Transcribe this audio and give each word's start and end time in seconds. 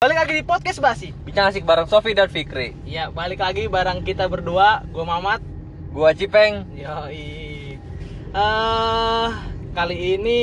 Balik 0.00 0.16
lagi 0.16 0.32
di 0.32 0.40
podcast 0.40 0.80
Basi. 0.80 1.12
Bincang 1.28 1.52
asik 1.52 1.68
bareng 1.68 1.84
Sofi 1.84 2.16
dan 2.16 2.32
Fikri. 2.32 2.72
Ya, 2.88 3.12
balik 3.12 3.44
lagi 3.44 3.68
bareng 3.68 4.00
kita 4.00 4.32
berdua, 4.32 4.80
gue 4.88 5.04
Mamat. 5.04 5.44
Gua 5.92 6.16
Cipeng. 6.16 6.64
Yoi. 6.72 7.76
Eh, 8.32 9.28
kali 9.76 9.96
ini 10.16 10.40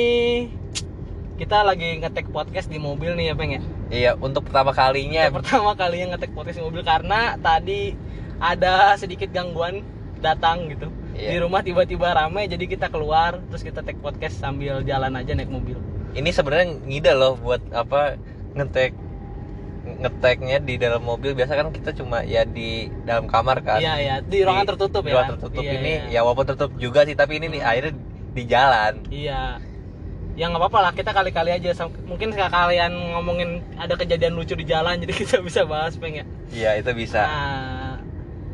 kita 1.42 1.66
lagi 1.66 1.98
ngetek 1.98 2.30
podcast 2.30 2.70
di 2.70 2.78
mobil 2.78 3.18
nih 3.18 3.34
ya, 3.34 3.34
Peng 3.34 3.50
ya. 3.50 3.62
Iya, 3.90 4.14
untuk 4.14 4.46
pertama 4.46 4.70
kalinya. 4.70 5.26
Yang 5.26 5.42
pertama 5.42 5.74
kalinya 5.74 6.14
ngetek 6.14 6.38
podcast 6.38 6.62
di 6.62 6.70
mobil 6.70 6.86
karena 6.86 7.34
tadi 7.42 7.98
ada 8.38 8.94
sedikit 8.94 9.34
gangguan 9.34 9.82
datang 10.22 10.70
gitu. 10.70 10.86
Iya. 11.18 11.34
Di 11.34 11.36
rumah 11.42 11.66
tiba-tiba 11.66 12.14
rame 12.14 12.46
jadi 12.46 12.62
kita 12.62 12.94
keluar 12.94 13.42
terus 13.50 13.66
kita 13.66 13.82
take 13.82 13.98
podcast 13.98 14.38
sambil 14.38 14.86
jalan 14.86 15.18
aja 15.18 15.34
naik 15.34 15.50
mobil. 15.50 15.82
Ini 16.18 16.30
sebenarnya 16.34 16.66
ngide 16.82 17.12
loh 17.14 17.38
buat 17.38 17.62
apa 17.70 18.18
ngetek 18.58 18.90
ngeteknya 19.88 20.58
di 20.60 20.74
dalam 20.76 21.00
mobil 21.00 21.32
biasa 21.32 21.56
kan 21.56 21.70
kita 21.72 21.94
cuma 21.96 22.26
ya 22.26 22.42
di 22.44 22.90
dalam 23.06 23.30
kamar 23.30 23.62
kan. 23.62 23.78
Iya, 23.78 23.94
iya, 24.02 24.14
di 24.20 24.42
ruangan 24.44 24.74
tertutup 24.74 25.06
di 25.06 25.10
ya. 25.10 25.14
ruangan 25.16 25.32
tertutup 25.38 25.62
Iya, 25.64 25.72
ini 25.78 25.92
iya. 26.10 26.18
ya 26.18 26.26
walaupun 26.26 26.44
tertutup 26.44 26.72
juga 26.76 27.06
sih 27.08 27.14
tapi 27.14 27.40
ini 27.40 27.46
nih 27.56 27.62
akhirnya 27.62 27.94
di 28.34 28.42
jalan. 28.44 28.92
Iya. 29.08 29.42
Ya 30.38 30.44
nggak 30.46 30.60
apa-apa 30.62 30.78
lah, 30.78 30.92
kita 30.94 31.10
kali-kali 31.10 31.50
aja. 31.50 31.74
Mungkin 32.06 32.30
kalian 32.30 32.92
ngomongin 33.16 33.50
ada 33.74 33.98
kejadian 33.98 34.38
lucu 34.38 34.54
di 34.54 34.66
jalan, 34.66 34.98
jadi 35.02 35.12
kita 35.14 35.36
bisa 35.42 35.66
bahas 35.66 35.98
peng 35.98 36.18
ya. 36.18 36.24
Iya, 36.54 36.70
itu 36.78 36.90
bisa. 36.94 37.26
Nah, 37.26 37.98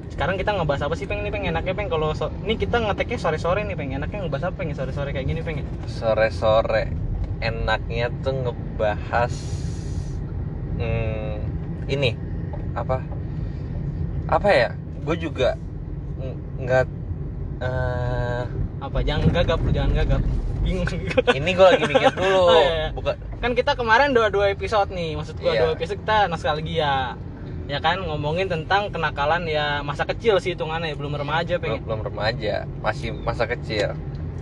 sekarang 0.09 0.39
kita 0.39 0.55
ngebahas 0.55 0.87
apa 0.87 0.95
sih 0.97 1.05
peng 1.11 1.27
ini 1.27 1.29
peng 1.35 1.45
enaknya 1.45 1.75
peng 1.75 1.91
kalau 1.91 2.15
so 2.15 2.31
ini 2.47 2.55
kita 2.55 2.79
ngeteknya 2.79 3.19
sore-sore 3.19 3.67
nih 3.67 3.75
peng 3.75 3.91
enaknya 3.99 4.25
ngebahas 4.25 4.45
apa 4.49 4.55
peng 4.63 4.71
ya 4.71 4.77
sore-sore 4.79 5.11
kayak 5.11 5.27
gini 5.27 5.41
peng 5.43 5.59
ya? 5.61 5.67
Sore-sore 5.91 7.04
enaknya 7.39 8.13
tuh 8.21 8.35
ngebahas 8.37 9.35
hmm, 10.77 11.35
ini 11.87 12.15
apa? 12.73 13.03
Apa 14.27 14.49
ya? 14.51 14.71
Gue 15.03 15.17
juga 15.17 15.55
ng- 16.17 16.39
nggak 16.61 16.87
eh, 17.61 18.43
Apa 18.81 18.99
jangan 19.01 19.29
gagap, 19.31 19.61
jangan 19.71 19.93
gagap. 19.95 20.23
Bingung. 20.61 20.89
ini 21.31 21.51
gue 21.53 21.67
lagi 21.67 21.85
mikir 21.85 22.09
dulu 22.11 22.41
Oh, 22.49 22.57
iya, 22.57 22.73
iya. 22.73 22.89
bukan 22.91 23.15
kan 23.39 23.53
kita 23.53 23.77
kemarin 23.77 24.17
dua 24.17 24.33
dua 24.33 24.49
episode 24.49 24.89
nih, 24.89 25.13
maksud 25.13 25.37
gua 25.37 25.53
Iya. 25.53 25.61
dua 25.61 25.71
episode 25.75 26.01
kita 26.01 26.19
nostalgia. 26.27 27.21
Ya 27.65 27.79
kan 27.79 27.97
ngomongin 27.99 28.45
tentang 28.45 28.89
kenakalan 28.89 29.45
ya 29.45 29.81
masa 29.81 30.05
kecil 30.05 30.37
sih 30.37 30.53
hitungannya 30.53 30.93
belum 30.95 31.13
remaja 31.15 31.57
peng. 31.57 31.69
ya. 31.71 31.81
belum, 31.81 32.01
belum 32.01 32.01
remaja 32.07 32.55
masih 32.81 33.13
masa 33.15 33.45
kecil 33.47 33.93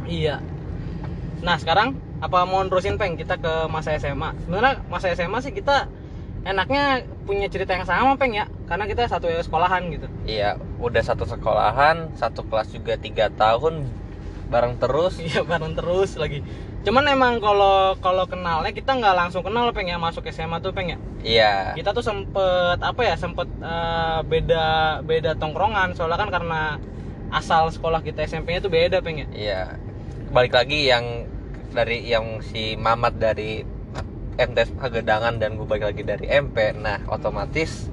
Iya. 0.05 0.39
Nah 1.39 1.55
sekarang 1.57 1.99
apa 2.23 2.47
mau 2.47 2.63
nerusin 2.63 2.95
peng 2.95 3.19
kita 3.19 3.35
ke 3.43 3.67
masa 3.67 3.99
SMA? 3.99 4.31
Sebenarnya 4.47 4.79
masa 4.87 5.11
SMA 5.11 5.43
sih 5.43 5.51
kita 5.51 5.91
enaknya 6.47 7.03
punya 7.27 7.47
cerita 7.51 7.75
yang 7.75 7.87
sama 7.87 8.15
peng 8.15 8.35
ya, 8.35 8.47
karena 8.67 8.87
kita 8.87 9.07
satu 9.07 9.31
sekolahan 9.31 9.83
gitu. 9.95 10.07
iya 10.27 10.59
udah 10.83 11.03
satu 11.03 11.23
sekolahan 11.23 12.11
satu 12.19 12.43
kelas 12.51 12.75
juga 12.75 12.99
tiga 12.99 13.31
tahun 13.31 13.87
bareng 14.51 14.75
terus 14.83 15.23
Iya 15.23 15.43
bareng 15.47 15.75
terus 15.79 16.19
lagi. 16.19 16.43
Cuman 16.83 17.07
emang 17.07 17.39
kalau 17.39 17.95
kalau 18.03 18.27
kenalnya 18.27 18.75
kita 18.75 18.91
nggak 18.99 19.15
langsung 19.15 19.47
kenal 19.47 19.71
peng 19.71 19.87
ya 19.87 20.03
masuk 20.03 20.27
SMA 20.31 20.59
tuh 20.59 20.75
peng 20.75 20.91
ya. 20.95 20.99
iya 21.23 21.55
Kita 21.79 21.95
tuh 21.95 22.03
sempet 22.03 22.79
apa 22.83 23.01
ya 23.07 23.15
sempet 23.15 23.47
eh, 23.63 24.19
beda 24.27 24.67
beda 25.07 25.39
tongkrongan 25.39 25.95
soalnya 25.95 26.19
kan 26.27 26.31
karena 26.31 26.63
asal 27.33 27.71
sekolah 27.71 28.03
kita 28.03 28.27
SMP-nya 28.27 28.61
tuh 28.61 28.71
beda 28.71 28.99
peng 28.99 29.23
ya. 29.23 29.27
iya 29.33 29.63
balik 30.35 30.53
lagi 30.59 30.91
yang 30.91 31.32
dari 31.73 32.05
yang 32.05 32.45
si 32.45 32.77
Mamat 32.77 33.17
dari 33.19 33.65
MTS 34.37 34.77
Pagedangan 34.77 35.37
dan 35.37 35.61
gue 35.61 35.67
balik 35.69 35.93
lagi 35.93 36.03
dari 36.05 36.25
MP 36.29 36.73
nah 36.77 37.01
otomatis 37.09 37.93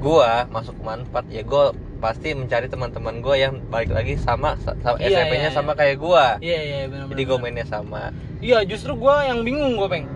gua 0.00 0.48
masuk 0.48 0.80
manfaat. 0.80 1.28
Ya 1.28 1.44
gue 1.44 1.76
pasti 2.00 2.32
mencari 2.32 2.72
teman-teman 2.72 3.20
gue 3.20 3.36
yang 3.36 3.60
balik 3.68 3.92
lagi 3.92 4.16
sama, 4.16 4.56
sama 4.64 4.96
Iya, 4.96 5.20
SMP-nya 5.28 5.50
iya, 5.52 5.56
sama 5.56 5.72
iya. 5.76 5.78
kayak 5.78 5.96
gua. 6.00 6.24
Iya 6.40 6.60
iya 6.64 6.78
benar. 6.88 7.04
jadi 7.12 7.22
gue 7.28 7.38
mainnya 7.38 7.66
sama. 7.68 8.02
Iya 8.40 8.64
justru 8.64 8.96
gue 8.96 9.14
yang 9.28 9.44
bingung 9.44 9.76
gue 9.76 9.88
peng. 9.92 10.08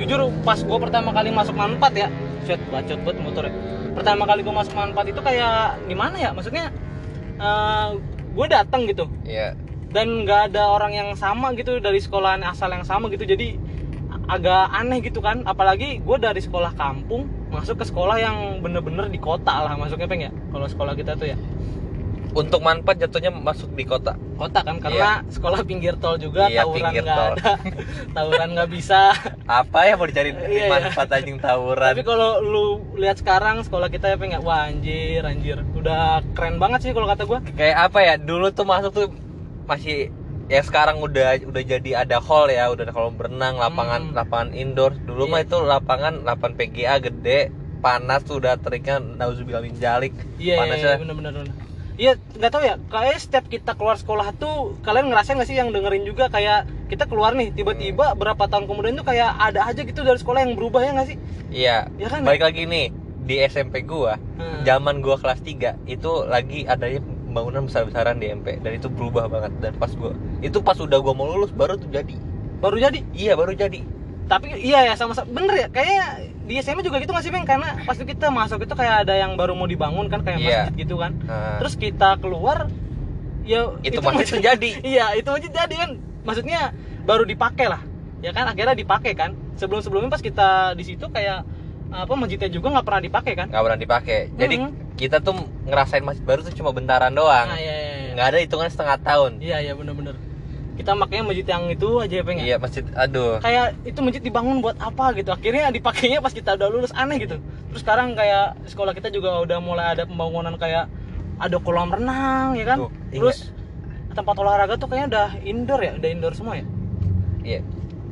Jujur 0.00 0.32
pas 0.40 0.56
gue 0.56 0.78
pertama 0.80 1.12
kali 1.12 1.32
masuk 1.32 1.56
manfaat 1.56 1.94
ya 1.96 2.08
Set 2.48 2.60
bacot 2.72 2.96
buat 3.04 3.16
motor 3.20 3.44
ya. 3.48 3.52
Pertama 3.92 4.24
kali 4.24 4.40
gue 4.40 4.54
masuk 4.56 4.72
manfaat 4.72 5.06
itu 5.12 5.20
kayak 5.20 5.76
gimana 5.84 6.16
ya? 6.16 6.30
Maksudnya 6.32 6.72
gue 8.32 8.46
datang 8.48 8.88
gitu. 8.88 9.04
Iya 9.28 9.52
Dan 9.90 10.26
nggak 10.26 10.52
ada 10.52 10.70
orang 10.70 10.92
yang 10.92 11.10
sama 11.14 11.54
gitu 11.54 11.78
Dari 11.78 11.98
sekolahan 12.02 12.42
asal 12.42 12.68
yang 12.70 12.84
sama 12.84 13.06
gitu. 13.10 13.22
Jadi 13.22 13.56
agak 14.26 14.70
aneh 14.74 14.98
gitu 15.00 15.20
kan. 15.20 15.42
Apalagi 15.44 16.00
gue 16.00 16.16
dari 16.18 16.42
sekolah 16.42 16.74
kampung 16.74 17.26
Masuk 17.46 17.78
ke 17.78 17.86
sekolah 17.86 18.18
yang 18.18 18.58
bener-bener 18.60 19.06
di 19.06 19.16
kota 19.16 19.64
lah. 19.64 19.78
Masuknya 19.78 20.10
peng 20.10 20.22
ya? 20.22 20.32
Kalau 20.50 20.66
sekolah 20.66 20.92
kita 20.92 21.14
tuh 21.14 21.30
ya? 21.30 21.38
Untuk 22.36 22.60
manfaat 22.60 23.00
jatuhnya 23.00 23.32
masuk 23.32 23.72
di 23.72 23.88
kota. 23.88 24.12
Kota 24.36 24.60
kan 24.60 24.76
karena 24.76 25.24
sekolah 25.32 25.64
pinggir 25.64 25.96
tol 25.96 26.20
juga 26.20 26.52
Iya, 26.52 26.68
Tawuran 26.68 26.92
nggak 26.92 27.16
ada. 27.40 27.54
Tawuran 28.18 28.48
nggak 28.52 28.68
bisa. 28.68 29.16
Apa 29.48 29.88
ya 29.88 29.96
mau 29.96 30.04
dicari 30.04 30.36
Iya, 30.36 30.44
iya. 30.44 30.68
manfaat 30.68 31.16
anjing 31.16 31.40
tawuran? 31.40 31.96
Tapi 31.96 32.04
kalau 32.04 32.44
lu 32.44 32.64
lihat 33.00 33.16
sekarang 33.24 33.64
sekolah 33.64 33.88
kita 33.88 34.12
ya 34.12 34.20
pengen 34.20 34.44
wah 34.44 34.68
anjir 34.68 35.24
anjir. 35.24 35.64
Udah 35.72 36.20
keren 36.36 36.60
banget 36.60 36.84
sih 36.84 36.92
kalau 36.92 37.08
kata 37.08 37.24
gua. 37.24 37.40
kayak 37.56 37.88
apa 37.88 37.98
ya? 38.04 38.14
Dulu 38.20 38.52
tuh 38.52 38.68
masuk 38.68 38.90
tuh 38.92 39.08
masih 39.66 40.10
ya 40.46 40.62
sekarang 40.62 40.98
udah 40.98 41.42
udah 41.42 41.62
jadi 41.64 41.90
ada 42.00 42.18
hall 42.18 42.46
ya 42.46 42.66
udah 42.68 42.82
ada 42.82 42.94
kolam 42.94 43.14
berenang 43.14 43.54
lapangan 43.56 44.02
Hmm. 44.04 44.14
lapangan 44.14 44.48
indoor 44.52 44.94
dulu 44.96 45.26
mah 45.26 45.40
Iya. 45.40 45.46
itu 45.46 45.56
lapangan 45.60 46.14
lapangan 46.22 46.54
PGA 46.54 46.94
gede 47.00 47.50
panas 47.76 48.22
tuh 48.22 48.38
udah 48.38 48.54
teriknya 48.56 48.98
nauzubillah 48.98 49.60
min 49.60 49.74
jalik 49.76 50.14
Iya 50.36 50.54
panasnya 50.56 50.88
iya 50.88 50.98
bener 50.98 51.14
bener. 51.16 51.32
Iya 51.96 52.12
nggak 52.30 52.50
tahu 52.50 52.62
ya 52.62 52.76
kayak 52.86 53.16
setiap 53.16 53.44
kita 53.46 53.72
keluar 53.72 53.96
sekolah 53.96 54.30
tuh 54.32 54.76
kalian 54.80 55.08
ngerasain 55.08 55.34
nggak 55.34 55.48
sih 55.48 55.56
yang 55.56 55.72
dengerin 55.72 56.04
juga 56.04 56.28
kayak 56.28 56.68
kita 56.86 57.04
keluar 57.04 57.32
nih 57.32 57.50
tiba-tiba 57.50 58.12
berapa 58.12 58.44
tahun 58.44 58.64
kemudian 58.64 58.94
tuh 58.94 59.06
kayak 59.06 59.32
ada 59.32 59.64
aja 59.64 59.80
gitu 59.80 60.04
dari 60.04 60.14
sekolah 60.14 60.40
yang 60.40 60.54
berubah 60.54 60.78
ya 60.78 60.92
nggak 60.92 61.08
sih? 61.08 61.16
iya 61.48 61.76
Ya 61.96 62.06
kan, 62.06 62.20
balik 62.20 62.44
lagi 62.44 62.62
nih 62.64 62.92
di 63.18 63.40
SMP 63.40 63.80
gua 63.82 64.20
Hmm. 64.36 64.60
zaman 64.62 65.00
gua 65.00 65.16
kelas 65.16 65.40
3 65.40 65.74
itu 65.86 66.10
lagi 66.22 66.62
adanya 66.64 67.00
pembangunan 67.36 67.68
besar-besaran 67.68 68.16
di 68.16 68.32
MP 68.32 68.56
dan 68.64 68.72
itu 68.72 68.88
berubah 68.88 69.28
banget. 69.28 69.52
Dan 69.60 69.76
pas 69.76 69.92
gua 69.92 70.16
itu 70.40 70.56
pas 70.58 70.72
udah 70.74 70.96
gua 70.96 71.12
mau 71.12 71.28
lulus 71.28 71.52
baru 71.52 71.76
tuh 71.76 71.92
jadi. 71.92 72.16
Baru 72.56 72.80
jadi. 72.80 73.04
iya 73.12 73.36
baru 73.36 73.52
jadi. 73.52 73.84
Tapi 74.24 74.56
iya 74.56 74.88
ya 74.88 74.94
sama 74.96 75.12
sama 75.12 75.28
bener 75.28 75.54
ya 75.54 75.68
kayaknya 75.68 76.02
di 76.48 76.56
SMA 76.56 76.80
juga 76.80 76.96
gitu 76.96 77.12
nggak 77.12 77.20
sih 77.20 77.30
Bang? 77.30 77.44
Karena 77.44 77.76
pas 77.84 77.92
kita 77.94 78.32
masuk 78.32 78.64
itu 78.64 78.72
kayak 78.72 79.04
ada 79.04 79.12
yang 79.12 79.36
baru 79.36 79.52
mau 79.52 79.68
dibangun 79.68 80.08
kan 80.08 80.24
kayak 80.24 80.40
Iya. 80.40 80.48
masjid 80.64 80.74
gitu 80.80 80.96
kan. 80.96 81.12
Nah, 81.20 81.60
Terus 81.60 81.76
kita 81.76 82.16
keluar 82.16 82.72
ya 83.44 83.68
itu 83.84 84.00
masih 84.00 84.40
terjadi. 84.40 84.70
Iya 84.96 85.12
itu 85.12 85.28
masjid 85.28 85.52
jadi 85.52 85.74
kan. 85.76 85.90
Maksudnya 86.24 86.72
baru 87.04 87.28
dipakai 87.28 87.68
lah. 87.68 87.84
Ya 88.24 88.32
kan 88.32 88.48
akhirnya 88.48 88.72
dipakai 88.72 89.12
kan. 89.12 89.36
Sebelum 89.60 89.84
sebelumnya 89.84 90.08
pas 90.08 90.24
kita 90.24 90.72
di 90.72 90.88
situ 90.88 91.04
kayak 91.06 91.44
apa 91.86 92.12
masjidnya 92.16 92.48
juga 92.48 92.72
nggak 92.72 92.86
pernah 92.88 93.02
dipakai 93.04 93.32
kan? 93.36 93.46
Nggak 93.52 93.62
pernah 93.62 93.78
dipakai. 93.78 94.20
Jadi 94.32 94.56
Mhm. 94.58 94.85
Kita 94.96 95.20
tuh 95.20 95.36
ngerasain 95.68 96.02
masjid 96.02 96.24
baru 96.24 96.40
tuh 96.40 96.56
cuma 96.56 96.72
bentaran 96.72 97.12
doang. 97.12 97.52
Nah 97.52 97.60
iya 97.60 97.76
iya 97.76 97.94
iya. 98.08 98.12
Nggak 98.16 98.26
ada 98.32 98.38
hitungan 98.40 98.68
setengah 98.72 98.96
tahun. 99.04 99.32
Iya 99.44 99.56
iya 99.60 99.72
bener-bener. 99.76 100.16
Kita 100.76 100.92
makanya 100.92 101.24
masjid 101.32 101.46
yang 101.48 101.64
itu 101.68 101.88
aja 102.00 102.14
ya? 102.20 102.24
Pengen 102.24 102.44
iya 102.44 102.56
masjid 102.56 102.84
aduh. 102.96 103.40
Kayak 103.44 103.76
itu 103.84 103.98
masjid 104.00 104.22
dibangun 104.24 104.64
buat 104.64 104.76
apa 104.80 105.12
gitu? 105.16 105.30
Akhirnya 105.32 105.68
dipakainya 105.68 106.24
pas 106.24 106.32
kita 106.32 106.56
udah 106.56 106.68
lulus 106.72 106.92
aneh 106.96 107.20
gitu. 107.20 107.36
Terus 107.72 107.80
sekarang 107.84 108.16
kayak 108.16 108.56
sekolah 108.68 108.96
kita 108.96 109.12
juga 109.12 109.36
udah 109.44 109.60
mulai 109.60 109.92
ada 109.92 110.08
pembangunan 110.08 110.56
kayak 110.56 110.88
ada 111.36 111.56
kolam 111.60 111.92
renang 111.92 112.56
ya 112.56 112.64
kan? 112.64 112.78
Tuh, 112.88 112.90
iya. 113.12 113.20
terus 113.20 113.38
tempat 114.16 114.34
olahraga 114.40 114.80
tuh 114.80 114.88
kayaknya 114.88 115.08
udah 115.12 115.28
indoor 115.44 115.80
ya? 115.84 115.92
Udah 116.00 116.08
indoor 116.08 116.32
semua 116.32 116.56
ya? 116.56 116.64
Iya. 117.44 117.60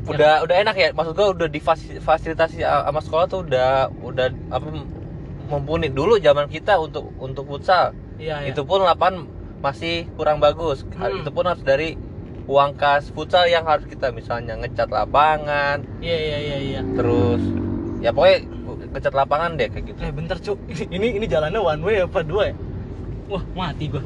Udah 0.04 0.44
udah 0.44 0.56
enak 0.60 0.76
ya? 0.76 0.88
Maksud 0.92 1.16
gua 1.16 1.32
udah 1.32 1.48
difasilitasi 1.48 2.60
sama 2.60 3.00
sekolah 3.00 3.24
tuh 3.24 3.40
udah 3.48 3.88
udah 4.04 4.28
apa 4.52 4.68
mumpuni 5.50 5.88
dulu 5.92 6.16
zaman 6.18 6.48
kita 6.48 6.80
untuk 6.80 7.12
untuk 7.20 7.44
futsal 7.44 7.92
iya 8.16 8.40
iya 8.44 8.52
itu 8.52 8.62
pun 8.64 8.80
lapangan 8.82 9.28
masih 9.60 10.08
kurang 10.16 10.40
bagus 10.40 10.84
Hmm. 10.96 11.20
itu 11.20 11.30
pun 11.32 11.44
harus 11.44 11.64
dari 11.64 11.96
uang 12.44 12.76
kas 12.76 13.08
futsal 13.12 13.48
yang 13.48 13.64
harus 13.64 13.88
kita 13.88 14.12
misalnya 14.12 14.56
ngecat 14.60 14.88
lapangan 14.92 15.80
iya 16.00 16.16
iya 16.16 16.38
iya 16.38 16.56
iya 16.60 16.80
terus 16.96 17.40
ya 18.04 18.12
pokoknya 18.12 18.38
ngecat 18.94 19.14
lapangan 19.16 19.50
deh 19.56 19.68
kayak 19.72 19.84
gitu 19.90 20.00
Eh 20.04 20.12
bentar 20.12 20.36
cuk, 20.38 20.58
ini 20.96 21.18
ini 21.18 21.26
jalannya 21.26 21.58
one 21.58 21.82
way 21.82 21.96
apa 22.04 22.20
dua 22.22 22.52
ya? 22.52 22.54
Wah 23.26 23.42
mati 23.56 23.88
gua. 23.90 24.04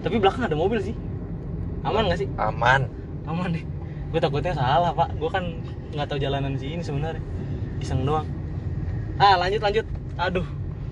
Tapi 0.00 0.16
belakang 0.16 0.48
ada 0.48 0.56
mobil 0.56 0.80
sih. 0.80 0.94
Aman 1.84 2.08
nggak 2.08 2.24
sih? 2.24 2.28
aman 2.38 2.88
Aman 3.28 3.52
deh. 3.52 3.64
Gue 4.14 4.20
takutnya 4.22 4.54
salah 4.56 4.94
pak. 4.96 5.12
Gue 5.20 5.28
kan 5.28 5.44
nggak 5.92 6.06
tahu 6.08 6.18
jalanan 6.22 6.56
sini 6.56 6.80
sebenarnya. 6.80 7.20
Iseng 7.84 8.06
doang. 8.08 8.24
Ah 9.20 9.36
lanjut 9.36 9.60
lanjut. 9.60 9.86
Aduh, 10.16 10.46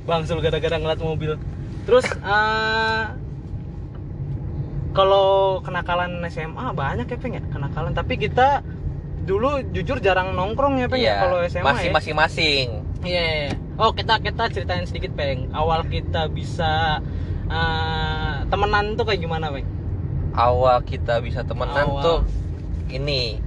bangsul 0.08 0.40
gara-gara 0.40 0.80
ngeliat 0.80 0.98
mobil. 0.98 1.36
Terus 1.84 2.08
eh 2.08 3.04
kalau 4.96 5.60
kenakalan 5.60 6.24
SMA 6.26 6.72
banyak 6.72 7.06
ya 7.06 7.16
peng 7.20 7.36
ya 7.36 7.42
kenakalan. 7.52 7.92
Tapi 7.92 8.16
kita 8.16 8.64
dulu 9.28 9.60
jujur 9.76 10.00
jarang 10.00 10.32
nongkrong 10.32 10.80
ya 10.80 10.88
peng 10.88 11.04
ya 11.04 11.04
Iya, 11.04 11.14
kalau 11.20 11.38
SMA 11.44 11.66
masih 11.68 11.88
ya. 11.88 11.94
masing-masing. 11.94 12.66
Iya, 13.04 13.22
iya, 13.22 13.34
iya. 13.46 13.52
Oh 13.78 13.92
kita 13.92 14.18
kita 14.18 14.48
ceritain 14.50 14.88
sedikit 14.88 15.12
peng. 15.12 15.52
Awal 15.52 15.86
kita 15.86 16.26
bisa 16.26 17.04
eh, 17.46 18.34
temenan 18.48 18.96
tuh 18.96 19.04
kayak 19.04 19.20
gimana 19.20 19.52
peng? 19.52 19.68
Awal 20.32 20.82
kita 20.82 21.20
bisa 21.20 21.44
temenan 21.44 21.84
Awal. 21.84 22.02
tuh 22.02 22.18
ini 22.88 23.38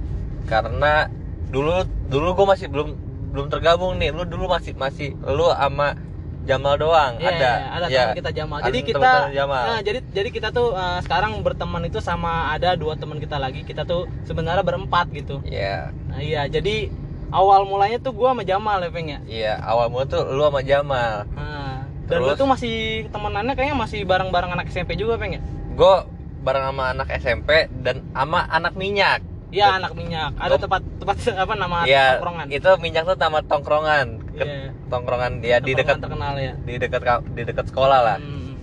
karena 0.46 1.10
dulu 1.50 1.82
dulu 2.08 2.28
gue 2.32 2.46
masih 2.48 2.66
belum 2.70 2.88
belum 3.34 3.46
tergabung 3.50 3.98
nih. 3.98 4.14
Lu 4.14 4.24
dulu 4.24 4.46
masih 4.48 4.72
masih 4.72 5.18
lu 5.20 5.50
sama 5.52 5.98
Jamal 6.42 6.74
doang 6.74 7.12
Iya, 7.16 7.28
ada. 7.28 7.38
iya, 7.38 7.68
ada 7.70 7.86
Iya. 7.86 7.98
teman 8.02 8.16
kita 8.16 8.30
Jamal. 8.32 8.56
Ada 8.58 8.66
Jadi 8.66 8.78
kita 8.82 8.96
teman-teman 8.98 9.32
Jamal. 9.32 9.62
Nah, 9.62 9.80
jadi 9.80 9.98
jadi 10.08 10.28
kita 10.28 10.48
tuh 10.50 10.68
eh, 10.72 10.98
sekarang 11.00 11.32
berteman 11.40 11.82
itu 11.84 11.98
sama 11.98 12.32
ada 12.50 12.74
dua 12.74 12.94
teman 12.94 13.16
kita 13.16 13.36
lagi. 13.36 13.62
Kita 13.62 13.82
tuh 13.82 14.10
sebenarnya 14.22 14.60
berempat 14.60 15.06
gitu. 15.10 15.38
Iya. 15.42 15.94
Nah, 16.10 16.18
iya, 16.18 16.44
jadi 16.46 16.90
awal 17.30 17.64
mulanya 17.64 17.96
tuh 17.96 18.12
gua 18.12 18.34
sama 18.34 18.42
Jamal 18.42 18.78
ya, 18.78 18.90
Peng 18.90 19.08
ya. 19.08 19.18
Iya, 19.24 19.54
awal 19.62 19.86
mula 19.88 20.04
tuh 20.04 20.26
lu 20.26 20.42
sama 20.42 20.60
Jamal. 20.60 21.24
Nah, 21.30 21.86
dan 22.04 22.18
lu 22.18 22.28
Terus? 22.28 22.38
tuh 22.38 22.48
masih 22.50 22.74
temenannya 23.08 23.54
kayaknya 23.54 23.76
masih 23.78 24.02
bareng-bareng 24.02 24.52
anak 24.52 24.66
SMP 24.68 24.94
juga, 24.94 25.16
Peng 25.16 25.38
ya? 25.38 25.42
Gue 25.72 25.94
bareng 26.42 26.64
sama 26.68 26.90
anak 26.90 27.08
SMP 27.14 27.70
dan 27.78 28.02
sama 28.10 28.44
anak 28.44 28.74
minyak. 28.74 29.22
Iya, 29.52 29.66
anak 29.76 29.92
minyak. 29.92 30.32
Ada 30.34 30.56
tempat 30.56 30.80
tempat 30.96 31.16
apa 31.44 31.54
nama 31.54 31.84
Iya, 31.84 32.16
tongkrongan. 32.16 32.46
itu 32.48 32.70
minyak 32.80 33.02
tuh 33.04 33.16
nama 33.16 33.38
tongkrongan. 33.40 34.06
Ke- 34.32 34.42
Iya. 34.42 34.68
Tongkrongan 34.88 35.32
dia 35.38 35.56
di 35.58 35.72
Tongkrongan 35.72 35.78
dekat 35.78 35.96
terkenal 36.00 36.34
ya. 36.36 36.52
di 36.58 36.74
dekat 36.76 37.02
ka- 37.02 37.24
di 37.28 37.42
dekat 37.42 37.66
sekolah 37.68 38.00
lah. 38.02 38.18
Hmm. 38.18 38.56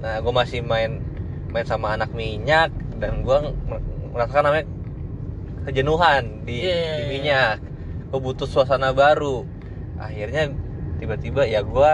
Nah, 0.00 0.14
gue 0.18 0.32
masih 0.32 0.60
main 0.62 1.04
main 1.48 1.64
sama 1.64 1.92
anak 1.92 2.10
minyak 2.12 2.72
dan 2.96 3.20
gue 3.20 3.36
merasakan 4.08 4.42
namanya 4.42 4.66
kejenuhan 5.62 6.42
di, 6.42 6.56
Iya, 6.60 6.74
iya, 6.74 6.92
di 6.92 7.02
iya. 7.02 7.08
minyak. 7.08 7.54
Gue 8.08 8.20
butuh 8.22 8.44
suasana 8.44 8.90
baru. 8.90 9.44
Akhirnya 9.96 10.48
tiba-tiba 10.96 11.44
ya 11.44 11.60
gue 11.60 11.92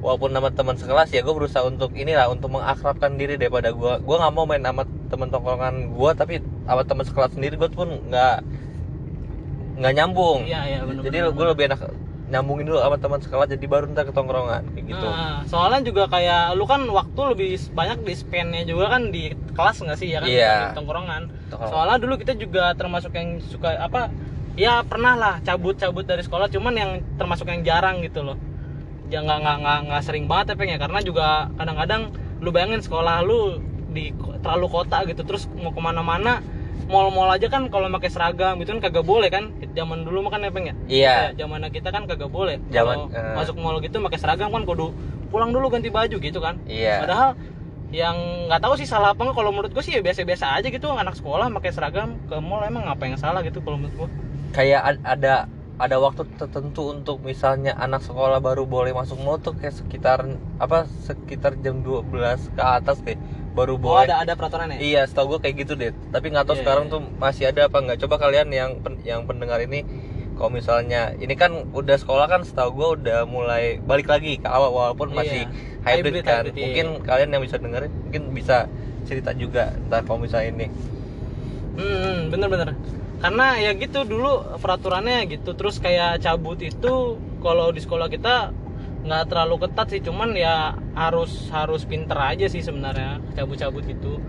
walaupun 0.00 0.30
nama 0.30 0.48
teman 0.48 0.74
sekelas 0.74 1.08
ya 1.08 1.20
gue 1.20 1.30
berusaha 1.30 1.60
untuk 1.62 1.92
inilah 1.92 2.26
untuk 2.26 2.48
mengakrabkan 2.50 3.14
diri 3.14 3.36
daripada 3.36 3.68
gue 3.70 3.92
gue 3.98 4.16
nggak 4.16 4.32
mau 4.32 4.44
main 4.44 4.60
sama 4.60 4.82
teman 5.06 5.28
tongkrongan 5.28 5.74
gue 5.90 6.10
tapi 6.14 6.34
sama 6.64 6.82
teman 6.82 7.04
sekelas 7.04 7.30
sendiri 7.32 7.54
gue 7.54 7.68
pun 7.68 7.88
nggak 8.06 8.36
nggak 9.76 9.92
nyambung 9.94 10.44
Iya, 10.44 10.60
iya, 10.66 10.78
benar. 10.82 11.02
jadi 11.02 11.16
gue 11.26 11.46
lebih 11.46 11.64
enak 11.66 11.80
nyambungin 12.30 12.64
dulu 12.64 12.78
sama 12.78 12.96
teman 12.96 13.18
sekelas 13.18 13.48
jadi 13.50 13.66
baru 13.66 13.84
ntar 13.90 14.06
ke 14.06 14.12
tongkrongan 14.12 14.62
kayak 14.70 14.86
gitu 14.86 15.02
Nah, 15.04 15.42
soalnya 15.44 15.80
juga 15.82 16.06
kayak 16.06 16.54
lu 16.54 16.62
kan 16.62 16.80
waktu 16.86 17.20
lebih 17.28 17.48
banyak 17.74 17.98
di 18.00 18.14
spendnya 18.14 18.62
juga 18.62 18.86
kan 18.88 19.10
di 19.10 19.34
kelas 19.50 19.82
nggak 19.82 19.98
sih 19.98 20.08
ya 20.08 20.22
kan 20.22 20.28
Iya. 20.30 20.54
di 20.70 20.78
tongkrongan. 20.78 21.22
Tongkrongan. 21.50 21.70
Soalnya 21.74 21.96
dulu 21.98 22.14
kita 22.16 22.32
juga 22.34 22.70
termasuk 22.72 23.10
yang 23.12 23.42
suka 23.42 23.74
apa 23.76 24.14
ya 24.54 24.80
pernah 24.80 25.14
lah 25.14 25.34
cabut-cabut 25.42 26.06
dari 26.06 26.22
sekolah 26.22 26.46
cuman 26.46 26.72
yang 26.72 26.90
termasuk 27.16 27.50
yang 27.50 27.66
jarang 27.66 27.98
gitu 28.00 28.22
loh. 28.22 28.38
Ya 29.10 29.18
nggak 29.26 29.38
nggak 29.42 29.56
nggak 29.62 29.78
nggak 29.90 30.02
sering 30.06 30.24
banget 30.30 30.46
ya 30.50 30.54
Peng, 30.54 30.70
ya 30.70 30.78
karena 30.78 30.98
juga 31.02 31.26
kadang-kadang 31.58 32.02
lu 32.40 32.48
bayangin 32.54 32.80
sekolah 32.80 33.26
lu 33.26 33.58
di 33.90 34.14
terlalu 34.40 34.66
kota 34.70 35.02
gitu 35.02 35.26
terus 35.26 35.50
mau 35.58 35.74
ke 35.74 35.80
mana-mana 35.82 36.38
mall-mall 36.86 37.30
aja 37.30 37.46
kan 37.50 37.66
kalau 37.70 37.86
pakai 37.90 38.10
seragam 38.10 38.58
gitu 38.62 38.74
kan 38.78 38.80
kagak 38.82 39.06
boleh 39.06 39.30
kan 39.30 39.50
zaman 39.74 40.02
dulu 40.06 40.26
mah 40.26 40.30
kan 40.34 40.42
ya 40.42 40.50
ya 40.50 40.74
iya 40.86 41.14
zaman 41.34 41.62
kita 41.70 41.90
kan 41.94 42.06
kagak 42.06 42.30
boleh. 42.30 42.58
Zaman, 42.70 43.10
Kalau 43.10 43.14
eh. 43.14 43.34
masuk 43.38 43.54
mall 43.58 43.78
gitu 43.82 43.98
pakai 44.02 44.18
seragam 44.18 44.50
kan 44.50 44.62
kudu 44.66 44.94
pulang 45.30 45.54
dulu 45.54 45.70
ganti 45.70 45.90
baju 45.90 46.16
gitu 46.18 46.38
kan. 46.42 46.58
iya 46.66 47.02
Padahal 47.02 47.30
yang 47.90 48.46
nggak 48.46 48.62
tahu 48.62 48.74
sih 48.78 48.86
salah 48.86 49.10
apa 49.14 49.22
nggak 49.26 49.34
kalau 49.34 49.50
menurut 49.50 49.70
gue 49.74 49.82
sih 49.82 49.98
ya 49.98 50.02
biasa-biasa 50.02 50.54
aja 50.54 50.66
gitu 50.70 50.86
anak 50.94 51.18
sekolah 51.18 51.50
pakai 51.58 51.70
seragam 51.74 52.14
ke 52.30 52.38
mall 52.38 52.62
emang 52.62 52.86
apa 52.86 53.02
yang 53.06 53.18
salah 53.18 53.42
gitu 53.42 53.58
kalau 53.62 53.78
menurut 53.78 54.06
gue. 54.06 54.08
kayak 54.50 54.82
ad- 54.82 55.04
ada 55.06 55.46
ada 55.80 55.96
waktu 55.96 56.28
tertentu 56.36 56.92
untuk 56.92 57.24
misalnya 57.24 57.72
anak 57.74 58.04
sekolah 58.04 58.38
baru 58.44 58.68
boleh 58.68 58.92
masuk 58.92 59.16
mall 59.24 59.40
tuh 59.40 59.56
kayak 59.56 59.72
sekitar 59.72 60.18
apa 60.60 60.84
sekitar 61.08 61.56
jam 61.64 61.80
12 61.80 62.52
ke 62.52 62.60
atas 62.60 63.00
deh 63.00 63.16
baru 63.56 63.74
Oh 63.74 63.82
boleh 63.82 64.04
ada 64.06 64.22
ada 64.22 64.32
peraturan 64.38 64.70
ya? 64.70 64.78
Iya, 64.78 65.00
setahu 65.08 65.26
gue 65.36 65.38
kayak 65.42 65.56
gitu 65.66 65.72
deh. 65.74 65.90
Tapi 66.14 66.26
nggak 66.30 66.46
tahu 66.46 66.54
Iya, 66.54 66.62
sekarang 66.62 66.84
iya. 66.86 66.92
tuh 66.94 67.00
masih 67.18 67.44
ada 67.50 67.60
apa 67.66 67.76
nggak. 67.82 67.98
Coba 68.06 68.16
kalian 68.22 68.48
yang 68.52 68.70
pen- 68.78 69.02
yang 69.02 69.20
pendengar 69.26 69.58
ini, 69.58 69.82
kalau 70.38 70.54
misalnya 70.54 71.16
ini 71.18 71.34
kan 71.34 71.52
udah 71.74 71.96
sekolah 71.98 72.26
kan, 72.30 72.40
setahu 72.46 72.70
gue 72.78 72.88
udah 73.02 73.18
mulai 73.26 73.82
balik 73.82 74.06
lagi 74.06 74.38
ke 74.38 74.46
awal 74.46 74.70
walaupun 74.70 75.10
masih 75.16 75.50
Iya. 75.50 75.82
hybrid, 75.82 76.22
Hybrid, 76.22 76.24
kan. 76.24 76.34
hybrid, 76.46 76.54
iya. 76.54 76.62
mungkin 76.62 76.86
kalian 77.02 77.28
yang 77.34 77.42
bisa 77.42 77.56
dengerin, 77.58 77.92
mungkin 78.06 78.22
bisa 78.36 78.56
cerita 79.08 79.30
juga 79.34 79.74
ntar 79.90 80.06
kalau 80.06 80.22
misalnya 80.22 80.48
ini. 80.54 80.66
Hmm, 81.74 82.28
bener-bener. 82.30 82.70
Karena 83.20 83.60
ya 83.60 83.76
gitu 83.76 84.08
dulu 84.08 84.56
peraturannya 84.56 85.28
gitu. 85.28 85.52
Terus 85.52 85.76
kayak 85.76 86.24
cabut 86.24 86.56
itu 86.64 87.20
kalau 87.44 87.68
di 87.68 87.80
sekolah 87.84 88.08
kita 88.08 88.52
nggak 89.00 89.32
terlalu 89.32 89.64
ketat 89.64 89.86
sih, 89.92 90.00
cuman 90.04 90.36
ya 90.36 90.76
harus 90.92 91.48
harus 91.48 91.88
pinter 91.88 92.16
aja 92.16 92.48
sih 92.48 92.60
sebenarnya 92.60 93.20
cabut-cabut 93.36 93.84
gitu. 93.88 94.20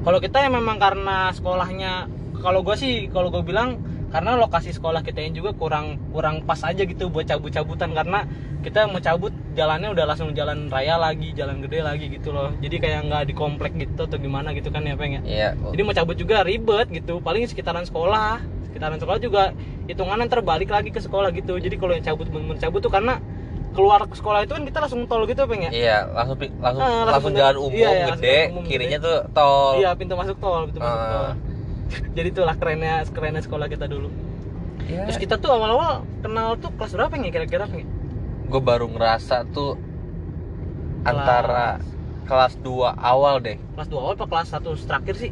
Kalau 0.00 0.18
kita 0.20 0.44
ya 0.44 0.48
memang 0.48 0.80
karena 0.80 1.32
sekolahnya, 1.36 2.08
kalau 2.40 2.64
gue 2.64 2.76
sih 2.76 3.08
kalau 3.12 3.28
gue 3.28 3.44
bilang 3.44 3.80
karena 4.10 4.34
lokasi 4.34 4.74
sekolah 4.74 5.00
kita 5.00 5.22
ini 5.22 5.38
juga 5.38 5.54
kurang 5.54 5.98
kurang 6.10 6.42
pas 6.42 6.58
aja 6.60 6.82
gitu 6.82 7.06
buat 7.08 7.24
cabut-cabutan 7.24 7.94
karena 7.94 8.26
kita 8.60 8.90
mau 8.90 8.98
cabut 8.98 9.30
jalannya 9.54 9.94
udah 9.94 10.04
langsung 10.04 10.34
jalan 10.34 10.68
raya 10.68 10.98
lagi, 10.98 11.32
jalan 11.32 11.62
gede 11.62 11.80
lagi 11.80 12.10
gitu 12.10 12.34
loh. 12.34 12.50
Jadi 12.58 12.76
kayak 12.76 13.08
nggak 13.08 13.22
di 13.30 13.34
komplek 13.34 13.72
gitu 13.74 14.04
atau 14.04 14.18
gimana 14.18 14.52
gitu 14.52 14.68
kan 14.68 14.84
ya 14.84 14.98
pengen. 14.98 15.22
Iya. 15.24 15.54
Jadi 15.56 15.80
mau 15.80 15.94
cabut 15.94 16.18
juga 16.18 16.42
ribet 16.42 16.90
gitu. 16.90 17.22
Paling 17.22 17.46
sekitaran 17.46 17.86
sekolah. 17.86 18.42
Sekitaran 18.68 18.98
sekolah 19.00 19.18
juga 19.18 19.54
hitungannya 19.86 20.28
terbalik 20.28 20.68
lagi 20.68 20.90
ke 20.90 21.00
sekolah 21.00 21.32
gitu. 21.32 21.56
Jadi 21.56 21.78
kalau 21.78 21.96
yang 21.96 22.04
cabut 22.04 22.28
bener 22.28 22.58
cabut 22.58 22.84
tuh 22.84 22.92
karena 22.92 23.16
keluar 23.70 24.02
ke 24.02 24.18
sekolah 24.18 24.42
itu 24.42 24.52
kan 24.52 24.66
kita 24.66 24.78
langsung 24.82 25.06
tol 25.06 25.22
gitu 25.24 25.46
peng 25.46 25.62
ya. 25.62 25.70
Iya, 25.70 25.98
langsung 26.10 26.36
langsung 26.58 26.82
Ah, 26.82 26.90
langsung 26.90 27.06
langsung 27.14 27.32
jalan 27.38 27.56
umum 27.62 27.78
Iya, 27.78 27.90
iya, 27.94 28.06
gede, 28.18 28.38
umum 28.50 28.64
kirinya 28.66 28.98
tuh 28.98 29.16
tol. 29.30 29.78
Iya, 29.78 29.90
pintu 29.94 30.14
masuk 30.18 30.36
tol, 30.42 30.66
pintu 30.66 30.82
masuk 30.82 30.98
Ah. 30.98 31.06
tol. 31.06 31.28
Jadi 32.16 32.28
itulah 32.30 32.54
kerennya 32.54 33.04
kerennya 33.08 33.42
sekolah 33.42 33.66
kita 33.66 33.86
dulu. 33.86 34.08
Iya. 34.84 35.06
Terus 35.06 35.18
kita 35.18 35.36
tuh 35.36 35.50
awal-awal 35.50 36.02
kenal 36.18 36.56
tuh 36.56 36.70
kelas 36.74 36.92
berapa 36.94 37.14
ya 37.14 37.30
kira-kira 37.30 37.64
peng? 37.66 37.86
gue 38.50 38.58
baru 38.58 38.90
ngerasa 38.90 39.46
tuh 39.48 39.78
antara 41.02 41.78
kelas 42.26 42.58
2 42.58 42.66
awal 42.92 43.38
deh. 43.38 43.58
Kelas 43.74 43.88
2 43.88 43.94
awal 43.94 44.12
apa 44.14 44.26
kelas 44.26 44.48
1 44.52 44.86
terakhir 44.86 45.14
sih? 45.16 45.30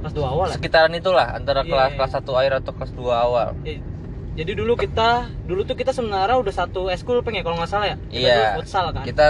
Kelas 0.00 0.14
2 0.14 0.22
awal 0.24 0.46
ya? 0.48 0.54
Sekitaran 0.54 0.94
itulah 0.94 1.34
antara 1.34 1.62
Iya, 1.62 1.70
kelas 1.70 1.90
iya. 1.90 1.96
kelas 1.98 2.12
1 2.22 2.38
akhir 2.38 2.52
atau 2.62 2.72
kelas 2.72 2.92
2 2.94 3.10
awal. 3.10 3.48
Ya, 3.62 3.82
Jadi 4.30 4.52
dulu 4.54 4.78
kita 4.78 5.26
dulu 5.44 5.66
tuh 5.66 5.74
kita 5.74 5.90
sebenarnya 5.90 6.38
udah 6.38 6.54
satu 6.54 6.86
eskul 6.88 7.20
peng 7.20 7.34
ya 7.34 7.42
kalau 7.42 7.58
nggak 7.58 7.68
salah 7.68 7.90
ya. 7.90 7.96
Kita 8.08 8.14
Iya. 8.16 8.34
dulu 8.38 8.62
futsal 8.62 8.84
kan. 8.94 9.02
Kita 9.02 9.26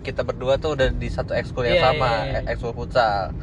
kita 0.00 0.20
berdua 0.24 0.56
tuh 0.56 0.72
udah 0.72 0.88
di 0.90 1.08
satu 1.12 1.36
ekskul 1.36 1.68
yang 1.68 1.76
Iya, 1.76 1.84
sama, 1.92 2.08
iya, 2.24 2.40
iya. 2.40 2.40
ekskul 2.48 2.72
futsal. 2.72 3.36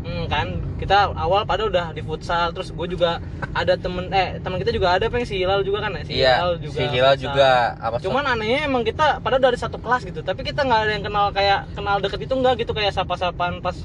Hmm, 0.00 0.24
kan 0.26 0.46
kita 0.80 1.12
awal 1.12 1.44
pada 1.44 1.68
udah 1.68 1.92
di 1.92 2.00
futsal 2.00 2.50
terus 2.50 2.72
gue 2.72 2.86
juga 2.88 3.20
ada 3.52 3.76
temen 3.76 4.08
eh 4.08 4.40
teman 4.40 4.56
kita 4.56 4.72
juga 4.72 4.96
ada 4.96 5.06
pengen 5.06 5.28
si 5.28 5.36
Hilal 5.36 5.60
juga 5.60 5.84
kan 5.84 5.92
ya 5.92 6.02
si 6.02 6.12
iya, 6.16 6.40
Hilal 6.40 6.56
juga 6.56 6.72
si 6.72 6.84
Hilal 6.88 7.14
futsal. 7.14 7.24
juga 7.28 7.48
apa 7.76 7.96
cuman 8.00 8.24
anehnya 8.26 8.60
emang 8.64 8.80
kita 8.80 9.20
pada 9.20 9.36
dari 9.36 9.60
satu 9.60 9.76
kelas 9.76 10.02
gitu 10.02 10.24
tapi 10.24 10.40
kita 10.40 10.64
nggak 10.64 10.80
ada 10.80 10.92
yang 10.96 11.04
kenal 11.04 11.28
kayak 11.30 11.68
kenal 11.72 12.00
deket 12.00 12.20
itu 12.24 12.32
nggak 12.32 12.54
gitu 12.58 12.72
kayak 12.72 12.90
sapa-sapaan 12.90 13.60
pas 13.60 13.76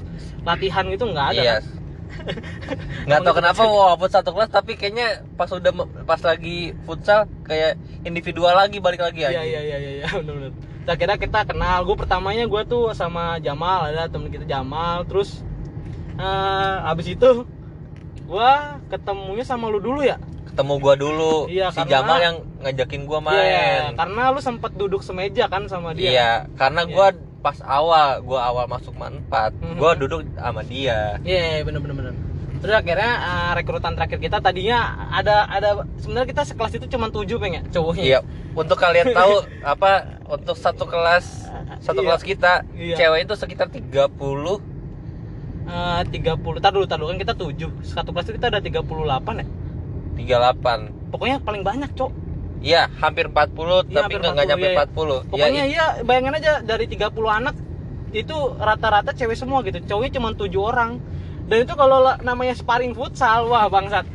latihan 0.42 0.88
gitu 0.88 1.04
nggak 1.04 1.26
ada 1.30 1.42
Iya. 1.42 1.52
kan? 1.52 1.64
Nggak 3.06 3.20
tahu 3.20 3.34
kenapa 3.36 3.62
walaupun 3.62 4.08
satu 4.08 4.30
kelas 4.30 4.48
tapi 4.48 4.72
kayaknya 4.74 5.26
pas 5.34 5.50
udah 5.50 5.72
pas 6.02 6.20
lagi 6.22 6.72
futsal 6.86 7.26
kayak 7.42 7.76
individual 8.02 8.54
lagi 8.54 8.78
balik 8.78 9.02
lagi 9.02 9.20
iya 9.20 9.36
aja. 9.36 9.42
iya 9.42 9.60
iya 9.60 9.76
iya 9.76 9.90
iya 10.00 10.06
benar-benar 10.16 10.52
akhirnya 10.86 11.18
kita 11.18 11.40
kenal 11.44 11.82
gue 11.82 11.96
pertamanya 11.98 12.46
gue 12.46 12.62
tuh 12.64 12.94
sama 12.94 13.36
Jamal 13.38 13.90
ada 13.90 14.06
temen 14.06 14.30
kita 14.30 14.46
Jamal 14.46 15.02
terus 15.04 15.42
eh 16.16 16.74
abis 16.86 17.06
itu 17.10 17.44
gue 18.22 18.50
ketemunya 18.88 19.44
sama 19.44 19.68
lu 19.68 19.78
dulu 19.78 20.02
ya 20.02 20.16
Ketemu 20.46 20.74
gua 20.78 20.94
dulu 20.96 21.34
Iya, 21.46 21.68
si 21.68 21.76
karena- 21.78 21.92
Jamal 21.92 22.16
yang 22.18 22.36
ngajakin 22.58 23.04
gua 23.04 23.20
main. 23.20 23.36
Iya, 23.36 23.92
karena 23.92 24.32
lu 24.32 24.40
sempat 24.40 24.72
duduk 24.72 25.04
semeja 25.04 25.44
kan 25.46 25.68
sama 25.68 25.92
dia 25.92 26.08
Iya, 26.08 26.30
karena 26.56 26.80
Iya. 26.82 26.90
gua 26.90 27.06
pas 27.38 27.60
awal 27.60 28.24
gua 28.24 28.40
awal 28.46 28.64
masuk 28.64 28.96
manfaat, 28.96 29.52
Mhm. 29.52 29.76
gua 29.76 29.92
duduk 29.92 30.24
sama 30.32 30.64
dia. 30.64 31.20
Iya, 31.20 31.60
bener 31.60 31.76
bener 31.78 31.94
bener. 31.94 32.14
Terus 32.56 32.72
akhirnya 32.72 33.12
uh, 33.20 33.52
rekrutan 33.52 33.92
terakhir 33.92 34.16
kita 34.18 34.40
tadinya 34.40 34.80
ada 35.12 35.44
ada 35.44 35.70
sebenarnya 35.98 36.24
kita 36.26 36.42
sekelas 36.46 36.72
itu 36.74 36.86
cuma 36.88 37.12
tujuh 37.12 37.36
pengen 37.36 37.68
cowoknya. 37.68 38.04
Iya, 38.06 38.20
untuk 38.50 38.80
kalian 38.80 39.12
tahu 39.12 39.44
apa 39.76 39.90
untuk 40.24 40.56
satu 40.56 40.88
kelas 40.88 41.52
satu 41.78 42.00
Iya. 42.00 42.06
kelas 42.08 42.22
kita 42.24 42.52
Iya. 42.72 42.96
cewek 42.96 43.28
itu 43.28 43.34
sekitar 43.36 43.68
30 43.68 44.64
Eh, 45.66 46.02
tiga 46.14 46.38
puluh. 46.38 46.62
Tar 46.62 46.70
dulu, 46.70 46.86
tar 46.86 46.96
dulu 46.96 47.10
kan 47.10 47.18
kita 47.18 47.34
tujuh. 47.34 47.70
Satu 47.82 48.14
kelas 48.14 48.30
itu 48.30 48.38
kita 48.38 48.48
ada 48.48 48.60
38 48.62 49.42
ya. 49.42 49.46
38. 50.14 51.10
Pokoknya 51.10 51.36
paling 51.42 51.62
banyak, 51.66 51.90
Cok. 51.92 52.12
Iya, 52.62 52.88
hampir 52.98 53.28
40 53.28 53.84
Iya, 53.84 54.00
tapi 54.00 54.16
nggak 54.16 54.32
nggak 54.32 54.46
40, 54.46 54.50
nyampe 54.50 54.64
iya, 54.64 54.72
iya. 54.72 54.78
40. 54.80 55.18
Pokoknya 55.28 55.62
ya, 55.62 55.64
iya, 55.66 55.86
bayangin 56.02 56.34
aja 56.34 56.52
dari 56.62 56.86
30 56.86 57.28
anak 57.28 57.54
itu 58.10 58.36
rata-rata 58.56 59.10
cewek 59.12 59.36
semua 59.36 59.60
gitu. 59.60 59.78
Cowoknya 59.84 60.12
cuma 60.16 60.32
tujuh 60.32 60.62
orang. 60.64 61.02
Dan 61.46 61.62
itu 61.62 61.74
kalau 61.74 62.00
la- 62.00 62.18
namanya 62.20 62.54
sparring 62.54 62.94
futsal, 62.94 63.46
wah 63.46 63.66
bangsat. 63.66 64.06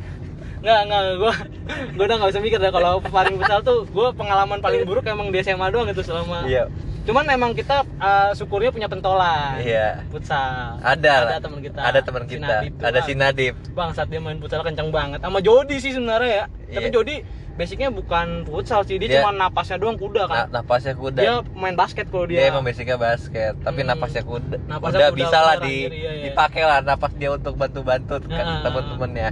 Nggak, 0.60 0.80
nggak, 0.84 1.02
gue 1.16 1.32
gue 1.96 2.04
udah 2.04 2.16
nggak 2.18 2.30
bisa 2.30 2.40
mikir 2.40 2.58
deh 2.58 2.70
kalau 2.70 2.98
paling 2.98 3.34
futsal 3.36 3.60
tuh 3.60 3.78
gue 3.84 4.08
pengalaman 4.14 4.58
paling 4.58 4.82
buruk 4.84 5.04
emang 5.04 5.28
di 5.28 5.38
SMA 5.40 5.68
doang 5.68 5.86
itu 5.86 6.00
selama 6.00 6.46
Iya. 6.46 6.70
Cuman 7.02 7.24
emang 7.26 7.50
kita 7.50 7.82
eh, 7.82 8.30
syukurnya 8.32 8.70
punya 8.70 8.86
pentolan 8.86 9.58
Iya. 9.58 10.06
futsal 10.06 10.78
Ada 10.78 11.12
lah. 11.26 11.40
teman 11.40 11.58
kita 11.58 11.80
Ada 11.80 12.00
teman 12.00 12.22
kita. 12.24 12.54
Tuh, 12.62 12.84
Ada 12.84 13.00
si 13.02 13.12
Nadib. 13.12 13.54
bang 13.68 13.90
saat 13.90 14.06
dia 14.06 14.18
main 14.18 14.38
futsal 14.38 14.62
kencang 14.62 14.88
banget 14.88 15.18
sama 15.18 15.38
Jody 15.38 15.76
sih 15.76 15.90
sebenarnya 15.90 16.30
ya 16.32 16.44
tapi 16.70 16.86
Iya. 16.86 16.94
Jody 16.94 17.16
basicnya 17.52 17.88
bukan 17.90 18.48
futsal 18.48 18.80
sih 18.82 18.96
dia, 18.96 19.08
Dia- 19.08 19.20
cuma 19.20 19.28
napasnya 19.30 19.76
doang 19.76 19.94
kuda 19.94 20.24
kan 20.24 20.48
Na- 20.48 20.62
napasnya 20.62 20.94
kuda. 20.94 21.20
dia 21.20 21.34
main 21.52 21.74
basket 21.74 22.08
kalau 22.08 22.24
dia, 22.24 22.38
dia, 22.38 22.48
emang 22.48 22.62
basicnya 22.62 22.96
basket, 22.96 23.52
tapi 23.60 23.80
Hmm. 23.80 23.92
napasnya 23.92 24.22
kuda. 24.22 24.56
Napasnya 24.64 24.98
udah 24.98 25.10
kuda 25.10 25.20
bisa 25.20 25.38
lah 25.38 25.56
di 25.58 25.74
iya, 25.84 26.10
iya. 26.16 26.24
dipakai 26.24 26.62
lah 26.62 26.80
napas 26.80 27.12
dia 27.12 27.28
untuk 27.28 27.52
bantu-bantu 27.54 28.24
kan 28.24 28.40
Nah. 28.40 28.62
teman-temannya. 28.62 29.28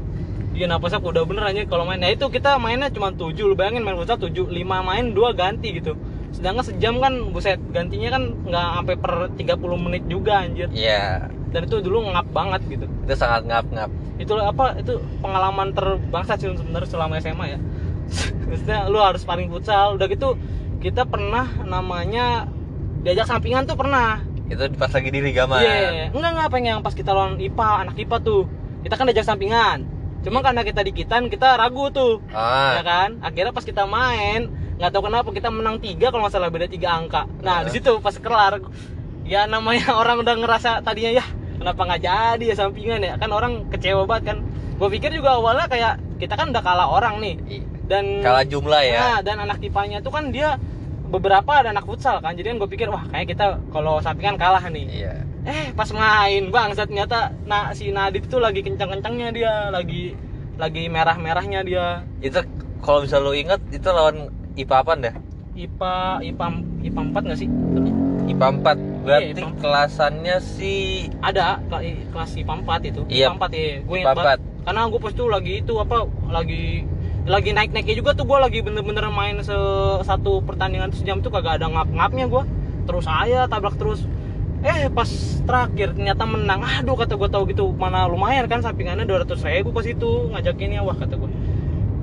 Iya 0.51 0.67
napasnya 0.69 0.99
kuda 0.99 1.25
bener 1.25 1.45
aja 1.47 1.65
kalau 1.65 1.87
main. 1.87 1.97
Nah 1.97 2.11
itu 2.11 2.27
kita 2.27 2.59
mainnya 2.59 2.91
cuma 2.91 3.09
7 3.09 3.41
Lu 3.41 3.55
bayangin 3.55 3.81
main 3.81 3.97
futsal 3.97 4.19
7 4.19 4.45
5 4.45 4.61
main 4.81 5.05
2 5.09 5.33
ganti 5.33 5.73
gitu. 5.73 5.97
Sedangkan 6.31 6.65
sejam 6.65 7.03
kan 7.03 7.13
buset 7.35 7.59
gantinya 7.75 8.09
kan 8.15 8.23
nggak 8.47 8.67
sampai 8.79 8.97
per 8.97 9.13
30 9.35 9.85
menit 9.85 10.03
juga 10.07 10.47
anjir. 10.47 10.71
Iya. 10.71 11.31
Dan 11.51 11.67
itu 11.67 11.83
dulu 11.83 12.07
ngap 12.15 12.31
banget 12.31 12.61
gitu. 12.71 12.87
Itu 12.87 13.15
sangat 13.19 13.43
ngap-ngap. 13.51 13.91
Itu 14.23 14.39
apa 14.39 14.79
itu 14.79 15.03
pengalaman 15.19 15.75
terbangsa 15.75 16.39
sih 16.39 16.51
sebenarnya 16.55 16.89
selama 16.89 17.19
SMA 17.19 17.47
ya. 17.51 17.59
Maksudnya 18.49 18.87
lu 18.87 18.99
harus 19.03 19.27
paling 19.27 19.51
futsal. 19.51 19.99
Udah 19.99 20.07
gitu 20.07 20.39
kita 20.79 21.05
pernah 21.05 21.51
namanya 21.67 22.47
diajak 23.03 23.27
sampingan 23.27 23.67
tuh 23.67 23.75
pernah. 23.75 24.23
Itu 24.51 24.67
pas 24.79 24.91
lagi 24.91 25.11
di 25.11 25.21
Liga 25.23 25.47
Man. 25.47 25.63
Iya, 25.63 26.11
enggak 26.11 26.31
enggak 26.35 26.49
pengen 26.51 26.71
yang 26.79 26.83
pas 26.83 26.95
kita 26.95 27.15
lawan 27.15 27.39
IPA, 27.39 27.87
anak 27.87 27.97
IPA 27.99 28.17
tuh. 28.23 28.43
Kita 28.83 28.95
kan 28.99 29.05
diajak 29.07 29.27
sampingan. 29.27 29.79
Cuma 30.21 30.45
karena 30.45 30.67
kita 30.67 30.85
dikitan, 30.85 31.33
kita 31.33 31.57
ragu 31.57 31.89
tuh. 31.89 32.21
ya 32.31 32.81
Ah, 32.81 32.83
kan 32.85 33.11
akhirnya 33.25 33.55
pas 33.55 33.65
kita 33.65 33.89
main 33.89 34.51
nggak 34.81 34.97
tahu 34.97 35.13
kenapa 35.13 35.29
kita 35.29 35.53
menang 35.53 35.77
tiga 35.77 36.09
kalau 36.09 36.25
nggak 36.25 36.33
salah 36.33 36.49
beda 36.49 36.65
tiga 36.65 36.97
angka. 36.97 37.29
Nah 37.45 37.69
di 37.69 37.71
situ 37.77 38.01
pas 38.01 38.17
kelar 38.17 38.65
ya 39.29 39.45
namanya 39.45 39.93
orang 40.01 40.25
udah 40.25 40.35
ngerasa 40.41 40.81
tadinya 40.81 41.21
ya 41.21 41.25
kenapa 41.61 41.85
nggak 41.85 42.01
jadi 42.01 42.45
ya 42.49 42.57
sampingan 42.57 43.01
ya? 43.05 43.15
Kan 43.21 43.29
orang 43.37 43.69
kecewa 43.69 44.09
banget 44.09 44.33
kan. 44.33 44.39
Gue 44.81 44.89
pikir 44.97 45.13
juga 45.13 45.37
awalnya 45.37 45.69
kayak 45.69 46.01
kita 46.17 46.33
kan 46.33 46.49
udah 46.49 46.65
kalah 46.65 46.89
orang 46.89 47.21
nih. 47.21 47.37
Dan 47.85 48.25
kalah 48.25 48.49
jumlah 48.49 48.81
ya. 48.81 48.97
Nah, 48.97 49.19
dan 49.21 49.37
anak 49.45 49.61
tipanya 49.61 50.01
tuh 50.01 50.17
kan 50.17 50.33
dia 50.33 50.57
beberapa 51.13 51.61
ada 51.61 51.77
anak 51.77 51.85
futsal 51.85 52.25
kan. 52.25 52.33
Jadi 52.33 52.57
kan 52.57 52.57
gue 52.57 52.71
pikir 52.73 52.89
wah 52.89 53.05
kayak 53.13 53.37
kita 53.37 53.61
kalau 53.69 54.01
sampingan 54.01 54.41
kalah 54.41 54.65
nih. 54.65 54.89
Iya. 54.89 55.15
eh 55.41 55.73
pas 55.73 55.89
main 55.89 56.53
bang 56.53 56.77
ternyata 56.77 57.33
nah 57.49 57.73
si 57.73 57.89
Nadib 57.89 58.29
tuh 58.29 58.45
lagi 58.45 58.61
kencang-kencangnya 58.61 59.29
dia 59.33 59.53
lagi 59.73 60.17
lagi 60.57 60.89
merah-merahnya 60.89 61.61
dia. 61.65 62.05
Itu 62.25 62.41
kalau 62.81 63.05
bisa 63.05 63.21
lu 63.21 63.37
inget 63.37 63.61
itu 63.73 63.89
lawan 63.89 64.40
IPA 64.57 64.77
apa 64.77 64.93
dah? 64.97 65.15
IPA 65.55 65.95
IPA 66.25 66.47
IPA 66.83 67.01
4 67.11 67.27
nggak 67.27 67.39
sih? 67.39 67.49
IPA 68.27 68.47
4. 68.63 69.05
Berarti 69.05 69.31
IPA 69.33 69.49
4. 69.49 69.63
kelasannya 69.63 70.37
si 70.39 70.73
Ada 71.21 71.61
kela- 71.67 71.85
kelas 72.11 72.31
IPA 72.35 72.55
4 72.61 72.81
itu. 72.87 73.01
Iya. 73.07 73.27
IPA 73.29 73.35
4 73.37 73.51
ya. 73.51 73.67
Gue 73.81 73.97
IPA 73.97 74.03
ingat 74.03 74.17
banget. 74.17 74.41
Karena 74.61 74.81
gue 74.87 75.01
pas 75.01 75.13
itu 75.13 75.25
lagi 75.27 75.53
itu 75.59 75.75
apa 75.77 75.97
lagi 76.29 76.65
lagi 77.21 77.51
naik-naiknya 77.53 77.95
juga 77.95 78.11
tuh 78.13 78.25
gue 78.25 78.39
lagi 78.39 78.59
bener-bener 78.61 79.07
main 79.09 79.37
se 79.41 79.53
satu 80.03 80.41
pertandingan 80.41 80.89
sejam 80.91 81.21
tuh 81.21 81.29
kagak 81.29 81.61
ada 81.61 81.69
ngap-ngapnya 81.69 82.27
gue 82.27 82.43
terus 82.89 83.05
saya 83.05 83.45
tabrak 83.45 83.77
terus 83.77 84.09
eh 84.61 84.89
pas 84.89 85.09
terakhir 85.41 85.93
ternyata 85.95 86.25
menang 86.25 86.61
aduh 86.61 86.93
kata 86.93 87.17
gue 87.17 87.29
tahu 87.29 87.49
gitu 87.49 87.73
mana 87.73 88.05
lumayan 88.05 88.45
kan 88.45 88.61
sampingannya 88.61 89.05
200 89.05 89.37
ribu 89.37 89.71
ke 89.71 89.81
situ 89.87 90.33
ngajakinnya 90.33 90.81
wah 90.81 90.93
kata 90.93 91.17
gue 91.17 91.30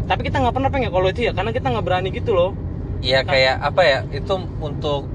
tapi 0.08 0.22
kita 0.24 0.40
nggak 0.40 0.56
pernah 0.56 0.70
pengen 0.72 0.90
kalau 0.90 1.08
itu 1.08 1.22
ya 1.22 1.32
karena 1.32 1.52
kita 1.52 1.68
nggak 1.68 1.86
berani 1.86 2.10
gitu 2.10 2.32
loh 2.34 2.52
Iya 2.98 3.22
kayak 3.22 3.62
apa 3.62 3.82
ya? 3.86 4.00
Itu 4.10 4.42
untuk 4.58 5.06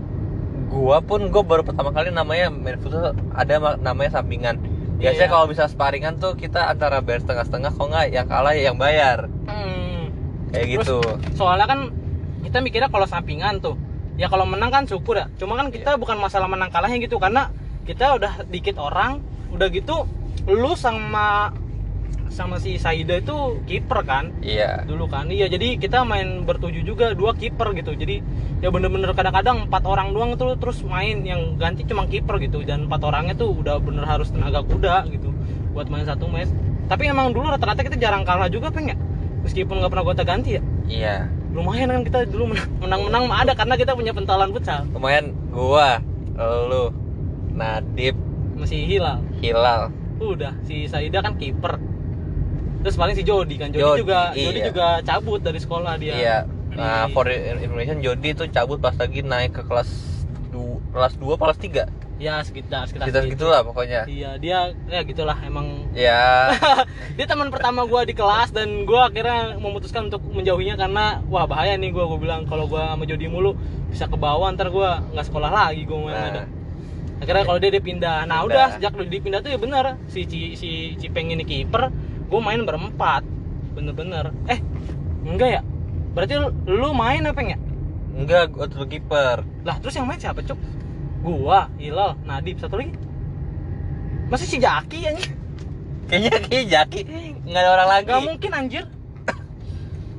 gua 0.71 1.03
pun 1.03 1.35
gua 1.35 1.43
baru 1.43 1.67
pertama 1.67 1.91
kali 1.91 2.15
namanya 2.15 2.47
main 2.47 2.79
futsal 2.79 3.11
ada 3.35 3.55
ma- 3.59 3.75
namanya 3.75 4.23
sampingan. 4.23 4.63
Biasanya 5.03 5.27
Iya. 5.27 5.35
kalau 5.35 5.47
bisa 5.51 5.67
sparingan 5.67 6.15
tuh 6.17 6.39
kita 6.39 6.71
antara 6.71 7.03
bayar 7.03 7.27
setengah-setengah 7.27 7.75
kok 7.75 7.83
nggak 7.83 8.07
yang 8.15 8.27
kalah 8.31 8.55
ya 8.55 8.71
yang 8.71 8.79
bayar. 8.79 9.27
hmm. 9.51 10.03
Kayak 10.55 10.63
Terus, 10.63 10.87
gitu. 10.87 10.99
soalnya 11.35 11.67
kan 11.67 11.91
kita 12.47 12.63
mikirnya 12.63 12.87
kalau 12.87 13.03
sampingan 13.03 13.59
tuh 13.59 13.75
ya 14.15 14.31
kalau 14.31 14.47
menang 14.47 14.71
kan 14.71 14.87
syukur 14.87 15.19
ya 15.19 15.27
cuma 15.35 15.59
kan 15.59 15.75
kita 15.75 15.99
bukan 15.99 16.23
masalah 16.23 16.47
menang 16.47 16.71
kalahnya 16.71 17.01
gitu 17.01 17.19
karena 17.19 17.51
kita 17.83 18.15
udah 18.15 18.47
dikit 18.47 18.79
orang 18.79 19.19
udah 19.51 19.67
gitu 19.73 20.07
lu 20.47 20.77
sama 20.79 21.51
sama 22.33 22.57
si 22.57 22.81
Saida 22.81 23.21
itu 23.21 23.61
kiper 23.69 24.01
kan? 24.09 24.33
Iya. 24.41 24.89
dulu 24.89 25.07
kan? 25.07 25.29
Iya 25.29 25.53
jadi 25.53 25.77
kita 25.77 26.03
main 26.09 26.49
bertuju 26.49 26.81
juga 26.81 27.12
dua 27.12 27.37
kiper 27.37 27.77
gitu. 27.77 27.93
Jadi 27.93 28.25
ya 28.65 28.73
bener-bener 28.73 29.12
kadang-kadang 29.12 29.69
empat 29.69 29.85
orang 29.85 30.17
doang 30.17 30.35
tuh 30.41 30.57
terus 30.57 30.81
main 30.83 31.21
yang 31.23 31.61
ganti 31.61 31.85
cuma 31.85 32.09
kiper 32.09 32.41
gitu. 32.41 32.65
Dan 32.65 32.89
empat 32.89 33.05
orangnya 33.05 33.37
tuh 33.37 33.53
udah 33.53 33.77
bener 33.79 34.09
harus 34.09 34.33
tenaga 34.33 34.65
kuda 34.65 35.07
gitu 35.12 35.31
buat 35.77 35.93
main 35.93 36.09
satu 36.09 36.27
match. 36.27 36.51
Tapi 36.89 37.12
emang 37.12 37.37
dulu 37.37 37.53
rata-rata 37.53 37.85
kita 37.85 38.01
jarang 38.01 38.25
kalah 38.25 38.49
juga 38.49 38.73
pengen 38.73 38.97
meskipun 39.45 39.79
nggak 39.85 39.91
pernah 39.93 40.05
gonta 40.09 40.25
ganti 40.25 40.57
ya? 40.57 40.62
Iya. 40.89 41.17
lumayan 41.53 41.93
kan 41.93 42.01
kita 42.01 42.19
dulu 42.33 42.57
menang- 42.57 42.73
menang-menang 42.81 43.25
mah 43.29 43.39
ada 43.45 43.53
karena 43.53 43.77
kita 43.77 43.93
punya 43.93 44.17
pentalan 44.17 44.57
futsal. 44.57 44.89
Lumayan 44.89 45.37
gua, 45.53 46.01
lu, 46.41 46.89
Nadib, 47.53 48.17
masih 48.57 48.89
hilal. 48.89 49.21
Hilal. 49.37 49.93
udah 50.23 50.55
si 50.65 50.87
Saida 50.89 51.19
kan 51.21 51.35
kiper 51.37 51.77
terus 52.83 52.95
paling 52.95 53.15
si 53.15 53.23
Jody 53.23 53.55
kan 53.57 53.69
Jody, 53.69 53.81
Jody, 53.81 54.01
juga 54.01 54.21
Jody 54.33 54.59
iya. 54.59 54.67
juga 54.67 54.87
cabut 55.01 55.41
dari 55.41 55.59
sekolah 55.59 55.95
dia 55.97 56.15
Iya. 56.15 56.39
Nah, 56.73 57.05
Di- 57.05 57.12
for 57.12 57.29
information 57.29 58.01
Jody 58.01 58.33
itu 58.33 58.45
cabut 58.49 58.79
pas 58.79 58.93
lagi 58.93 59.21
naik 59.23 59.53
ke 59.53 59.62
kelas 59.62 59.89
du, 60.49 60.81
kelas 60.91 61.15
2 61.15 61.37
kelas 61.37 61.59
3. 61.59 61.85
ya 62.19 62.39
sekitar 62.41 62.87
sekitar, 62.87 63.03
Sekitar 63.03 63.23
segitu. 63.25 63.35
gitulah 63.41 63.61
pokoknya. 63.62 64.07
iya 64.07 64.35
dia 64.37 64.59
ya 64.87 65.01
gitulah 65.03 65.35
emang 65.41 65.91
Ya, 65.91 66.55
dia 67.17 67.27
teman 67.27 67.51
pertama 67.51 67.83
gua 67.83 68.03
di 68.03 68.12
kelas 68.12 68.51
dan 68.51 68.83
gua 68.83 69.11
akhirnya 69.11 69.59
memutuskan 69.59 70.07
untuk 70.07 70.23
menjauhinya 70.25 70.77
karena 70.77 71.05
wah 71.27 71.45
bahaya 71.45 71.75
nih 71.75 71.91
gua 71.91 72.07
gua 72.07 72.19
bilang 72.19 72.43
kalau 72.45 72.65
gua 72.65 72.91
sama 72.91 73.05
Jody 73.05 73.27
mulu 73.27 73.59
bisa 73.87 74.07
ke 74.07 74.15
bawah 74.15 74.47
ntar 74.51 74.71
gua 74.71 75.03
nggak 75.09 75.27
sekolah 75.27 75.51
lagi 75.51 75.83
gua 75.83 75.99
main 76.05 76.15
ada 76.15 76.43
nah, 76.43 76.47
akhirnya 77.21 77.43
kalau 77.45 77.59
dia 77.59 77.71
dia 77.71 77.83
pindah 77.83 78.19
nah 78.23 78.39
Pindah. 78.39 78.47
udah 78.47 78.65
sejak 78.73 78.93
dia 79.03 79.21
pindah 79.21 79.41
tuh 79.41 79.51
ya 79.51 79.59
bener 79.59 79.85
si 80.07 80.21
Ci- 80.23 80.55
si 80.55 80.71
Cipeng 80.97 81.27
ini 81.29 81.43
kiper 81.43 81.91
gue 82.33 82.41
main 82.41 82.65
berempat. 82.65 83.21
Bener-bener. 83.77 84.33
Eh 84.49 84.59
enggak 85.29 85.61
ya? 85.61 85.62
Berarti 86.17 86.41
lu, 86.41 86.49
lu 86.65 86.89
main 86.97 87.21
apa 87.29 87.41
ya 87.45 87.61
enggak 88.12 88.53
gua 88.53 88.67
tuh 88.69 88.85
kiper. 88.85 89.41
lah 89.65 89.77
terus 89.81 89.97
yang 89.97 90.05
main 90.05 90.21
siapa 90.21 90.45
cuk? 90.45 90.59
Gua 91.25 91.71
Hilal 91.81 92.19
Nadib 92.29 92.61
satu 92.61 92.77
lagi. 92.77 92.93
Masih 94.29 94.49
si 94.49 94.57
Jaki 94.61 94.99
anjir 95.09 95.29
Kayaknya 96.09 96.33
kayak 96.45 96.65
Jaki. 96.69 97.01
Nggak 97.49 97.62
ada 97.62 97.71
orang 97.73 97.89
lagi. 97.89 98.09
Gak 98.12 98.25
mungkin 98.27 98.51
anjir. 98.53 98.85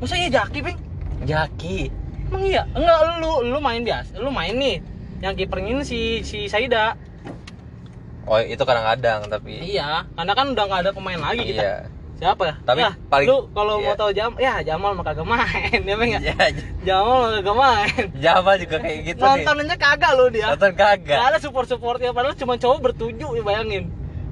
Masa 0.02 0.16
iya 0.18 0.30
Jaki 0.34 0.60
peng 0.66 0.78
Jaki. 1.24 1.78
emang 2.34 2.44
iya? 2.50 2.64
Enggak 2.74 2.98
lu 3.22 3.46
lu 3.46 3.58
main 3.62 3.82
biasa 3.86 4.18
lu 4.18 4.34
main 4.34 4.58
nih. 4.58 4.82
Yang 5.22 5.46
kipernya 5.46 5.70
ini 5.80 5.84
si 5.86 6.00
si 6.26 6.50
Saida. 6.50 6.98
Oh, 8.24 8.40
itu 8.40 8.64
kadang-kadang 8.64 9.28
tapi 9.28 9.60
iya 9.60 10.08
karena 10.16 10.34
kan 10.34 10.56
udah 10.56 10.64
nggak 10.66 10.82
ada 10.88 10.92
pemain 10.96 11.20
lagi 11.20 11.44
kita. 11.46 11.62
Iya. 11.62 11.76
Siapa 12.14 12.44
ya? 12.44 12.56
Tapi 12.62 12.80
ya, 12.80 12.92
paling- 13.08 13.28
lu 13.28 13.38
kalau 13.52 13.76
iya. 13.76 13.86
mau 13.86 13.96
tahu 13.96 14.12
jam 14.12 14.32
ya 14.38 14.54
Jamal 14.62 14.94
mah 14.94 15.04
kagak 15.04 15.26
main 15.26 15.82
ya 15.82 15.96
Bang 15.96 16.10
ya 16.10 16.20
Ya, 16.24 16.46
Jamal 16.84 17.18
mah 17.20 17.32
kagak 17.36 17.58
main 17.58 18.04
Jamal 18.16 18.56
juga 18.58 18.78
kayak 18.80 19.00
gitu 19.04 19.20
nih. 19.20 19.44
nontonnya 19.44 19.78
kagak 19.78 20.12
lu 20.14 20.26
dia 20.30 20.48
Nonton 20.50 20.72
Gak 20.72 21.04
kagak. 21.04 21.20
ada 21.20 21.38
support 21.38 21.66
supportnya 21.66 22.10
padahal 22.10 22.34
cuma 22.34 22.56
cowok 22.56 22.80
bertujuh 22.84 23.30
ya 23.34 23.42
bayangin 23.42 23.90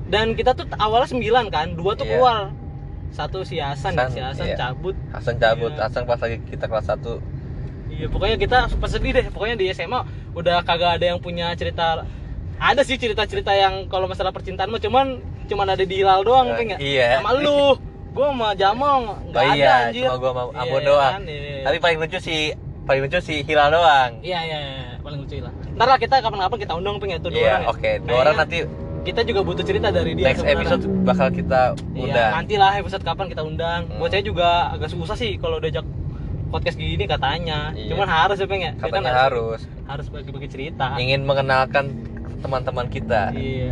dan 0.07 0.33
kita 0.33 0.53
tuh 0.53 0.67
awalnya 0.73 1.09
sembilan 1.09 1.45
kan 1.47 1.67
dua 1.71 1.91
tuh 1.93 2.03
Iya. 2.03 2.11
keluar 2.13 2.39
satu 3.11 3.43
si 3.43 3.57
Hasan, 3.57 3.91
Hasan, 3.91 4.07
si 4.09 4.19
Hasan 4.19 4.45
iya. 4.45 4.55
cabut 4.57 4.95
Hasan 5.09 5.35
cabut, 5.35 5.71
Iya. 5.73 5.83
Hasan 5.83 6.03
pas 6.05 6.15
lagi 6.17 6.39
kita 6.45 6.65
kelas 6.65 6.87
1 6.87 7.19
iya 7.91 8.07
pokoknya 8.07 8.37
kita 8.37 8.57
super 8.67 8.87
sedih 8.87 9.11
deh 9.11 9.27
pokoknya 9.27 9.55
di 9.55 9.67
SMA 9.69 9.99
udah 10.31 10.61
kagak 10.61 10.95
ada 10.95 11.05
yang 11.07 11.19
punya 11.19 11.51
cerita 11.53 12.07
ada 12.57 12.81
sih 12.81 12.95
cerita-cerita 12.95 13.51
yang 13.51 13.87
kalau 13.87 14.05
masalah 14.05 14.29
percintaan 14.29 14.67
mah 14.67 14.77
cuman 14.77 15.19
cuman 15.51 15.67
ada 15.69 15.83
di 15.83 15.95
Hilal 15.97 16.19
doang 16.21 16.47
Eh, 16.47 16.55
pengen 16.55 16.77
iya. 16.79 17.07
sama 17.17 17.31
lu 17.35 17.75
gua 18.09 18.27
sama 18.29 18.47
Jamal 18.53 18.93
nggak 19.25 19.37
Oh 19.37 19.45
ada 19.45 19.55
iya, 19.55 19.71
anjir 19.85 20.03
cuma 20.03 20.15
gua 20.17 20.29
sama 20.29 20.41
Iya, 20.43 20.59
Ambon 20.61 20.81
doang. 20.81 21.11
kan? 21.11 21.21
Iya. 21.23 21.61
Tapi 21.61 21.77
paling 21.77 21.97
lucu 21.99 22.17
si 22.17 22.35
paling 22.81 23.01
lucu 23.01 23.19
si 23.19 23.35
Hilal 23.41 23.69
doang. 23.69 24.11
Iya 24.19 24.39
iya 24.41 24.57
iya, 24.57 24.83
paling 24.97 25.19
lucu 25.19 25.35
lah. 25.37 25.53
Ntar 25.71 25.87
lah 25.87 25.97
kita 25.97 26.15
kapan-kapan 26.17 26.57
kita 26.59 26.73
undang 26.73 26.95
pengen 26.97 27.19
tuh 27.19 27.29
dua 27.29 27.37
Iya, 27.37 27.51
orang. 27.51 27.61
ya. 27.61 27.69
oke. 27.69 27.79
Dua 27.79 27.91
Kayaknya 28.01 28.21
orang 28.21 28.35
nanti 28.37 28.57
kita 29.01 29.21
juga 29.23 29.41
butuh 29.41 29.63
cerita 29.63 29.87
dari 29.89 30.11
dia. 30.13 30.25
next 30.25 30.39
sebenarnya. 30.39 30.59
episode 30.61 30.83
bakal 31.03 31.27
kita 31.29 31.61
Iya, 31.89 32.01
undang. 32.03 32.31
nanti 32.35 32.55
lah 32.55 32.71
episode 32.75 33.03
kapan 33.03 33.25
kita 33.27 33.41
undang. 33.41 33.81
Hmm. 33.85 33.97
Buat 33.97 34.11
saya 34.11 34.23
juga 34.23 34.47
agak 34.69 34.89
susah 34.89 35.15
sih 35.15 35.31
kalau 35.35 35.57
diajak 35.57 35.85
podcast 36.47 36.75
gini 36.75 37.05
katanya. 37.05 37.71
Iya. 37.71 37.89
Cuman 37.89 38.07
harus 38.07 38.37
ya 38.37 38.45
pengen. 38.45 38.73
Kita 38.75 38.85
Katanya 38.87 39.09
kan 39.09 39.21
harus 39.25 39.59
harus 39.85 40.05
bagi-bagi 40.07 40.47
cerita. 40.47 40.85
ingin 40.97 41.21
mengenalkan 41.21 41.85
teman-teman 42.39 42.85
kita. 42.87 43.31
Iya. 43.31 43.71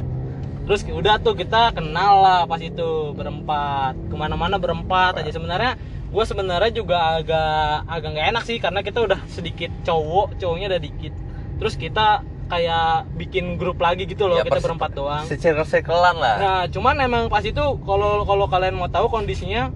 Terus 0.70 0.86
udah 0.86 1.18
tuh 1.18 1.34
kita 1.34 1.74
kenal 1.74 2.22
lah 2.22 2.40
pas 2.46 2.62
itu 2.62 3.10
berempat 3.18 3.98
ke 4.06 4.14
mana-mana 4.14 4.62
berempat 4.62 5.18
aja 5.18 5.34
sebenarnya 5.34 5.82
gue 6.14 6.24
sebenarnya 6.30 6.70
juga 6.70 7.18
agak 7.18 7.90
agak 7.90 8.10
nggak 8.14 8.28
enak 8.38 8.44
sih 8.46 8.62
karena 8.62 8.86
kita 8.86 9.02
udah 9.02 9.18
sedikit 9.34 9.74
cowok 9.82 10.38
cowoknya 10.38 10.78
udah 10.78 10.82
dikit 10.86 11.14
terus 11.58 11.74
kita 11.74 12.22
kayak 12.50 13.10
bikin 13.18 13.58
grup 13.58 13.82
lagi 13.82 14.06
gitu 14.06 14.30
loh 14.30 14.42
Ya, 14.42 14.46
kita 14.46 14.62
berempat 14.62 14.94
doang 14.94 15.26
Secirkel-cirkelan 15.26 16.18
lah. 16.18 16.36
Nah, 16.38 16.62
cuman 16.70 16.98
emang 17.02 17.24
pas 17.34 17.46
itu 17.46 17.62
kalau 17.86 18.26
kalau 18.26 18.46
kalian 18.46 18.78
mau 18.78 18.90
tahu 18.90 19.10
kondisinya 19.10 19.70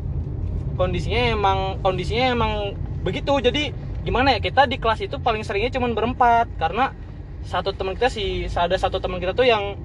kondisinya 0.73 1.37
emang 1.37 1.77
kondisinya 1.85 2.33
emang 2.33 2.73
begitu. 3.05 3.29
Jadi 3.37 3.69
gimana 4.01 4.33
ya? 4.33 4.39
Kita 4.41 4.65
di 4.65 4.81
kelas 4.81 5.05
itu 5.05 5.21
paling 5.21 5.45
seringnya 5.45 5.69
cuman 5.69 5.93
berempat 5.93 6.49
karena 6.57 6.97
satu 7.45 7.77
teman 7.77 7.93
kita 7.93 8.09
sih 8.09 8.49
ada 8.49 8.73
satu 8.73 8.97
teman 8.97 9.21
kita 9.21 9.37
tuh 9.37 9.45
yang 9.45 9.77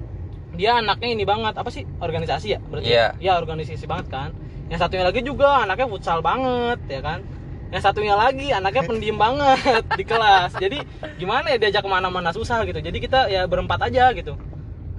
dia 0.59 0.75
anaknya 0.75 1.09
ini 1.15 1.23
banget 1.23 1.55
apa 1.55 1.69
sih 1.71 1.87
organisasi 2.03 2.47
ya 2.51 2.59
berarti 2.59 2.91
Iya. 2.91 3.07
ya 3.23 3.31
organisasi 3.39 3.87
banget 3.87 4.11
kan 4.11 4.29
yang 4.67 4.75
satunya 4.77 5.07
lagi 5.07 5.23
juga 5.23 5.63
anaknya 5.63 5.87
futsal 5.87 6.19
banget 6.19 6.79
ya 6.91 6.99
kan 6.99 7.23
yang 7.71 7.79
satunya 7.79 8.15
lagi 8.19 8.51
anaknya 8.51 8.83
pendiam 8.83 9.15
banget 9.23 9.83
di 9.95 10.03
kelas 10.03 10.51
jadi 10.59 10.83
gimana 11.15 11.55
ya 11.55 11.57
diajak 11.57 11.79
ke 11.79 11.89
mana-mana 11.89 12.35
susah 12.35 12.67
gitu 12.67 12.83
jadi 12.83 12.97
kita 12.99 13.19
ya 13.31 13.47
berempat 13.47 13.87
aja 13.87 14.11
gitu 14.11 14.35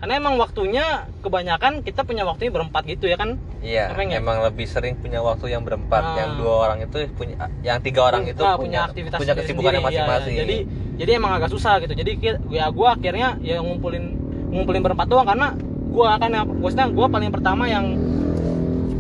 karena 0.01 0.17
emang 0.17 0.41
waktunya 0.41 1.05
kebanyakan 1.21 1.85
kita 1.85 2.09
punya 2.09 2.25
waktunya 2.25 2.49
berempat 2.49 2.89
gitu 2.89 3.05
ya 3.05 3.21
kan 3.21 3.37
Iya, 3.61 3.93
ya? 3.93 4.17
emang 4.17 4.41
lebih 4.41 4.65
sering 4.65 4.97
punya 4.97 5.21
waktu 5.21 5.53
yang 5.53 5.61
berempat. 5.61 6.01
Ah. 6.01 6.17
Yang 6.17 6.31
dua 6.41 6.55
orang 6.65 6.79
itu 6.81 6.97
punya, 7.13 7.37
yang 7.61 7.77
tiga 7.85 8.09
orang 8.09 8.25
itu 8.25 8.41
Nah, 8.41 8.57
punya 8.57 8.89
aktivitas 8.89 9.21
punya 9.21 9.37
kesibukannya 9.37 9.85
iya. 9.85 9.85
masing-masing. 9.85 10.35
jadi 10.41 10.57
jadi 10.97 11.11
emang 11.21 11.37
agak 11.37 11.53
susah 11.53 11.77
gitu 11.85 11.93
jadi 11.93 12.41
ya 12.49 12.73
gue 12.73 12.89
akhirnya 12.89 13.37
ya 13.45 13.61
ngumpulin 13.61 14.17
ngumpulin 14.51 14.83
berempat 14.83 15.07
doang 15.07 15.27
karena 15.27 15.55
gue 15.91 16.07
akan 16.07 16.31
yang 16.31 16.47
maksudnya 16.47 16.87
gue 16.91 17.07
paling 17.11 17.31
pertama 17.35 17.65
yang 17.67 17.99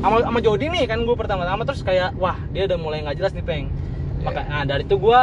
sama 0.00 0.16
sama 0.24 0.38
Jody 0.40 0.66
nih 0.72 0.88
kan 0.88 1.04
gue 1.04 1.16
pertama-tama 1.18 1.62
terus 1.68 1.84
kayak 1.84 2.16
wah 2.16 2.40
dia 2.50 2.64
udah 2.64 2.78
mulai 2.80 3.04
nggak 3.04 3.20
jelas 3.20 3.32
nih 3.36 3.44
peng. 3.44 3.68
Maka 4.24 4.40
nah 4.48 4.62
dari 4.64 4.88
itu 4.88 4.96
gue 4.96 5.20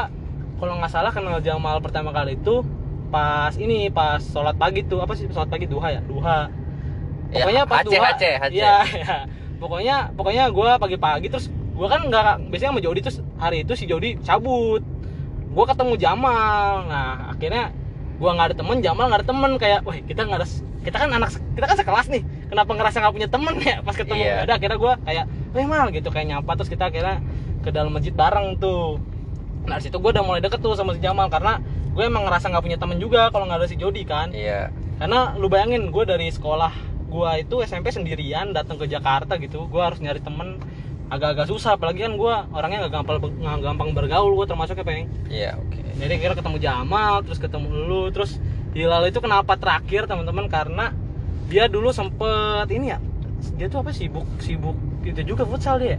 kalau 0.58 0.74
nggak 0.78 0.92
salah 0.94 1.10
kenal 1.10 1.42
Jamal 1.42 1.82
pertama 1.82 2.14
kali 2.14 2.38
itu 2.38 2.62
pas 3.08 3.54
ini 3.58 3.88
pas 3.90 4.20
sholat 4.22 4.54
pagi 4.60 4.84
tuh 4.86 5.02
apa 5.02 5.18
sih 5.18 5.26
sholat 5.34 5.50
pagi 5.50 5.66
duha 5.66 5.98
ya? 5.98 6.02
Duha. 6.06 6.40
Ya, 7.34 7.44
pokoknya 7.44 7.64
pas 7.68 7.78
Aceh, 7.84 7.90
duha. 7.90 8.08
Aceh, 8.14 8.36
Aceh. 8.40 8.54
iya 8.56 8.76
iya. 9.02 9.16
pokoknya 9.58 9.96
pokoknya 10.14 10.44
gue 10.54 10.70
pagi-pagi 10.78 11.28
terus 11.34 11.50
gue 11.50 11.88
kan 11.90 12.02
nggak 12.06 12.50
biasanya 12.54 12.72
sama 12.78 12.82
Jody 12.82 13.00
terus 13.02 13.18
hari 13.42 13.66
itu 13.66 13.74
si 13.74 13.90
Jody 13.90 14.22
cabut. 14.22 14.86
Gue 15.58 15.66
ketemu 15.66 15.94
Jamal. 15.98 16.86
Nah 16.86 17.34
akhirnya 17.34 17.74
gue 18.18 18.30
nggak 18.30 18.48
ada 18.50 18.56
temen 18.56 18.78
Jamal 18.82 19.06
nggak 19.08 19.20
ada 19.22 19.28
temen 19.28 19.52
kayak 19.56 19.80
wah 19.82 19.96
kita 19.96 20.22
nggak 20.24 20.40
ada 20.42 20.48
kita 20.82 20.98
kan 20.98 21.10
anak 21.12 21.30
kita 21.54 21.66
kan 21.66 21.78
sekelas 21.78 22.08
nih 22.08 22.22
kenapa 22.48 22.72
ngerasa 22.72 22.98
nggak 23.00 23.14
punya 23.14 23.30
temen 23.30 23.56
ya 23.62 23.76
pas 23.82 23.94
ketemu 23.94 24.24
Iya. 24.24 24.36
ada 24.44 24.54
akhirnya 24.56 24.78
gue 24.78 24.94
kayak 25.04 25.26
weh 25.52 25.66
mal 25.66 25.88
gitu 25.90 26.10
kayak 26.10 26.28
nyapa 26.28 26.52
terus 26.56 26.70
kita 26.70 26.84
akhirnya 26.88 27.18
ke 27.62 27.70
dalam 27.70 27.92
masjid 27.92 28.12
bareng 28.12 28.58
tuh 28.58 28.98
nah 29.64 29.78
situ 29.78 29.96
gue 29.96 30.10
udah 30.10 30.24
mulai 30.24 30.40
deket 30.40 30.58
tuh 30.58 30.74
sama 30.74 30.92
si 30.92 31.00
Jamal 31.00 31.28
karena 31.28 31.60
gue 31.92 32.02
emang 32.02 32.24
ngerasa 32.24 32.48
nggak 32.48 32.64
punya 32.64 32.78
temen 32.78 32.98
juga 32.98 33.28
kalau 33.30 33.46
nggak 33.46 33.60
ada 33.62 33.68
si 33.68 33.76
Jody 33.76 34.02
kan 34.02 34.32
Iya. 34.32 34.72
karena 34.98 35.36
lu 35.36 35.46
bayangin 35.48 35.92
gue 35.92 36.04
dari 36.04 36.30
sekolah 36.30 36.74
gua 37.08 37.36
itu 37.36 37.62
SMP 37.62 37.88
sendirian 37.88 38.52
datang 38.52 38.76
ke 38.76 38.84
Jakarta 38.86 39.36
gitu 39.38 39.64
gue 39.66 39.80
harus 39.80 40.00
nyari 40.00 40.20
temen 40.20 40.60
agak-agak 41.08 41.48
susah 41.48 41.74
apalagi 41.74 42.02
kan 42.02 42.14
gue 42.14 42.34
orangnya 42.52 42.78
nggak 42.84 42.94
gampang 42.94 43.16
nggak 43.34 43.60
gampang 43.62 43.90
bergaul 43.92 44.32
gue 44.34 44.46
termasuknya 44.46 44.84
peng 44.84 45.08
Iya, 45.26 45.56
oke. 45.56 45.80
jadi 45.96 46.14
kira 46.18 46.34
ketemu 46.34 46.58
Jamal 46.58 47.24
terus 47.24 47.38
ketemu 47.38 47.68
lu 47.72 48.04
terus 48.10 48.36
Hilal 48.72 49.06
itu 49.06 49.18
kenapa 49.18 49.56
terakhir 49.56 50.06
teman-teman 50.06 50.46
karena 50.46 50.92
dia 51.48 51.66
dulu 51.66 51.90
sempet 51.90 52.68
ini 52.70 52.92
ya 52.92 53.00
dia 53.54 53.66
tuh 53.66 53.80
apa 53.80 53.90
sibuk 53.90 54.28
sibuk 54.38 54.76
itu 55.02 55.24
juga 55.24 55.44
futsal 55.44 55.78
dia 55.78 55.98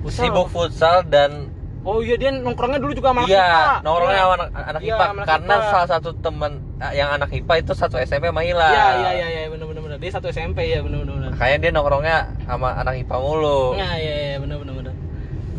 Futsal. 0.00 0.26
Sibuk 0.26 0.48
futsal 0.48 0.96
dan 1.04 1.48
oh 1.80 2.00
iya 2.00 2.16
dia 2.16 2.28
nongkrongnya 2.30 2.76
dulu 2.76 2.92
juga 2.92 3.12
sama 3.12 3.22
anak 3.22 3.30
iya, 3.30 3.44
IPA. 3.46 3.62
nongkrongnya 3.80 4.10
Iya. 4.10 4.20
sama 4.20 4.34
anak, 4.34 4.48
anak 4.50 4.80
Iya, 4.80 4.88
IPA 4.90 5.04
anak 5.06 5.24
karena 5.26 5.54
IPA. 5.54 5.68
salah 5.70 5.88
satu 5.90 6.10
teman 6.14 6.52
eh, 6.78 6.92
yang 6.94 7.08
anak 7.10 7.30
IPA 7.30 7.54
itu 7.58 7.72
satu 7.74 7.96
SMP 7.98 8.24
sama 8.26 8.42
Hilal. 8.42 8.70
iya 8.70 8.86
iya 8.94 9.10
iya 9.14 9.26
iya 9.30 9.46
bener 9.46 9.64
bener 9.64 9.82
bener 9.82 9.98
dia 9.98 10.10
satu 10.10 10.26
SMP 10.26 10.58
ya 10.66 10.80
bener 10.80 11.04
bener 11.04 11.23
Makanya 11.34 11.56
dia 11.58 11.70
nongkrongnya 11.74 12.18
sama 12.46 12.78
anak 12.78 12.94
IPA 13.02 13.16
mulu. 13.18 13.74
Nah, 13.74 13.98
iya, 13.98 14.14
iya, 14.14 14.36
bener, 14.38 14.56
bener, 14.62 14.74
bener. 14.78 14.94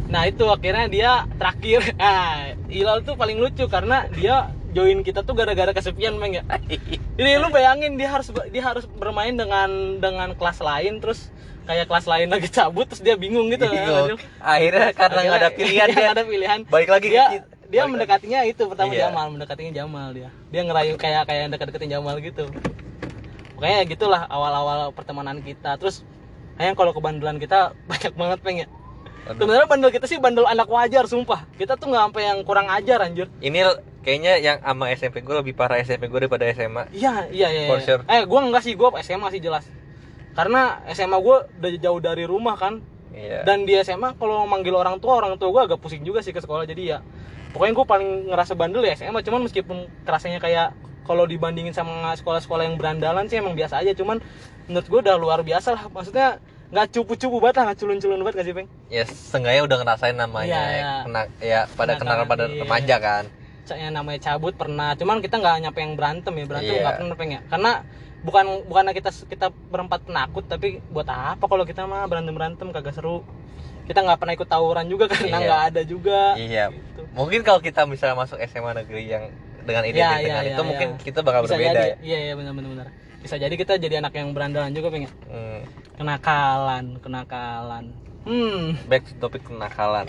Nah, 0.08 0.22
itu 0.24 0.48
akhirnya 0.48 0.86
dia 0.88 1.12
terakhir. 1.36 1.82
Nah, 2.00 2.56
Hilal 2.72 3.04
tuh 3.04 3.20
paling 3.20 3.36
lucu 3.44 3.68
karena 3.68 4.08
dia 4.16 4.56
join 4.72 5.04
kita 5.04 5.28
tuh 5.28 5.36
gara-gara 5.36 5.76
kesepian, 5.76 6.16
Meng 6.16 6.40
ya. 6.40 6.44
Jadi 7.20 7.30
lu 7.36 7.52
bayangin 7.52 8.00
dia 8.00 8.08
harus 8.08 8.32
dia 8.32 8.64
harus 8.64 8.88
bermain 8.88 9.36
dengan 9.36 10.00
dengan 10.00 10.32
kelas 10.36 10.64
lain 10.64 11.04
terus 11.04 11.32
kayak 11.66 11.88
kelas 11.90 12.06
lain 12.06 12.28
lagi 12.32 12.48
cabut 12.48 12.88
terus 12.88 13.04
dia 13.04 13.20
bingung 13.20 13.52
gitu. 13.52 13.68
Bingung. 13.68 14.20
Akhirnya 14.40 14.96
karena 14.96 15.20
nggak 15.28 15.40
ada 15.44 15.52
pilihan 15.52 15.88
dia 15.92 16.00
dia. 16.00 16.10
ada 16.16 16.24
pilihan. 16.24 16.60
Balik 16.72 16.90
lagi 16.92 17.08
dia 17.12 17.26
dia 17.66 17.84
mendekatinya 17.90 18.40
itu 18.46 18.64
pertama 18.70 18.94
Iya. 18.94 19.10
Jamal, 19.10 19.26
mendekatinya 19.34 19.72
Jamal 19.74 20.08
dia. 20.14 20.30
Dia 20.54 20.62
ngerayu 20.64 20.96
kayak 20.96 21.24
kayak 21.28 21.52
deket-deketin 21.52 21.92
Jamal 21.92 22.16
gitu. 22.22 22.46
Pokoknya 23.56 23.88
gitulah 23.88 24.22
awal-awal 24.28 24.92
pertemanan 24.92 25.40
kita. 25.40 25.80
Terus 25.80 26.04
Ayang 26.56 26.76
kalau 26.76 26.96
kebandelan 26.96 27.38
kita 27.38 27.76
banyak 27.92 28.14
banget 28.16 28.40
peng 28.42 28.58
ya. 28.64 28.68
Sebenarnya 29.26 29.66
bandel 29.66 29.90
kita 29.90 30.06
sih 30.06 30.22
bandel 30.22 30.46
anak 30.46 30.70
wajar 30.70 31.10
sumpah. 31.10 31.50
Kita 31.58 31.74
tuh 31.82 31.90
nggak 31.90 32.04
sampai 32.10 32.24
yang 32.30 32.40
kurang 32.46 32.70
ajar 32.70 33.02
anjir. 33.02 33.26
Ini 33.42 33.74
kayaknya 34.06 34.38
yang 34.38 34.58
sama 34.62 34.94
SMP 34.94 35.26
gue 35.26 35.34
lebih 35.34 35.58
parah 35.58 35.82
SMP 35.82 36.06
gue 36.06 36.30
daripada 36.30 36.46
SMA. 36.54 36.94
Iya, 36.94 37.34
iya, 37.34 37.48
iya. 37.50 37.66
For 37.66 37.82
iya. 37.82 37.86
sure. 37.90 38.02
Eh, 38.06 38.22
gua 38.30 38.46
enggak 38.46 38.62
sih, 38.62 38.78
gua 38.78 38.94
SMA 39.02 39.34
sih 39.34 39.42
jelas. 39.42 39.66
Karena 40.38 40.86
SMA 40.94 41.18
gua 41.18 41.50
udah 41.50 41.70
jauh 41.82 41.98
dari 41.98 42.30
rumah 42.30 42.54
kan. 42.54 42.86
Iya. 43.18 43.42
Dan 43.50 43.66
di 43.66 43.74
SMA 43.82 44.14
kalau 44.14 44.46
manggil 44.46 44.78
orang 44.78 45.02
tua, 45.02 45.18
orang 45.18 45.42
tua 45.42 45.50
gua 45.50 45.66
agak 45.66 45.82
pusing 45.82 46.06
juga 46.06 46.22
sih 46.22 46.30
ke 46.30 46.38
sekolah 46.38 46.70
jadi 46.70 46.84
ya. 46.86 46.98
Pokoknya 47.50 47.74
gua 47.82 47.86
paling 47.98 48.30
ngerasa 48.30 48.54
bandel 48.54 48.86
ya 48.86 48.94
SMA, 48.94 49.26
cuman 49.26 49.42
meskipun 49.50 49.90
kerasanya 50.06 50.38
kayak 50.38 50.78
kalau 51.06 51.24
dibandingin 51.24 51.72
sama 51.72 52.12
sekolah-sekolah 52.14 52.66
yang 52.66 52.76
berandalan 52.76 53.26
sih 53.26 53.38
emang 53.38 53.54
biasa 53.54 53.80
aja, 53.80 53.94
cuman 53.94 54.18
menurut 54.66 54.88
gua 54.90 55.00
udah 55.06 55.16
luar 55.16 55.40
biasa 55.42 55.72
lah. 55.72 55.86
Maksudnya 55.88 56.42
nggak 56.66 56.88
cupu-cupu 56.92 57.38
banget 57.40 57.56
lah, 57.56 57.64
nggak 57.70 57.80
culun-culun 57.80 58.20
banget 58.20 58.36
gak 58.36 58.46
sih, 58.46 58.56
Peng? 58.58 58.68
ya 58.90 59.04
setengahnya 59.06 59.62
udah 59.64 59.78
ngerasain 59.80 60.18
namanya 60.18 60.50
Iya, 60.50 60.64
iya. 60.74 60.94
kena 61.06 61.22
ya 61.38 61.60
pada 61.72 61.94
kenal 61.96 62.26
pada 62.26 62.50
iya. 62.50 62.58
remaja 62.60 62.98
kan 62.98 63.24
yang 63.66 63.94
namanya 63.94 64.20
cabut 64.22 64.54
pernah 64.54 64.94
cuman 64.94 65.22
kita 65.22 65.42
nggak 65.42 65.56
nyampe 65.62 65.80
yang 65.82 65.94
berantem 65.94 66.34
ya 66.38 66.46
berantem 66.46 66.74
Iya. 66.74 66.82
nggak 66.86 66.96
pernah 66.98 67.16
pengen 67.18 67.42
karena 67.50 67.72
bukan 68.22 68.46
bukannya 68.66 68.94
kita 68.94 69.10
kita 69.26 69.48
berempat 69.70 70.06
penakut 70.06 70.46
tapi 70.46 70.82
buat 70.90 71.06
apa 71.06 71.46
kalau 71.46 71.66
kita 71.66 71.86
mah 71.86 72.06
berantem 72.06 72.34
berantem 72.34 72.68
kagak 72.70 72.94
seru 72.94 73.26
kita 73.86 74.02
nggak 74.02 74.18
pernah 74.18 74.34
ikut 74.34 74.50
tawuran 74.50 74.86
juga 74.86 75.06
karena 75.14 75.38
Iya. 75.38 75.46
nggak 75.46 75.62
ada 75.70 75.82
juga 75.82 76.20
iya 76.38 76.66
Gitu. 76.70 77.02
mungkin 77.14 77.42
kalau 77.42 77.58
kita 77.58 77.86
misalnya 77.86 78.18
masuk 78.18 78.38
SMA 78.42 78.74
negeri 78.74 79.04
yang 79.06 79.24
dengan 79.66 79.84
identik 79.84 80.06
iya, 80.06 80.22
dengan 80.22 80.44
iya, 80.46 80.52
itu 80.54 80.62
iya. 80.62 80.70
mungkin 80.70 80.90
kita 81.02 81.20
bakal 81.26 81.42
bisa 81.44 81.58
berbeda 81.58 81.74
jadi. 81.74 81.90
ya. 81.90 81.96
Iya 82.06 82.20
iya 82.22 82.34
benar 82.38 82.54
benar 82.54 82.70
benar. 82.72 82.88
Bisa 83.26 83.36
jadi 83.42 83.56
kita 83.58 83.74
jadi 83.82 83.96
anak 84.06 84.14
yang 84.14 84.30
berandalan 84.32 84.72
juga 84.72 84.88
pengen 84.94 85.12
hmm. 85.28 85.62
kenakalan 85.98 86.86
kenakalan. 87.02 87.86
Hmm. 88.26 88.78
Back 88.86 89.04
to 89.10 89.14
topik 89.18 89.44
kenakalan. 89.46 90.08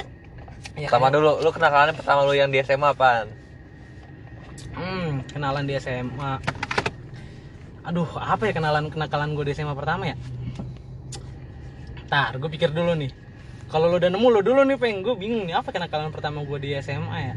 Ya, 0.76 0.88
pertama 0.88 1.08
kayak- 1.08 1.16
dulu 1.16 1.30
lu 1.40 1.50
kenakalannya 1.52 1.94
pertama 1.96 2.20
lu 2.28 2.34
yang 2.36 2.52
di 2.52 2.60
SMA 2.60 2.88
apaan? 2.92 3.26
Hmm 4.76 5.24
kenalan 5.32 5.64
di 5.64 5.72
SMA 5.80 6.40
aduh 7.86 8.18
apa 8.18 8.50
ya 8.50 8.52
kenalan 8.52 8.90
kenakalan 8.90 9.38
gue 9.38 9.46
di 9.46 9.52
SMA 9.54 9.72
pertama 9.78 10.10
ya? 10.10 10.16
Ntar, 12.06 12.38
gue 12.38 12.50
pikir 12.50 12.70
dulu 12.70 12.94
nih. 12.94 13.10
Kalau 13.66 13.90
lo 13.90 13.98
udah 13.98 14.10
nemu 14.10 14.26
lo 14.30 14.40
dulu 14.42 14.62
nih, 14.62 14.78
peng. 14.78 15.02
Gue 15.02 15.18
bingung 15.18 15.42
nih 15.42 15.58
apa 15.58 15.74
kenakalan 15.74 16.14
pertama 16.14 16.46
gue 16.46 16.58
di 16.62 16.70
SMA 16.78 17.18
ya. 17.18 17.34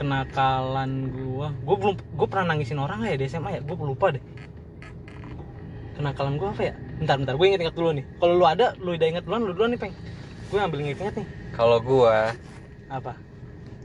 Kenakalan 0.00 1.12
gue, 1.12 1.48
gue 1.60 1.76
belum, 1.76 1.96
gue 2.16 2.24
pernah 2.24 2.56
nangisin 2.56 2.80
orang 2.80 3.04
ya 3.04 3.20
di 3.20 3.28
SMA 3.28 3.52
ya? 3.52 3.60
Gue 3.60 3.76
lupa 3.76 4.16
deh. 4.16 4.24
Kenakalan 5.92 6.40
gue 6.40 6.48
apa 6.48 6.62
ya? 6.64 6.74
Bentar, 6.96 7.20
bentar, 7.20 7.34
gue 7.36 7.44
inget-inget 7.44 7.76
dulu 7.76 7.92
nih. 7.92 8.04
Kalau 8.16 8.32
lu 8.32 8.48
ada, 8.48 8.72
lu 8.80 8.96
udah 8.96 9.08
inget 9.12 9.28
duluan, 9.28 9.44
lu 9.44 9.52
duluan 9.52 9.76
nih, 9.76 9.80
peng. 9.80 9.92
Gue 10.48 10.56
ambil 10.56 10.78
inget-inget 10.80 11.20
nih. 11.20 11.28
kalau 11.50 11.82
gua 11.82 12.30
Apa? 12.88 13.18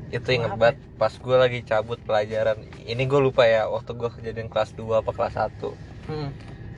itu 0.08 0.30
inget 0.32 0.54
Apa 0.54 0.72
banget 0.72 0.78
pas 0.96 1.12
gua 1.18 1.44
lagi 1.44 1.66
cabut 1.66 1.98
pelajaran 1.98 2.62
ini 2.86 3.04
gue 3.04 3.18
lupa 3.18 3.42
ya 3.44 3.66
waktu 3.66 3.92
gua 3.98 4.14
kejadian 4.14 4.48
kelas 4.48 4.72
2 4.78 5.02
apa 5.02 5.10
kelas 5.12 5.34
1 5.36 5.74
Hmm. 6.06 6.30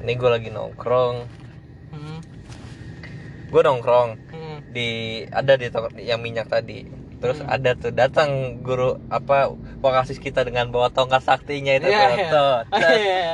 ini 0.01 0.15
gue 0.15 0.29
lagi 0.31 0.47
nongkrong 0.47 1.27
Hmm. 1.91 2.19
gue 3.51 3.61
nongkrong 3.61 4.09
Hmm. 4.31 4.57
di 4.71 4.89
ada 5.27 5.59
di 5.59 5.67
yang 6.01 6.23
minyak 6.23 6.47
tadi 6.47 6.87
terus 7.17 7.37
Hmm. 7.37 7.49
ada 7.49 7.71
tuh 7.73 7.89
datang 7.91 8.29
guru 8.59 9.01
apa 9.07 9.49
vokasi 9.77 10.15
kita 10.15 10.41
dengan 10.41 10.67
bawa 10.67 10.87
tongkat 10.87 11.21
saktinya 11.21 11.73
itu 11.73 11.87
Iya, 11.87 11.97
tuh, 11.99 12.13
iya. 12.13 12.29
tuh. 12.29 12.55
Iya. 12.99 13.27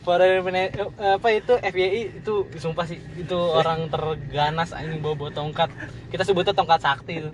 Para 0.00 0.22
pene- 0.38 0.70
apa 0.96 1.28
itu 1.30 1.52
FYI 1.56 2.00
itu 2.16 2.34
sumpah 2.56 2.84
sih 2.84 2.96
itu 3.16 3.34
orang 3.34 3.86
terganas 3.86 4.70
anjing 4.70 4.98
bawa 4.98 5.14
bawa 5.16 5.30
tongkat. 5.30 5.68
Kita 6.08 6.22
sebutnya 6.22 6.52
tongkat 6.52 6.80
sakti 6.80 7.20
itu. 7.20 7.30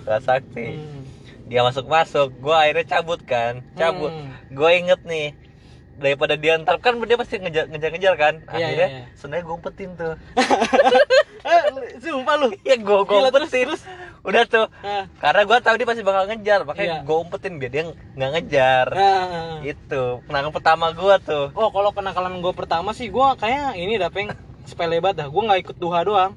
Tongkat 0.00 0.22
sakti 0.22 0.66
Hmm. 0.72 1.02
dia 1.44 1.60
masuk 1.60 1.84
masuk 1.84 2.32
gue 2.34 2.54
akhirnya 2.54 2.86
cabut 2.90 3.20
kan 3.22 3.60
cabut 3.74 4.08
Hmm. 4.08 4.32
gue 4.48 4.70
inget 4.74 5.00
nih 5.04 5.36
daripada 5.94 6.34
dia 6.34 6.56
ntar 6.56 6.80
kan 6.80 6.96
dia 6.98 7.14
pasti 7.14 7.36
ngejar 7.36 7.68
ngejar, 7.68 7.90
ngejar 7.92 8.14
kan 8.16 8.34
Iya, 8.40 8.50
akhirnya 8.50 8.88
iya, 8.88 8.98
iya. 8.98 9.04
sebenarnya 9.14 9.44
gue 9.44 9.54
umpetin 9.54 9.90
tuh 9.92 10.14
eh, 11.44 11.62
sumpah 12.00 12.34
lu 12.34 12.48
ya 12.62 12.76
gue 12.76 12.98
gue 12.98 13.12
Gila, 13.12 13.28
terus, 13.28 13.50
umpetin 13.52 13.68
udah 14.24 14.42
tuh 14.44 14.66
Nah, 14.80 15.04
karena 15.20 15.40
gue 15.44 15.58
tahu 15.60 15.74
dia 15.76 15.86
pasti 15.86 16.00
bakal 16.00 16.24
ngejar 16.26 16.60
makanya 16.64 16.88
Iya. 16.88 16.98
gue 17.04 17.16
umpetin 17.20 17.54
biar 17.60 17.70
dia 17.70 17.82
nggak 18.16 18.30
ngejar 18.32 18.86
nah. 18.90 19.60
itu 19.60 20.02
kenangan 20.24 20.48
pertama 20.50 20.86
gue 20.90 21.14
tuh 21.20 21.46
Oh 21.52 21.68
kalau 21.68 21.92
kenakalan 21.92 22.40
gue 22.40 22.52
pertama 22.52 22.90
sih 22.90 23.12
gue 23.12 23.26
kayak 23.36 23.76
ini 23.76 24.00
dah 24.00 24.08
peng 24.08 24.32
sepele 24.64 24.96
banget 24.96 25.20
dah. 25.20 25.28
Gue 25.28 25.42
nggak 25.44 25.60
ikut 25.60 25.76
duha 25.76 26.00
doang. 26.02 26.32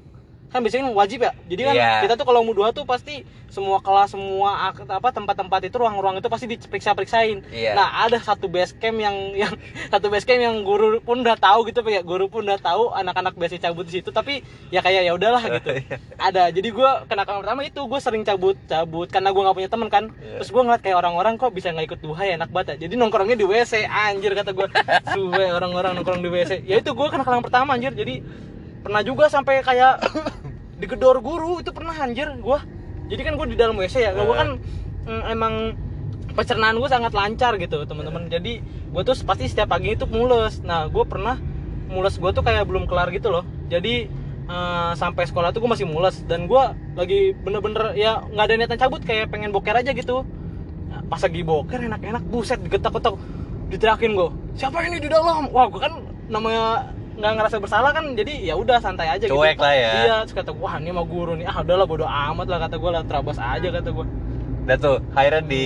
Kan 0.48 0.64
biasanya 0.64 0.88
wajib 0.90 1.20
ya. 1.20 1.32
Jadi 1.44 1.62
kan 1.62 1.74
Iya. 1.76 1.92
kita 2.08 2.14
tuh 2.16 2.24
kalau 2.24 2.40
mau 2.40 2.56
duha 2.56 2.72
tuh 2.72 2.88
pasti 2.88 3.20
semua 3.48 3.80
kelas 3.80 4.12
semua 4.12 4.68
apa 4.72 5.08
tempat-tempat 5.08 5.60
itu 5.64 5.76
ruang-ruang 5.76 6.20
itu 6.20 6.28
pasti 6.28 6.48
diperiksa-periksain. 6.48 7.48
Iya. 7.48 7.72
Nah 7.76 8.04
ada 8.04 8.16
satu 8.20 8.48
base 8.48 8.76
camp 8.76 8.96
yang 9.00 9.16
yang 9.36 9.52
satu 9.92 10.08
base 10.08 10.24
camp 10.24 10.40
yang 10.40 10.64
guru 10.64 11.00
pun 11.04 11.20
udah 11.20 11.36
tahu 11.36 11.68
gitu 11.68 11.80
ya. 11.84 12.00
Guru 12.00 12.28
pun 12.32 12.44
udah 12.48 12.56
tahu 12.56 12.92
anak-anak 12.92 13.36
biasa 13.36 13.60
cabut 13.60 13.84
di 13.88 14.00
situ. 14.00 14.08
Tapi 14.08 14.40
ya 14.72 14.80
kayak 14.80 15.04
ya 15.04 15.12
udahlah 15.12 15.42
gitu. 15.60 15.70
Iya. 15.84 15.96
ada. 16.16 16.42
Jadi 16.48 16.68
gue 16.72 16.90
kenakalan 17.08 17.44
pertama 17.44 17.60
itu 17.64 17.80
gue 17.84 18.00
sering 18.00 18.24
cabut-cabut 18.24 19.08
karena 19.12 19.28
gue 19.32 19.42
nggak 19.44 19.56
punya 19.56 19.70
teman 19.70 19.88
kan. 19.92 20.04
Iya. 20.16 20.40
Terus 20.40 20.48
gue 20.48 20.62
ngeliat 20.64 20.80
kayak 20.80 20.96
orang-orang 20.96 21.36
kok 21.36 21.52
bisa 21.52 21.72
nggak 21.72 21.92
ikut 21.92 22.00
duha 22.00 22.22
ya 22.24 22.32
enak 22.40 22.48
banget 22.48 22.76
ya. 22.76 22.88
Jadi 22.88 22.94
nongkrongnya 22.96 23.36
di 23.36 23.44
WC 23.44 23.84
anjir 23.84 24.32
kata 24.32 24.56
gue. 24.56 24.68
Suwe 25.16 25.44
orang-orang 25.52 25.92
nongkrong 25.96 26.24
di 26.24 26.30
WC. 26.32 26.64
Ya 26.64 26.80
itu 26.80 26.92
gue 26.92 27.08
kenakalan 27.08 27.44
pertama 27.44 27.76
anjir. 27.76 27.92
Jadi 27.92 28.20
pernah 28.82 29.02
juga 29.02 29.26
sampai 29.30 29.60
kayak 29.64 30.02
digedor 30.80 31.18
guru 31.20 31.60
itu 31.62 31.70
pernah 31.74 31.94
anjir 31.94 32.30
gue. 32.38 32.58
Jadi 33.08 33.20
kan 33.24 33.34
gue 33.40 33.46
di 33.52 33.56
dalam 33.58 33.74
WC 33.76 34.04
ya. 34.04 34.10
Gue 34.14 34.36
kan 34.36 34.48
mm, 35.08 35.22
emang 35.32 35.54
pencernaan 36.36 36.78
gue 36.78 36.88
sangat 36.88 37.12
lancar 37.12 37.56
gitu 37.58 37.82
teman-teman. 37.88 38.30
Jadi 38.30 38.62
gue 38.62 39.02
tuh 39.02 39.14
pasti 39.26 39.50
setiap 39.50 39.74
pagi 39.74 39.96
itu 39.96 40.06
mules. 40.06 40.60
Nah 40.62 40.86
gue 40.86 41.04
pernah 41.04 41.36
mules 41.88 42.14
gue 42.20 42.30
tuh 42.30 42.44
kayak 42.44 42.68
belum 42.68 42.86
kelar 42.86 43.10
gitu 43.10 43.32
loh. 43.32 43.42
Jadi 43.72 44.06
eh, 44.48 44.92
sampai 44.94 45.24
sekolah 45.26 45.50
tuh 45.50 45.64
gue 45.64 45.70
masih 45.70 45.86
mules 45.88 46.22
dan 46.28 46.46
gue 46.46 46.62
lagi 46.94 47.34
bener-bener 47.42 47.96
ya 47.96 48.22
nggak 48.28 48.44
ada 48.44 48.54
niatan 48.54 48.78
cabut 48.78 49.02
kayak 49.02 49.32
pengen 49.32 49.50
boker 49.50 49.74
aja 49.74 49.90
gitu. 49.92 50.22
Nah, 50.88 51.04
pas 51.04 51.20
lagi 51.20 51.44
boker 51.44 51.80
enak-enak 51.84 52.24
buset 52.28 52.60
digetak-getak 52.64 53.16
diterakin 53.68 54.16
gue 54.16 54.28
siapa 54.56 54.80
ini 54.88 54.98
di 54.98 55.08
dalam 55.12 55.52
wah 55.52 55.68
gue 55.68 55.80
kan 55.80 56.00
namanya 56.32 56.90
nggak 57.18 57.32
ngerasa 57.34 57.56
bersalah 57.58 57.90
kan 57.90 58.14
jadi 58.14 58.30
ya 58.44 58.54
udah 58.54 58.78
santai 58.78 59.10
aja 59.10 59.26
Cuek 59.26 59.52
gitu 59.52 59.60
lah 59.60 59.74
ya. 59.74 59.90
iya 59.98 60.16
terus 60.22 60.34
kata 60.36 60.54
wah 60.54 60.78
ini 60.78 60.88
mah 60.88 61.02
guru 61.02 61.34
nih. 61.34 61.44
Ah 61.44 61.58
udahlah 61.58 61.84
bodo 61.84 62.06
amat 62.06 62.46
lah 62.46 62.58
kata 62.60 62.76
gue 62.76 62.90
lah 62.90 63.02
terabas 63.02 63.36
aja 63.36 63.68
kata 63.68 63.90
gue 63.90 64.06
udah 64.62 64.76
tuh 64.76 64.96
akhirnya 65.12 65.42
di 65.42 65.64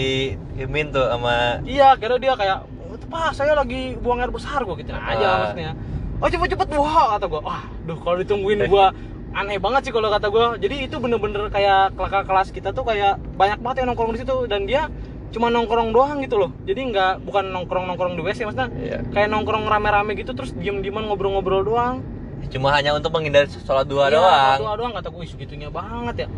imin 0.56 0.88
tuh 0.88 1.04
sama 1.04 1.60
iya 1.64 1.92
kira 1.94 2.16
dia 2.16 2.32
kayak 2.32 2.62
"Oh, 2.64 2.96
pak 3.06 3.32
saya 3.32 3.52
lagi 3.52 3.94
buang 3.96 4.18
air 4.18 4.30
besar 4.30 4.62
gue 4.62 4.74
gitu 4.76 4.90
aja 4.90 5.20
Ah. 5.22 5.36
maksudnya. 5.42 5.72
Oh 6.16 6.28
cepet 6.28 6.48
cepet 6.50 6.68
wah 6.72 7.12
kata 7.12 7.26
gue 7.26 7.40
wah 7.40 7.62
duh 7.82 7.98
kalau 7.98 8.16
ditungguin 8.16 8.62
gue 8.64 8.86
aneh 9.32 9.58
banget 9.58 9.80
sih 9.82 9.92
kalau 9.92 10.08
kata 10.08 10.28
gue 10.28 10.44
jadi 10.60 10.76
itu 10.86 10.96
bener-bener 10.96 11.48
kayak 11.48 11.92
kakak 11.92 12.24
kelas 12.24 12.48
kita 12.48 12.68
tuh 12.70 12.84
kayak 12.84 13.18
banyak 13.34 13.58
banget 13.58 13.76
yang 13.80 13.88
nongkrong 13.90 14.12
di 14.12 14.20
situ 14.20 14.36
dan 14.46 14.64
dia 14.64 14.86
cuma 15.32 15.48
nongkrong 15.48 15.90
doang 15.90 16.20
gitu 16.20 16.36
loh 16.36 16.50
jadi 16.62 16.80
nggak 16.84 17.12
bukan 17.22 17.44
nongkrong 17.48 17.84
nongkrong 17.86 18.14
di 18.14 18.22
WC 18.22 18.44
maksudnya 18.44 18.68
Iya. 18.74 18.98
kayak 19.08 19.28
nongkrong 19.28 19.64
rame-rame 19.64 20.12
gitu 20.14 20.30
terus 20.30 20.52
diem-dieman 20.52 21.04
ngobrol-ngobrol 21.04 21.62
doang 21.62 22.04
cuma 22.44 22.68
hanya 22.70 22.92
untuk 22.92 23.08
menghindari 23.10 23.48
sholat 23.48 23.86
dua 23.86 24.06
Iya, 24.06 24.14
doang 24.14 24.58
Dua 24.60 24.74
doang 24.76 24.92
kata 24.92 25.08
gue 25.08 25.24
segitunya 25.24 25.68
banget 25.68 26.26
ya. 26.26 26.28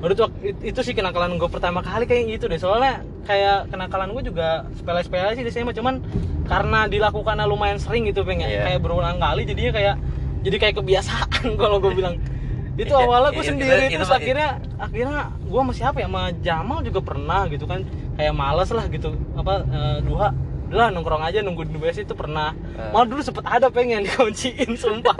Baru 0.00 0.16
tuh 0.16 0.32
it- 0.40 0.62
itu 0.64 0.80
sih 0.80 0.94
kenakalan 0.94 1.36
gue 1.36 1.44
pertama 1.46 1.78
kali 1.80 2.08
kayak 2.08 2.32
gitu 2.32 2.48
deh. 2.48 2.56
Soalnya 2.56 3.04
kayak 3.22 3.68
kenakalan 3.68 4.08
gue 4.10 4.22
juga 4.24 4.48
sepele-sepele 4.72 5.34
sih 5.34 5.44
di 5.44 5.50
SMA 5.50 5.70
cuman 5.70 6.00
karena 6.46 6.88
dilakukannya 6.88 7.44
lumayan 7.44 7.76
sering 7.76 8.08
gitu 8.08 8.24
pengen 8.24 8.48
Iya. 8.48 8.64
kayak 8.64 8.80
berulang 8.80 9.18
kali 9.18 9.44
jadinya 9.44 9.72
kayak 9.74 9.94
jadi 10.40 10.56
kayak 10.56 10.74
kebiasaan 10.78 11.28
kalau 11.60 11.76
gue 11.78 11.92
bilang. 11.92 12.16
Itu 12.72 12.88
Iya, 12.90 13.04
awalnya 13.04 13.30
gue 13.30 13.36
itu- 13.36 13.50
sendiri 13.52 13.82
itu- 13.84 13.92
terus 13.92 14.08
itu- 14.08 14.16
akhirnya 14.16 14.48
akhirnya 14.78 15.18
gue 15.36 15.60
sama 15.60 15.72
siapa 15.74 15.96
ya 15.98 16.08
sama 16.08 16.22
Jamal 16.40 16.78
juga 16.80 17.00
pernah 17.02 17.44
gitu 17.44 17.64
kan 17.66 17.84
kayak 18.20 18.34
males 18.36 18.68
lah 18.68 18.84
gitu. 18.92 19.16
Apa 19.32 19.64
eh, 19.64 19.98
duha 20.04 20.28
lah, 20.70 20.86
nongkrong 20.94 21.26
aja 21.26 21.42
nunggu 21.42 21.66
di 21.66 21.78
WC 21.82 22.06
itu 22.06 22.14
pernah. 22.14 22.54
Ah. 22.78 22.94
malah 22.94 23.06
dulu 23.10 23.20
sempet 23.24 23.42
ada 23.42 23.66
pengen 23.72 24.04
dikunciin 24.06 24.78
sumpah. 24.78 25.16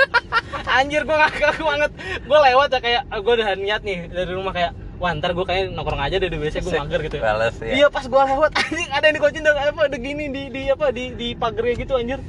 Anjir 0.71 1.03
gue 1.03 1.17
ngakak 1.17 1.59
banget. 1.59 1.91
Gue 2.23 2.39
lewat 2.39 2.69
ya 2.71 2.79
kayak 2.79 3.03
gue 3.11 3.33
udah 3.35 3.49
niat 3.59 3.83
nih 3.83 3.99
dari 4.07 4.31
rumah 4.31 4.55
kayak 4.55 4.73
wah 5.03 5.11
ntar 5.17 5.35
gue 5.35 5.43
kayak 5.43 5.73
nongkrong 5.75 5.99
aja 5.99 6.21
deh 6.21 6.31
di 6.31 6.39
WC 6.39 6.63
gue 6.63 6.73
mager 6.77 7.01
gitu 7.03 7.17
ya. 7.19 7.23
Males 7.35 7.57
ya. 7.59 7.73
iya 7.83 7.87
pas 7.91 8.05
gue 8.07 8.23
lewat 8.23 8.53
anjing 8.63 8.91
ada 8.95 9.05
yang 9.11 9.17
dikunciin 9.19 9.43
dari 9.43 9.59
apa 9.59 9.81
ada 9.91 9.99
gini 9.99 10.25
di 10.31 10.43
di 10.53 10.63
apa 10.71 10.87
di 10.95 11.05
di 11.19 11.29
pagernya 11.35 11.75
gitu 11.83 11.99
anjir. 11.99 12.21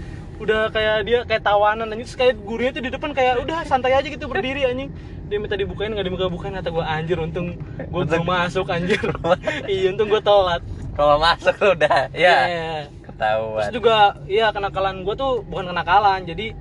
Udah 0.42 0.74
kayak 0.74 0.98
dia 1.06 1.20
kayak 1.30 1.46
tawanan 1.46 1.94
anjir 1.94 2.10
terus 2.10 2.18
kayak 2.18 2.42
gurunya 2.42 2.74
tuh 2.74 2.82
di 2.82 2.90
depan 2.90 3.14
kayak 3.14 3.46
udah 3.46 3.62
santai 3.70 3.94
aja 3.94 4.08
gitu 4.10 4.26
berdiri 4.26 4.66
anjing 4.66 4.90
dia 5.32 5.40
minta 5.40 5.56
dibukain 5.56 5.88
nggak 5.90 6.04
dibuka 6.04 6.28
bukain 6.28 6.52
kata 6.52 6.68
gue 6.68 6.84
anjir 6.84 7.16
untung 7.16 7.56
gue 7.80 8.02
belum 8.04 8.28
masuk 8.28 8.68
anjir. 8.68 9.00
Iya 9.72 9.88
untung 9.90 10.08
gue 10.08 10.20
telat. 10.20 10.60
Kalau 10.92 11.16
masuk 11.18 11.56
udah 11.58 12.12
ya 12.12 12.36
Iya. 12.44 12.72
ketahuan. 13.02 13.64
Terus 13.64 13.74
juga 13.74 13.96
iya 14.28 14.52
kenakalan 14.52 15.02
gue 15.02 15.16
tuh 15.16 15.42
bukan 15.42 15.72
kenakalan 15.72 16.22
jadi 16.24 16.52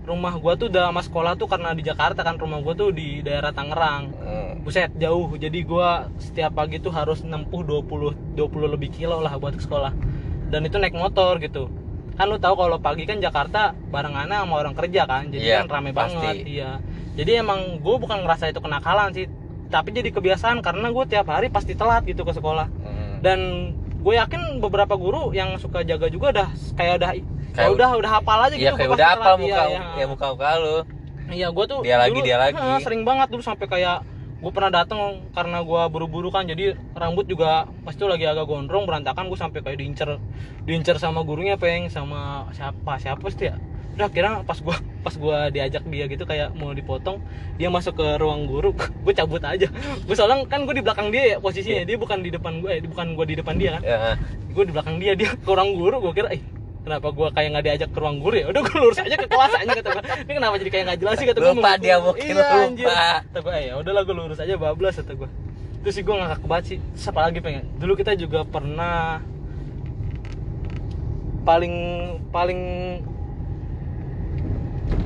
rumah 0.00 0.32
gue 0.34 0.52
tuh 0.56 0.66
udah 0.68 0.90
sama 0.90 1.00
sekolah 1.00 1.32
tuh 1.34 1.46
karena 1.46 1.70
di 1.70 1.80
Jakarta 1.80 2.20
kan 2.20 2.34
rumah 2.34 2.60
gue 2.60 2.74
tuh 2.74 2.90
di 2.90 3.20
daerah 3.20 3.50
Tangerang. 3.50 4.12
Hmm. 4.14 4.52
buset 4.60 4.92
jauh. 4.94 5.32
Jadi 5.34 5.58
gue 5.62 5.88
setiap 6.20 6.52
pagi 6.52 6.76
tuh 6.76 6.90
harus 6.90 7.22
nempuh 7.22 7.64
20 7.64 8.36
20 8.36 8.44
lebih 8.68 8.92
kilo 8.92 9.16
lah 9.18 9.32
buat 9.34 9.56
ke 9.56 9.62
sekolah. 9.62 9.96
Dan 10.46 10.62
itu 10.62 10.76
naik 10.76 10.92
motor 10.92 11.40
gitu. 11.40 11.72
Kan 12.12 12.26
lu 12.26 12.36
tahu 12.36 12.52
kalau 12.54 12.76
pagi 12.76 13.08
kan 13.08 13.16
Jakarta 13.16 13.72
barengannya 13.72 14.36
sama 14.36 14.54
orang 14.58 14.74
kerja 14.74 15.08
kan 15.08 15.32
jadi 15.32 15.40
Iya, 15.40 15.58
kan 15.64 15.80
rame 15.80 15.90
pasti. 15.90 16.20
banget 16.20 16.36
iya 16.44 16.70
jadi 17.20 17.32
emang 17.38 17.60
gue 17.78 17.96
bukan 17.96 18.24
ngerasa 18.24 18.48
itu 18.48 18.58
kenakalan 18.58 19.12
sih 19.12 19.28
tapi 19.68 19.92
jadi 19.92 20.08
kebiasaan 20.10 20.58
karena 20.58 20.88
gue 20.88 21.04
tiap 21.06 21.28
hari 21.28 21.46
pasti 21.46 21.72
telat 21.72 22.02
gitu 22.02 22.22
ke 22.22 22.32
sekolah 22.32 22.66
Hmm. 22.66 23.20
dan 23.20 23.38
gue 23.96 24.14
yakin 24.16 24.58
beberapa 24.58 24.96
guru 24.96 25.30
yang 25.30 25.54
suka 25.56 25.82
jaga 25.82 26.08
juga 26.08 26.32
udah 26.32 26.48
kayak 26.74 26.96
udah 26.96 27.10
Kayak 27.50 27.70
udah 27.74 27.88
udah 27.96 28.10
hafal 28.12 28.38
aja 28.40 28.54
Iya 28.54 28.62
gitu 28.64 28.74
kayak 28.78 28.90
udah 28.90 29.10
telat. 29.12 29.36
muka 29.36 29.62
iya, 29.66 29.82
ya 29.92 30.06
muka 30.06 30.26
muka 30.28 30.48
lu. 30.56 30.76
iya 31.28 31.46
gue 31.48 31.64
tuh 31.66 31.78
Dia 31.80 31.96
lagi, 31.96 32.18
dia 32.20 32.36
lagi. 32.36 32.54
eh, 32.54 32.78
sering 32.86 33.02
banget 33.02 33.26
dulu 33.28 33.42
sampai 33.42 33.66
kayak 33.66 34.06
gue 34.40 34.50
pernah 34.50 34.72
datang 34.72 34.98
karena 35.30 35.60
gue 35.60 35.82
buru-buru 35.86 36.30
kan 36.30 36.42
jadi 36.44 36.72
rambut 36.94 37.26
juga 37.26 37.68
pas 37.84 37.92
itu 37.92 38.02
lagi 38.02 38.24
agak 38.24 38.46
gondrong 38.46 38.82
berantakan 38.82 39.26
gue 39.26 39.36
sampai 39.36 39.60
kayak 39.60 39.76
diincer 39.76 40.16
diincer 40.64 40.96
sama 40.96 41.20
gurunya 41.20 41.54
peng 41.54 41.86
sama 41.86 42.48
siapa 42.50 42.96
siapa 42.96 43.26
sih 43.28 43.46
ya 43.46 43.60
udah 43.96 44.08
kira 44.08 44.30
pas 44.46 44.56
gue 44.56 44.76
pas 45.00 45.14
gua 45.16 45.48
diajak 45.48 45.84
dia 45.88 46.04
gitu 46.08 46.24
kayak 46.28 46.52
mau 46.56 46.72
dipotong 46.76 47.20
dia 47.56 47.68
masuk 47.72 47.96
ke 48.00 48.06
ruang 48.20 48.44
guru 48.48 48.72
gue 49.04 49.12
cabut 49.16 49.42
aja. 49.42 49.68
Gue 50.04 50.14
soalnya 50.16 50.44
kan 50.48 50.64
gue 50.64 50.74
di 50.76 50.84
belakang 50.84 51.08
dia 51.12 51.36
ya 51.36 51.36
posisinya. 51.40 51.84
Dia 51.84 51.96
bukan 52.00 52.20
di 52.24 52.30
depan 52.32 52.60
gue 52.64 52.70
eh, 52.70 52.80
bukan 52.84 53.16
gue 53.16 53.26
di 53.28 53.36
depan 53.40 53.54
dia 53.56 53.76
kan. 53.76 53.82
Ya. 53.84 53.98
gue 54.50 54.64
di 54.66 54.72
belakang 54.74 54.96
dia 54.98 55.12
dia 55.14 55.30
ke 55.34 55.50
ruang 55.50 55.78
guru 55.78 55.96
gue 56.10 56.12
kira 56.16 56.28
eh 56.34 56.42
kenapa 56.80 57.12
gue 57.12 57.28
kayak 57.30 57.48
nggak 57.54 57.64
diajak 57.64 57.90
ke 57.92 57.98
ruang 58.00 58.16
guru 58.18 58.34
ya? 58.40 58.46
Udah 58.48 58.60
gue 58.64 58.76
lurus 58.80 58.98
aja 58.98 59.16
ke 59.16 59.28
kelas 59.28 59.52
aja 59.52 59.72
kata 59.78 59.88
gue 59.94 60.04
ini 60.26 60.32
kenapa 60.32 60.54
jadi 60.58 60.70
kayak 60.72 60.84
nggak 60.90 60.98
jelas 61.04 61.14
sih? 61.20 61.26
kata 61.28 61.38
gue 61.38 61.52
Lupa 61.54 61.72
dia 61.76 61.96
mungkin 62.00 62.24
iya, 62.24 62.34
lupa. 62.40 62.56
anjir. 62.66 62.86
kata 62.88 63.38
gue 63.40 63.52
eh 63.52 63.64
ya 63.68 63.74
udahlah 63.78 64.02
gue 64.04 64.16
lurus 64.16 64.38
aja 64.40 64.54
bablas 64.56 64.94
kata 64.96 65.12
gue 65.16 65.28
terus 65.80 65.94
sih 65.96 66.04
gue 66.04 66.12
ngakak 66.12 66.44
banget 66.44 66.64
sih. 66.66 66.78
Terus 66.92 67.06
apa 67.08 67.20
lagi 67.24 67.38
pengen 67.40 67.64
dulu 67.80 67.92
kita 67.96 68.12
juga 68.16 68.44
pernah 68.44 69.20
paling 71.44 71.74
paling 72.28 72.60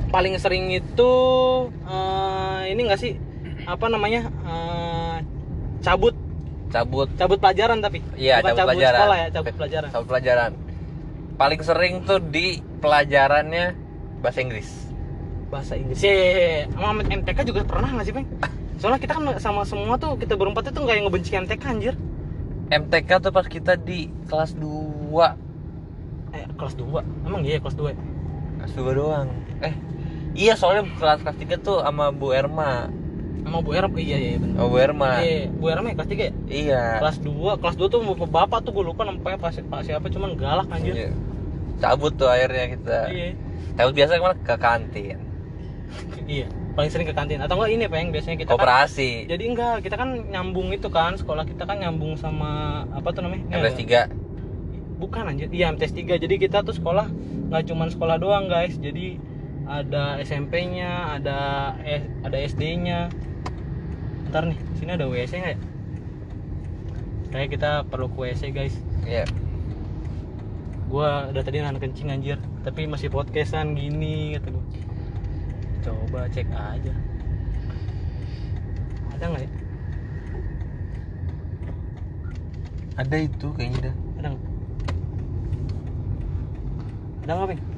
paling 0.07 0.35
sering 0.35 0.69
itu 0.71 1.11
eh, 1.83 2.61
ini 2.69 2.81
enggak 2.81 2.99
sih 2.99 3.13
apa 3.63 3.85
namanya 3.85 4.27
eh, 4.43 5.17
cabut 5.81 6.13
Cabut. 6.65 7.07
cabut 7.15 7.39
pelajaran 7.39 7.79
tapi 7.79 8.03
Iya, 8.13 8.41
bukan 8.41 8.51
cabut 8.53 8.69
pelajaran. 8.73 8.99
sekolah 8.99 9.17
ya 9.17 9.27
cabut 9.31 9.53
pelajaran 9.55 9.89
Cabut 9.89 10.07
pelajaran. 10.07 10.51
Paling 11.35 11.61
sering 11.61 11.93
tuh 12.01 12.19
di 12.19 12.45
pelajarannya 12.79 13.65
bahasa 14.19 14.39
Inggris. 14.39 14.69
bahasa 15.45 15.73
Inggris 15.73 16.01
ya 16.01 16.65
sama 16.67 16.99
MTK 16.99 17.39
juga 17.45 17.61
pernah 17.63 17.87
nggak 17.87 18.03
sih 18.03 18.11
peng 18.11 18.27
soalnya 18.75 18.97
kita 18.97 19.13
kan 19.13 19.23
sama 19.37 19.61
semua 19.63 19.95
tuh 19.95 20.17
kita 20.17 20.33
berempat 20.33 20.67
itu 20.67 20.81
kayak 20.81 21.01
ngebenci 21.05 21.31
MTK 21.37 21.63
anjir 21.63 21.95
MTK 22.67 23.09
tuh 23.21 23.31
pas 23.31 23.45
kita 23.45 23.77
di 23.77 24.09
kelas 24.25 24.57
2 24.57 24.65
eh 26.33 26.43
kelas 26.51 26.75
2 26.75 26.97
emang 27.23 27.41
iya 27.41 27.61
kelas 27.61 27.77
2 27.77 27.87
ya? 27.87 27.97
Kelas 28.57 28.73
2 28.73 28.99
doang. 28.99 29.27
Eh, 29.61 29.73
iya 30.35 30.53
soalnya 30.53 30.83
kelas 30.93 31.19
kelas 31.21 31.37
3 31.37 31.57
tuh 31.59 31.77
sama 31.79 32.11
Bu 32.11 32.31
Erma. 32.31 32.91
sama 33.39 33.61
Bu 33.61 33.71
Erma 33.71 33.93
iya 33.95 34.17
iya 34.17 34.35
benar 34.35 34.57
Sama 34.57 34.67
Bu 34.67 34.77
Erma. 34.77 35.09
iya 35.21 35.47
Bu 35.49 35.65
Erma 35.67 35.87
ya 35.87 35.95
kelas 35.95 36.09
3 36.09 36.17
ya 36.19 36.31
Iya. 36.45 36.83
kelas 36.99 37.17
2 37.19 37.31
kelas 37.55 37.75
2 37.75 37.87
tuh 37.87 37.99
bapak 38.03 38.27
bapak 38.27 38.59
tuh 38.61 38.71
gue 38.71 38.83
lupa 38.83 39.01
namanya 39.03 39.37
pak, 39.37 39.53
pak 39.61 39.81
siapa 39.81 40.05
cuman 40.07 40.33
galak 40.35 40.67
anjir 40.67 40.93
Iya. 40.93 41.09
Cabut 41.75 42.13
tuh 42.13 42.27
akhirnya 42.27 42.71
kita. 42.71 42.99
iya 43.09 43.35
Cabut 43.73 43.93
biasa 43.93 44.11
ke 44.13 44.21
mana? 44.21 44.35
Ke 44.39 44.55
kantin. 44.55 45.17
iya 46.25 46.47
paling 46.73 46.89
sering 46.89 47.05
ke 47.05 47.13
kantin 47.13 47.39
atau 47.39 47.55
enggak 47.55 47.71
ini 47.71 47.85
peng 47.85 48.09
biasanya 48.09 48.35
kita 48.35 48.49
kan 48.49 48.57
Koperasi. 48.57 49.11
jadi 49.25 49.43
enggak 49.45 49.75
kita 49.79 49.95
kan 49.95 50.09
nyambung 50.25 50.67
itu 50.69 50.89
kan 50.89 51.15
sekolah 51.15 51.45
kita 51.45 51.63
kan 51.63 51.77
nyambung 51.77 52.17
sama 52.17 52.51
apa 52.89 53.13
tuh 53.13 53.23
namanya 53.23 53.47
MTS 53.53 53.71
ada- 53.71 54.09
3. 54.09 54.97
bukan 54.97 55.23
anjir 55.25 55.47
iya 55.49 55.69
MTS 55.69 55.93
3 55.93 56.17
jadi 56.17 56.35
kita 56.35 56.57
tuh 56.61 56.73
sekolah 56.73 57.07
nggak 57.47 57.63
cuman 57.65 57.87
sekolah 57.87 58.17
doang 58.17 58.45
guys 58.45 58.75
jadi 58.75 59.21
ada 59.65 60.21
SMP-nya 60.21 61.17
ada 61.17 61.73
eh, 61.81 62.05
ada 62.21 62.37
SD-nya 62.37 63.09
ntar 64.29 64.45
nih 64.45 64.59
sini 64.77 64.91
ada 64.93 65.09
WC 65.09 65.31
nggak 65.41 65.53
ya? 65.57 65.59
Kayak 67.33 67.49
kita 67.57 67.71
perlu 67.89 68.07
ke 68.13 68.17
WC 68.31 68.41
guys. 68.53 68.75
Iya. 69.05 69.25
gua 70.85 71.33
udah 71.33 71.41
tadi 71.41 71.59
nahan 71.59 71.81
kencing 71.81 72.13
anjir. 72.13 72.37
Tapi 72.61 72.85
masih 72.85 73.09
podcastan 73.09 73.73
gini 73.73 74.37
kata 74.37 74.53
gua. 74.53 74.65
Coba 75.81 76.29
cek 76.29 76.47
aja. 76.51 76.93
Ada 79.17 79.23
nggak 79.33 79.43
ya? 79.43 79.51
Ada 82.95 83.15
itu 83.17 83.47
kayaknya 83.57 83.79
dah. 83.91 83.95
ada 84.21 84.27
nggak? 84.29 84.45
Ada 87.25 87.31
nggak 87.33 87.74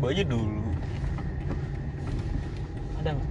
Coba 0.00 0.16
aja 0.16 0.24
dulu. 0.24 0.64
ada 2.96 3.12
nggak 3.12 3.28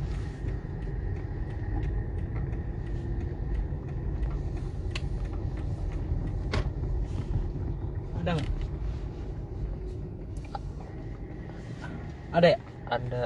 ada 8.21 8.31
nggak 8.37 8.49
ada 12.37 12.47
ya 12.53 12.59
Ada. 12.85 13.21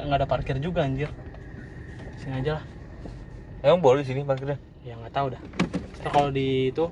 nggak 0.00 0.16
ada 0.16 0.24
parkir 0.24 0.56
juga 0.64 0.88
anjir 0.88 1.12
sini 2.24 2.40
aja 2.40 2.56
lah 2.56 2.64
Emang 3.60 3.84
boleh 3.84 4.00
sini 4.00 4.24
parkirnya? 4.24 4.56
ya 4.80 4.96
nggak 4.96 5.12
tahu 5.12 5.36
dah 5.36 5.42
kalau 6.08 6.32
di 6.32 6.72
itu 6.72 6.88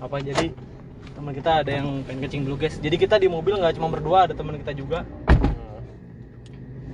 apa 0.00 0.24
jadi 0.24 0.56
teman 1.22 1.38
kita 1.38 1.62
ada 1.62 1.70
yang 1.70 2.02
pengen 2.02 2.26
kencing 2.26 2.42
dulu 2.42 2.66
guys 2.66 2.82
jadi 2.82 2.98
kita 2.98 3.14
di 3.22 3.30
mobil 3.30 3.54
nggak 3.54 3.78
cuma 3.78 3.86
berdua 3.94 4.26
ada 4.26 4.34
teman 4.34 4.58
kita 4.58 4.74
juga 4.74 5.06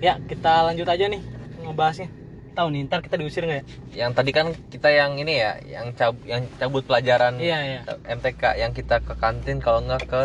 ya 0.04 0.20
kita 0.20 0.68
lanjut 0.68 0.84
aja 0.84 1.08
nih 1.08 1.24
ngebahasnya 1.64 2.12
tahu 2.52 2.68
nih 2.68 2.84
ntar 2.84 3.00
kita 3.00 3.16
diusir 3.16 3.48
nggak 3.48 3.64
ya 3.64 3.64
Yang 4.04 4.12
tadi 4.20 4.30
kan 4.36 4.46
kita 4.68 4.88
yang 4.92 5.16
ini 5.16 5.40
ya, 5.40 5.56
yang 5.64 5.96
cabut 5.96 6.20
yang 6.28 6.44
cabut 6.60 6.84
pelajaran 6.84 7.40
iya 7.40 7.58
iya 7.64 7.80
MTK 8.04 8.42
yang 8.60 8.76
kita 8.76 9.00
ke 9.00 9.16
kantin 9.16 9.64
kalau 9.64 9.80
nggak 9.80 10.04
ke 10.04 10.22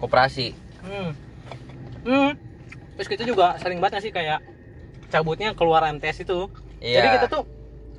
koperasi. 0.00 0.56
hmm. 0.88 1.10
hmm. 2.08 2.30
terus 2.96 3.08
kita 3.12 3.28
juga 3.28 3.60
sering 3.60 3.84
banget 3.84 4.00
sih 4.00 4.14
kayak 4.16 4.40
cabutnya 5.12 5.52
keluar 5.52 5.84
MTS 5.92 6.24
itu 6.24 6.48
Iya. 6.80 7.04
jadi 7.04 7.08
kita 7.20 7.26
tuh 7.28 7.42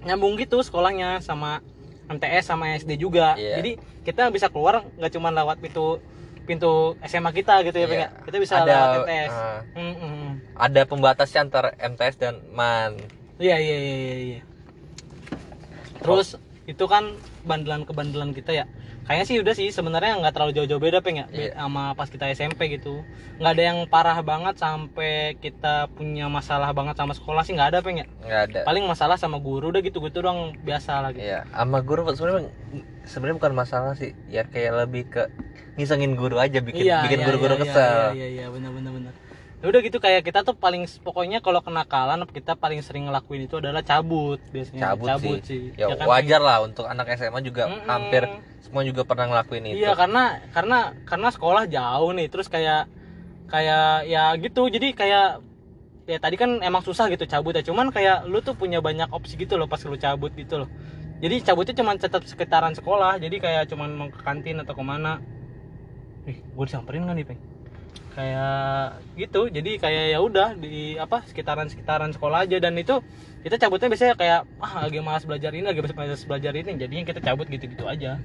nyambung 0.08 0.34
gitu 0.40 0.66
sekolahnya 0.66 1.22
sama 1.22 1.62
MTS 2.10 2.44
sama 2.44 2.74
SD 2.74 2.98
juga 2.98 3.38
Iya. 3.38 3.62
jadi 3.62 3.72
kita 4.02 4.34
bisa 4.34 4.50
keluar 4.50 4.82
nggak 4.98 5.12
cuma 5.14 5.30
lewat 5.30 5.62
pintu 5.62 6.02
pintu 6.44 6.98
SMA 7.04 7.30
kita 7.32 7.62
gitu 7.62 7.78
ya 7.78 7.86
Peng, 7.86 8.02
Iya. 8.02 8.10
ya? 8.10 8.26
kita 8.26 8.38
bisa 8.42 8.54
Ada, 8.58 8.66
lewat 8.66 8.90
MTS 9.00 9.32
ah. 9.32 9.60
Hmm, 9.72 9.96
hmm, 9.96 10.28
ada 10.58 10.82
pembatasnya 10.84 11.40
antara 11.40 11.70
MTS 11.78 12.16
dan 12.18 12.36
MAN. 12.50 12.98
iya 13.38 13.56
iya 13.56 13.78
iya 13.78 13.96
iya, 13.96 14.18
iya 14.20 14.42
terus 16.00 16.36
itu 16.66 16.86
kan 16.86 17.14
bandelan 17.44 17.84
kebandelan 17.84 18.32
kita 18.32 18.52
ya 18.54 18.66
kayaknya 19.10 19.26
sih 19.26 19.38
udah 19.42 19.54
sih 19.58 19.74
sebenarnya 19.74 20.22
nggak 20.22 20.34
terlalu 20.38 20.54
jauh-jauh 20.54 20.78
beda 20.78 21.02
peng 21.02 21.18
ya 21.18 21.26
Iya. 21.34 21.58
sama 21.58 21.98
pas 21.98 22.06
kita 22.06 22.30
SMP 22.30 22.70
gitu 22.70 23.02
nggak 23.42 23.52
ada 23.58 23.64
yang 23.66 23.78
parah 23.90 24.22
banget 24.22 24.62
sampai 24.62 25.34
kita 25.42 25.90
punya 25.90 26.30
masalah 26.30 26.70
banget 26.70 26.94
sama 26.94 27.18
sekolah 27.18 27.42
sih 27.42 27.58
nggak 27.58 27.74
ada 27.74 27.80
peng 27.82 27.98
ya 27.98 28.08
Nggak 28.22 28.42
ada. 28.46 28.60
paling 28.70 28.86
masalah 28.86 29.18
sama 29.18 29.42
guru 29.42 29.74
udah 29.74 29.82
gitu 29.82 29.98
gitu 29.98 30.22
doang 30.22 30.54
biasa 30.62 31.02
lagi 31.02 31.26
Iya, 31.26 31.42
sama 31.50 31.82
guru 31.82 32.06
sebenarnya 32.14 32.54
sebenarnya 33.10 33.38
bukan 33.42 33.54
masalah 33.58 33.98
sih. 33.98 34.14
Ya 34.30 34.46
kayak 34.46 34.86
lebih 34.86 35.10
ke 35.10 35.26
ngisengin 35.74 36.14
guru 36.14 36.38
aja 36.38 36.62
bikin 36.62 36.86
bikin 36.86 37.26
guru-guru 37.26 37.58
iya, 37.58 37.62
kesel. 37.66 37.98
Iya 37.98 38.14
iya 38.14 38.28
iya 38.30 38.46
benar 38.54 38.70
benar 38.70 38.92
benar. 38.94 39.14
Ya 39.60 39.66
udah 39.68 39.82
gitu 39.84 40.00
kayak 40.00 40.24
kita 40.24 40.48
tuh 40.48 40.56
paling 40.56 40.88
pokoknya 41.04 41.44
kalau 41.44 41.60
kenakalan 41.60 42.24
kita 42.32 42.56
paling 42.56 42.80
sering 42.80 43.12
ngelakuin 43.12 43.44
itu 43.44 43.60
adalah 43.60 43.84
cabut 43.84 44.40
biasanya. 44.56 44.96
Cabut, 44.96 45.44
sih. 45.44 45.76
Ya, 45.76 45.92
kan? 46.00 46.08
wajar 46.08 46.40
lah 46.40 46.64
untuk 46.64 46.88
anak 46.88 47.12
SMA 47.20 47.44
juga 47.44 47.68
Mm-mm. 47.68 47.84
hampir 47.92 48.24
semua 48.64 48.88
juga 48.88 49.04
pernah 49.04 49.28
ngelakuin 49.28 49.76
itu. 49.76 49.84
Iya 49.84 50.00
karena 50.00 50.40
karena 50.56 50.96
karena 51.04 51.28
sekolah 51.28 51.64
jauh 51.68 52.12
nih 52.16 52.32
terus 52.32 52.48
kayak 52.48 52.88
kayak 53.52 54.08
ya 54.08 54.32
gitu 54.40 54.72
jadi 54.72 54.96
kayak 54.96 55.28
ya 56.10 56.18
tadi 56.18 56.36
kan 56.42 56.58
emang 56.66 56.82
susah 56.82 57.06
gitu 57.14 57.30
cabut 57.30 57.54
ya 57.54 57.62
cuman 57.62 57.94
kayak 57.94 58.26
lu 58.26 58.42
tuh 58.42 58.58
punya 58.58 58.82
banyak 58.82 59.10
opsi 59.14 59.38
gitu 59.38 59.62
loh 59.62 59.70
pas 59.70 59.78
lu 59.86 59.94
cabut 59.94 60.34
gitu 60.34 60.66
loh 60.66 60.70
jadi 61.22 61.38
cabutnya 61.46 61.76
cuman 61.78 62.02
tetap 62.02 62.26
sekitaran 62.26 62.74
sekolah 62.74 63.22
jadi 63.22 63.38
kayak 63.38 63.64
cuman 63.70 63.90
mau 63.94 64.10
ke 64.10 64.18
kantin 64.26 64.58
atau 64.64 64.74
ke 64.74 64.82
mana 64.82 65.22
ih 66.26 66.38
gue 66.42 66.66
disamperin 66.66 67.06
nggak 67.06 67.18
nih 67.22 67.26
peng 67.30 67.40
kayak 68.10 69.00
gitu 69.16 69.48
jadi 69.48 69.72
kayak 69.80 70.06
ya 70.12 70.20
udah 70.20 70.58
di 70.60 71.00
apa 71.00 71.24
sekitaran 71.30 71.72
sekitaran 71.72 72.12
sekolah 72.12 72.46
aja. 72.46 72.58
Dan 72.60 72.76
itu 72.76 73.00
kita 73.46 73.56
cabutnya 73.56 73.88
biasanya 73.92 74.16
kayak 74.20 74.40
ah 74.60 74.74
lagi 74.84 75.00
malas 75.00 75.24
belajar 75.24 75.52
ini 75.56 75.66
lagi 75.68 75.80
malas 75.82 76.26
belajar 76.26 76.54
ini. 76.56 76.76
Jadinya 76.76 77.04
kita 77.08 77.20
cabut 77.24 77.48
gitu 77.48 77.66
gitu 77.70 77.86
aja. 77.88 78.20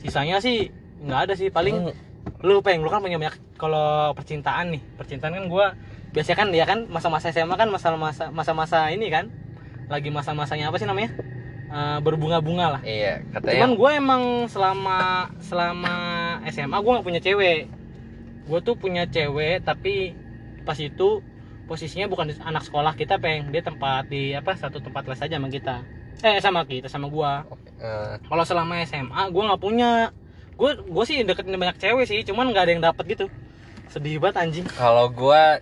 Sisanya 0.00 0.40
sih 0.40 0.72
nggak 1.04 1.20
ada 1.28 1.34
sih. 1.36 1.48
Paling 1.52 1.92
Hmm, 1.92 1.94
lu 2.44 2.60
peng 2.60 2.84
lu 2.84 2.90
kan 2.92 3.00
punya 3.00 3.16
banyak 3.16 3.34
kalau 3.56 4.12
percintaan 4.12 4.76
nih 4.76 4.82
percintaan 5.00 5.32
kan 5.32 5.44
gua 5.48 5.66
biasanya 6.12 6.36
kan 6.38 6.48
ya 6.52 6.64
kan 6.68 6.78
masa-masa 6.86 7.32
SMA 7.32 7.56
kan 7.56 7.68
masa-masa 7.72 8.28
masa-masa 8.30 8.92
ini 8.92 9.08
kan 9.08 9.32
lagi 9.88 10.12
masa-masanya 10.12 10.68
apa 10.68 10.76
sih 10.76 10.84
namanya? 10.84 11.10
Eh, 11.68 11.98
berbunga-bunga 12.00 12.66
lah. 12.76 12.80
Iya, 12.80 13.20
katanya 13.28 13.52
cuman 13.60 13.72
gue 13.76 13.90
emang 13.92 14.22
selama 14.48 14.98
selama 15.44 15.94
SMA 16.48 16.76
gue 16.80 16.92
nggak 16.96 17.06
punya 17.06 17.20
cewek 17.20 17.68
gue 18.48 18.60
tuh 18.64 18.74
punya 18.80 19.04
cewek 19.04 19.60
tapi 19.62 20.16
pas 20.64 20.76
itu 20.80 21.20
posisinya 21.68 22.08
bukan 22.08 22.32
anak 22.40 22.64
sekolah 22.64 22.96
kita 22.96 23.20
peng. 23.20 23.52
Dia 23.52 23.60
tempat 23.60 24.08
di 24.08 24.32
apa 24.32 24.56
satu 24.56 24.80
tempat 24.80 25.04
les 25.04 25.20
aja 25.20 25.36
sama 25.36 25.48
kita. 25.52 25.76
Eh 26.24 26.40
sama 26.40 26.60
kita 26.64 26.88
sama 26.88 27.06
gua. 27.12 27.44
Eh, 27.78 28.16
kalau 28.24 28.42
selama 28.48 28.80
SMA 28.88 29.22
gue 29.28 29.42
nggak 29.44 29.60
punya. 29.60 30.10
Gue 30.56 30.74
gue 30.74 31.04
sih 31.06 31.22
deketin 31.22 31.54
banyak 31.54 31.78
cewek 31.78 32.08
sih 32.08 32.24
cuman 32.24 32.50
nggak 32.50 32.64
ada 32.64 32.72
yang 32.72 32.82
dapet 32.82 33.04
gitu. 33.14 33.26
Sedih 33.92 34.18
banget 34.18 34.42
anjing. 34.42 34.66
Kalau 34.66 35.12
gua 35.12 35.60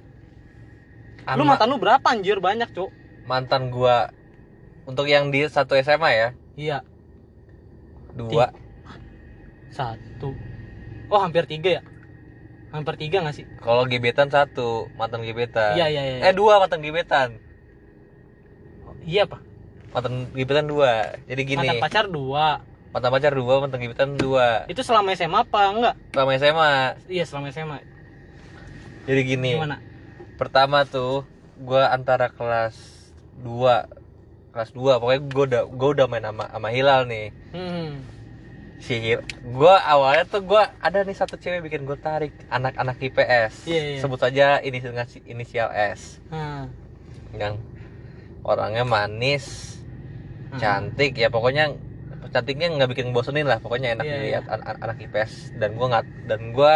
lu 1.34 1.42
mantan 1.42 1.66
lu 1.74 1.82
berapa 1.82 2.06
anjir? 2.06 2.38
Banyak 2.38 2.70
cuk. 2.70 2.88
Mantan 3.26 3.74
gua 3.74 4.14
untuk 4.86 5.10
yang 5.10 5.34
di 5.34 5.42
satu 5.50 5.74
SMA 5.82 6.10
ya, 6.14 6.28
iya. 6.54 6.78
Dua. 8.14 8.54
satu. 9.74 10.32
Oh 11.10 11.18
hampir 11.20 11.44
tiga 11.44 11.82
ya 11.82 11.82
hampir 12.76 12.94
tiga 12.96 13.20
nggak 13.20 13.34
sih 13.34 13.46
Kalau 13.58 13.82
gebetan 13.84 14.28
satu, 14.28 14.92
mantan 14.94 15.20
gebetan. 15.20 15.74
iya 15.74 15.86
iya 15.86 16.02
iya 16.02 16.18
Eh 16.22 16.32
dua 16.32 16.58
mantan 16.58 16.80
gebetan. 16.80 17.40
iya 19.02 19.24
pak 19.24 19.40
Mantan 19.88 20.28
gebetan 20.30 20.66
dua. 20.66 21.16
Jadi 21.24 21.42
gini, 21.42 21.58
mantan 21.58 21.80
pacar 21.80 22.04
dua 22.06 22.60
mantan 22.90 23.10
pacar 23.10 23.32
dua, 23.32 23.54
mantan 23.58 23.78
gebetan 23.78 24.10
dua. 24.14 24.64
itu 24.66 24.80
selama 24.80 25.12
SMA 25.12 25.40
apa 25.42 25.60
enggak 25.68 25.94
Selama 26.10 26.30
SMA. 26.34 26.72
iya 27.06 27.24
selama 27.24 27.46
SMA 27.50 27.78
Jadi 29.04 29.20
gini, 29.22 29.50
gimana 29.54 29.76
pertama 30.34 30.84
tuh 30.84 31.24
gua 31.56 31.88
antara 31.88 32.28
kelas 32.28 32.76
2 33.38 33.88
kelas 34.50 34.70
2 34.72 34.96
pokoknya 34.96 35.20
gua 35.26 35.44
udah 35.46 35.62
gua 35.66 35.88
udah 35.92 36.06
main 36.06 36.24
sama 36.24 36.44
sama 36.46 36.68
Hilal 36.68 37.04
nih. 37.04 37.28
hmm. 37.52 38.15
Si 38.76 39.16
gua 39.40 39.80
awalnya 39.82 40.24
tuh 40.28 40.44
gua 40.44 40.68
ada 40.78 41.00
nih 41.02 41.16
satu 41.16 41.40
cewek 41.40 41.64
bikin 41.64 41.88
gua 41.88 41.96
tarik 41.96 42.32
anak-anak 42.52 43.00
IPS. 43.00 43.64
Iya, 43.64 43.82
iya. 43.96 44.00
Sebut 44.04 44.20
saja 44.20 44.60
inisial 44.60 44.92
inisial 45.24 45.68
S. 45.72 46.20
Hmm. 46.28 46.68
Yang 47.32 47.60
orangnya 48.46 48.84
manis, 48.86 49.76
Hmm. 50.52 50.60
cantik 50.60 51.18
ya 51.18 51.32
pokoknya 51.32 51.74
cantiknya 52.30 52.70
nggak 52.70 52.90
bikin 52.94 53.10
bosenin 53.10 53.46
lah 53.46 53.58
pokoknya 53.58 53.98
enak 53.98 54.06
Iya, 54.06 54.14
dilihat 54.18 54.44
an- 54.50 54.64
an- 54.66 54.80
anak 54.82 54.98
IPS 55.02 55.56
dan 55.58 55.74
gua 55.74 55.86
nggak 55.90 56.06
dan 56.30 56.40
gua 56.54 56.74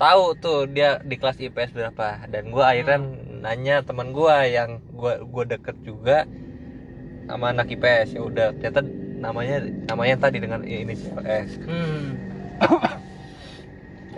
tahu 0.00 0.24
tuh 0.34 0.66
dia 0.66 0.98
di 1.04 1.14
kelas 1.20 1.38
IPS 1.38 1.72
berapa 1.76 2.26
dan 2.26 2.48
akhirnya 2.52 2.98
Hmm. 2.98 3.42
nanya 3.42 3.76
teman 3.82 4.14
gua 4.14 4.46
yang 4.46 4.80
gua 4.94 5.18
gua 5.22 5.44
deket 5.46 5.76
juga 5.82 6.24
sama 7.26 7.52
anak 7.54 7.70
IPS 7.70 8.18
ya 8.18 8.22
udah 8.22 8.48
ternyata 8.56 8.82
namanya 9.22 9.56
namanya 9.90 10.16
tadi 10.28 10.38
dengan 10.44 10.60
inisial 10.66 11.22
S 11.22 11.50
Hmm. 11.62 12.18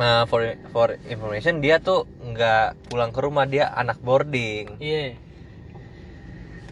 nah 0.00 0.24
for 0.30 0.42
for 0.72 0.88
information 1.06 1.60
dia 1.64 1.76
tuh 1.78 2.08
nggak 2.30 2.88
pulang 2.88 3.10
ke 3.14 3.20
rumah 3.20 3.44
dia 3.44 3.64
anak 3.80 4.00
boarding 4.00 4.80
iya 4.80 5.14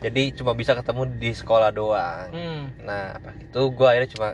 jadi 0.03 0.35
cuma 0.35 0.53
bisa 0.59 0.75
ketemu 0.75 1.03
di 1.23 1.31
sekolah 1.31 1.71
doang 1.71 2.29
hmm. 2.35 2.63
Nah, 2.83 3.15
pas 3.23 3.35
itu 3.39 3.61
gue 3.79 3.87
akhirnya 3.87 4.11
cuma 4.11 4.29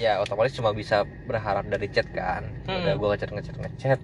ya 0.00 0.16
otomatis 0.24 0.56
cuma 0.56 0.72
bisa 0.72 1.04
berharap 1.28 1.68
dari 1.68 1.92
chat 1.92 2.08
kan. 2.08 2.48
Hmm. 2.64 2.80
Udah 2.80 2.94
gue 2.96 3.08
ngechat 3.12 3.30
ngechat 3.36 3.56
ngechat. 3.60 4.00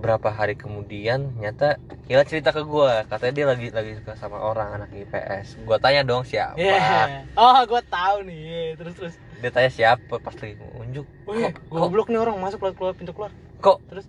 Berapa 0.00 0.28
hari 0.28 0.54
kemudian 0.54 1.36
nyata 1.36 1.76
Hila 2.04 2.24
cerita 2.24 2.50
ke 2.50 2.60
gue 2.60 2.90
katanya 3.06 3.32
dia 3.32 3.46
lagi 3.46 3.66
lagi 3.70 3.92
suka 3.94 4.16
sama 4.16 4.40
orang 4.40 4.68
anak 4.74 4.90
IPS. 4.90 5.60
Gue 5.60 5.76
tanya 5.76 6.02
dong 6.02 6.24
siapa. 6.24 6.56
Iya. 6.56 7.28
Oh, 7.36 7.60
gue 7.62 7.82
tahu 7.86 8.16
nih. 8.24 8.38
Iya, 8.40 8.72
Terus 8.74 8.94
terus. 8.94 9.14
dia 9.36 9.48
tanya 9.48 9.70
siapa 9.70 10.14
pas 10.16 10.34
lagi 10.34 10.52
unjuk 10.74 11.06
Wih, 11.24 11.48
kok 11.48 11.60
kok 11.62 11.76
goblok 11.78 12.08
nih 12.08 12.18
orang 12.18 12.36
masuk 12.36 12.60
keluar 12.60 12.74
keluar 12.74 12.92
pintu 12.92 13.12
keluar. 13.12 13.32
kok 13.58 13.80
Terus 13.86 14.04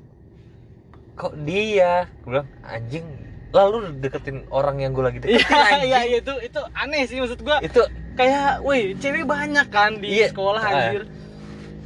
kok 1.14 1.34
dia 1.42 2.08
gue 2.20 2.32
bilang 2.32 2.48
anjing 2.62 3.06
lalu 3.52 3.78
deketin 3.98 4.44
orang 4.50 4.80
yang 4.80 4.92
gue 4.92 5.00
lagi 5.02 5.20
deketin 5.20 5.40
Iya, 5.40 5.56
anjing 5.62 5.84
iya 5.86 6.00
iya, 6.06 6.18
itu 6.20 6.34
itu 6.42 6.60
aneh 6.74 7.04
sih 7.06 7.18
maksud 7.18 7.40
gua. 7.40 7.60
itu 7.60 7.80
Kayak, 8.12 8.60
wih, 8.62 8.92
cewek 8.98 9.24
banyak 9.24 9.68
kan 9.68 9.96
di 9.96 10.08
Iya. 10.14 10.28
sekolah 10.30 10.60
Ah. 10.60 10.72
anjir. 10.86 11.04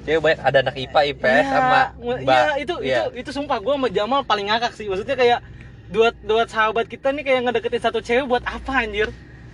Cewek 0.05 0.21
banyak 0.21 0.39
ada 0.39 0.57
anak 0.61 0.75
IPA 0.77 1.01
IPS 1.11 1.25
Iya, 1.25 1.43
sama. 1.49 1.81
Iya, 2.15 2.41
itu 2.57 2.73
Iya. 2.79 2.97
itu 3.09 3.19
itu 3.19 3.29
sumpah 3.31 3.57
gua 3.57 3.73
sama 3.75 3.89
Jamal 3.89 4.21
paling 4.21 4.47
ngakak 4.47 4.71
sih. 4.71 4.85
Maksudnya 4.85 5.13
kayak 5.13 5.39
dua 5.87 6.13
dua 6.19 6.45
sahabat 6.45 6.85
kita 6.85 7.09
nih 7.09 7.23
kayak 7.23 7.41
ngedeketin 7.43 7.81
satu 7.81 7.99
cewek 7.99 8.25
buat 8.25 8.41
apa 8.41 8.71
anjir? 8.79 9.09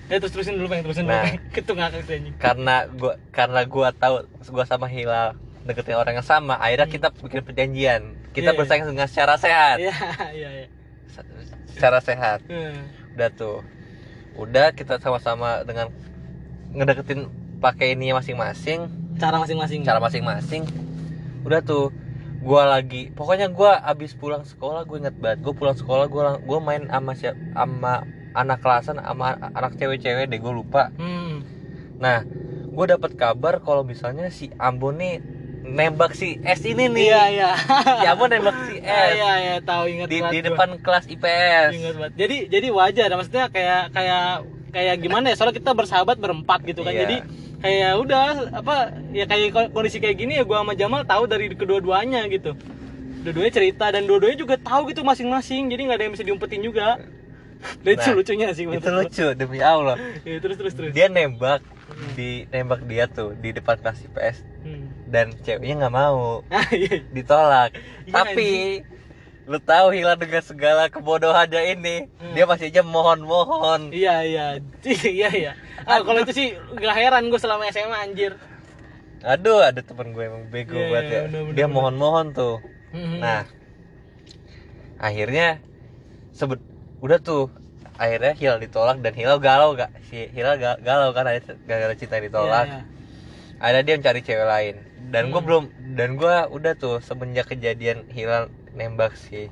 Ya 0.06 0.20
terus 0.20 0.32
terusin 0.32 0.56
dulu 0.56 0.68
pengen 0.68 0.84
terusin 0.86 1.06
Nah. 1.06 1.24
dulu. 1.26 1.56
Itu 1.56 1.72
ngakak 1.72 2.02
sih 2.04 2.14
anjing. 2.18 2.36
karena 2.36 2.76
gua 2.92 3.14
karena 3.30 3.62
gua 3.64 3.90
tahu 3.92 4.16
gua 4.48 4.66
sama 4.66 4.86
Hilal 4.86 5.34
deketin 5.62 5.94
orang 5.94 6.14
yang 6.14 6.26
sama 6.26 6.58
akhirnya 6.58 6.86
Hmm. 6.86 6.96
kita 6.96 7.08
bikin 7.16 7.42
perjanjian 7.42 8.02
kita 8.32 8.42
Iya, 8.42 8.52
iya. 8.52 8.58
bersaing 8.58 8.84
dengan 8.84 9.06
secara 9.06 9.36
sehat 9.38 9.78
Iya, 9.78 9.94
iya, 10.34 10.50
iya. 10.58 10.68
secara 11.70 12.00
sehat 12.00 12.42
Hmm. 12.44 12.90
udah 13.14 13.30
tuh 13.30 13.62
udah 14.34 14.74
kita 14.74 14.98
sama-sama 14.98 15.62
dengan 15.62 15.94
ngedeketin 16.72 17.30
pakai 17.60 17.94
ini 17.94 18.10
masing-masing 18.10 18.90
Cara 19.15 19.36
masing-masing. 19.38 19.82
cara 19.82 19.97
masing-masing 19.97 20.63
udah 21.41 21.60
tuh 21.60 21.89
gua 22.39 22.69
lagi 22.69 23.10
pokoknya 23.10 23.47
gua 23.47 23.82
abis 23.82 24.13
pulang 24.13 24.41
sekolah 24.41 24.82
gue 24.84 24.97
inget 25.00 25.15
banget 25.15 25.41
gue 25.41 25.52
pulang 25.52 25.74
sekolah 25.74 26.06
gua 26.06 26.38
gua 26.39 26.58
main 26.60 26.86
sama 26.86 27.12
siap 27.12 27.34
sama 27.52 28.06
anak 28.32 28.60
kelasan 28.60 28.97
sama 28.97 29.26
anak 29.52 29.74
cewek-cewek 29.76 30.26
deh 30.26 30.38
gue 30.38 30.50
lupa 30.52 30.93
Hmm. 30.95 31.41
nah 31.97 32.21
gue 32.67 32.86
dapat 32.88 33.13
kabar 33.13 33.60
kalau 33.60 33.82
misalnya 33.82 34.30
si 34.30 34.54
Ambon 34.56 34.95
nih 34.95 35.17
nembak 35.63 36.12
si 36.12 36.38
S 36.39 36.62
ini 36.63 36.88
nih 36.88 37.10
Iya, 37.10 37.24
iya. 37.28 37.52
si 38.00 38.06
Ambon 38.06 38.30
nembak 38.30 38.58
si 38.63 38.78
Iya, 38.80 39.02
S 39.04 39.13
iya, 39.13 39.32
iya, 39.38 39.56
tahu 39.60 39.84
ingat 39.88 40.08
di, 40.08 40.17
di 40.17 40.21
gua. 40.21 40.45
depan 40.47 40.69
kelas 40.78 41.06
IPS 41.08 41.69
Ingat 41.74 41.95
banget. 41.95 42.13
Jadi 42.15 42.38
jadi 42.50 42.67
wajar 42.69 43.10
maksudnya 43.12 43.45
kayak 43.47 43.82
kayak 43.91 44.26
kayak 44.71 44.95
gimana 44.97 45.26
ya? 45.28 45.36
Soalnya 45.36 45.54
kita 45.54 45.71
bersahabat 45.71 46.15
berempat 46.15 46.63
gitu 46.63 46.82
kan. 46.82 46.89
Iya. 46.91 47.02
Jadi 47.04 47.17
kayak 47.62 47.93
udah 47.95 48.26
apa 48.52 48.76
ya 49.10 49.26
kayak 49.26 49.50
kondisi 49.69 49.97
kayak 49.97 50.17
gini 50.17 50.34
ya 50.36 50.43
gua 50.43 50.62
sama 50.62 50.74
Jamal 50.74 51.02
tahu 51.04 51.24
dari 51.26 51.50
kedua-duanya 51.50 52.26
gitu. 52.28 52.58
Dua-duanya 53.21 53.54
cerita 53.54 53.86
dan 53.88 54.04
dua-duanya 54.04 54.36
juga 54.36 54.56
tahu 54.56 54.89
gitu 54.89 55.02
masing-masing. 55.02 55.69
Jadi 55.69 55.82
nggak 55.84 55.95
ada 55.95 56.04
yang 56.04 56.13
bisa 56.13 56.24
diumpetin 56.24 56.62
juga. 56.62 56.97
Lucu 57.86 58.02
Nah, 58.04 58.17
lucunya 58.17 58.47
sih 58.52 58.65
itu 58.65 58.74
gua. 58.82 58.89
lucu 58.97 59.26
demi 59.32 59.62
Allah 59.62 59.93
Ya, 60.26 60.41
terus 60.41 60.58
terus 60.58 60.74
terus. 60.74 60.89
dia 60.91 61.06
nembak 61.06 61.62
di 62.17 62.50
nembak 62.50 62.82
dia 62.84 63.06
tuh 63.06 63.38
di 63.38 63.54
depan 63.54 63.78
kelas 63.78 64.02
IPS 64.04 64.38
Hmm. 64.62 64.89
dan 65.06 65.34
ceweknya 65.39 65.86
nggak 65.86 65.93
mau 65.95 66.41
Ah, 66.50 66.65
iya. 66.71 67.02
ditolak 67.08 67.74
Iya, 68.06 68.13
tapi 68.13 68.50
lu 69.52 69.60
tahu 69.60 69.92
Hilal 69.92 70.16
dengan 70.16 70.40
segala 70.42 70.88
kebodohannya 70.88 71.62
ini 71.70 72.08
Hmm. 72.16 72.32
dia 72.32 72.46
masih 72.46 72.66
aja 72.66 72.82
mohon-mohon 72.82 73.92
Iya 73.92 74.16
iya 74.24 74.46
iya 75.12 75.30
iya. 75.30 75.52
Ah 75.84 76.00
kalau 76.00 76.20
itu 76.20 76.32
sih 76.32 76.48
gak 76.74 76.96
heran 76.96 77.28
gue 77.28 77.36
selama 77.36 77.68
SMA 77.68 78.00
anjir. 78.02 78.40
aduh 79.22 79.62
ada 79.62 79.78
temen 79.80 80.12
gue 80.12 80.24
emang 80.24 80.48
bego 80.48 80.74
Iya, 80.74 80.88
banget 80.88 81.04
iya, 81.04 81.14
ya 81.14 81.22
bener, 81.28 81.42
bener, 81.44 81.54
dia 81.54 81.68
mohon-mohon 81.68 82.32
tuh 82.32 82.58
Hmm. 82.90 83.20
nah 83.20 83.44
akhirnya 84.98 85.60
sebut 86.32 86.60
udah 87.00 87.20
tuh 87.20 87.50
akhirnya 87.96 88.34
Hilal 88.34 88.60
ditolak 88.60 88.98
dan 89.00 89.14
Hilal 89.14 89.38
galau 89.38 89.74
gak 89.74 89.92
si 90.04 90.26
Hilal 90.28 90.58
ga- 90.58 90.80
galau 90.80 91.12
kan 91.12 91.24
ada 91.24 91.38
gara-gara 91.62 91.94
cinta 91.94 92.18
ditolak 92.18 92.66
Iya, 92.66 92.78
iya. 92.78 92.84
ada 93.62 93.80
dia 93.80 93.96
mencari 93.96 94.22
cewek 94.22 94.48
lain 94.48 94.76
dan 95.10 95.28
gue 95.28 95.38
Hmm. 95.38 95.46
belum 95.46 95.64
dan 95.94 96.10
gue 96.16 96.36
udah 96.50 96.74
tuh 96.74 96.98
semenjak 97.00 97.46
kejadian 97.48 98.08
Hilal 98.08 98.50
nembak 98.74 99.14
si 99.16 99.48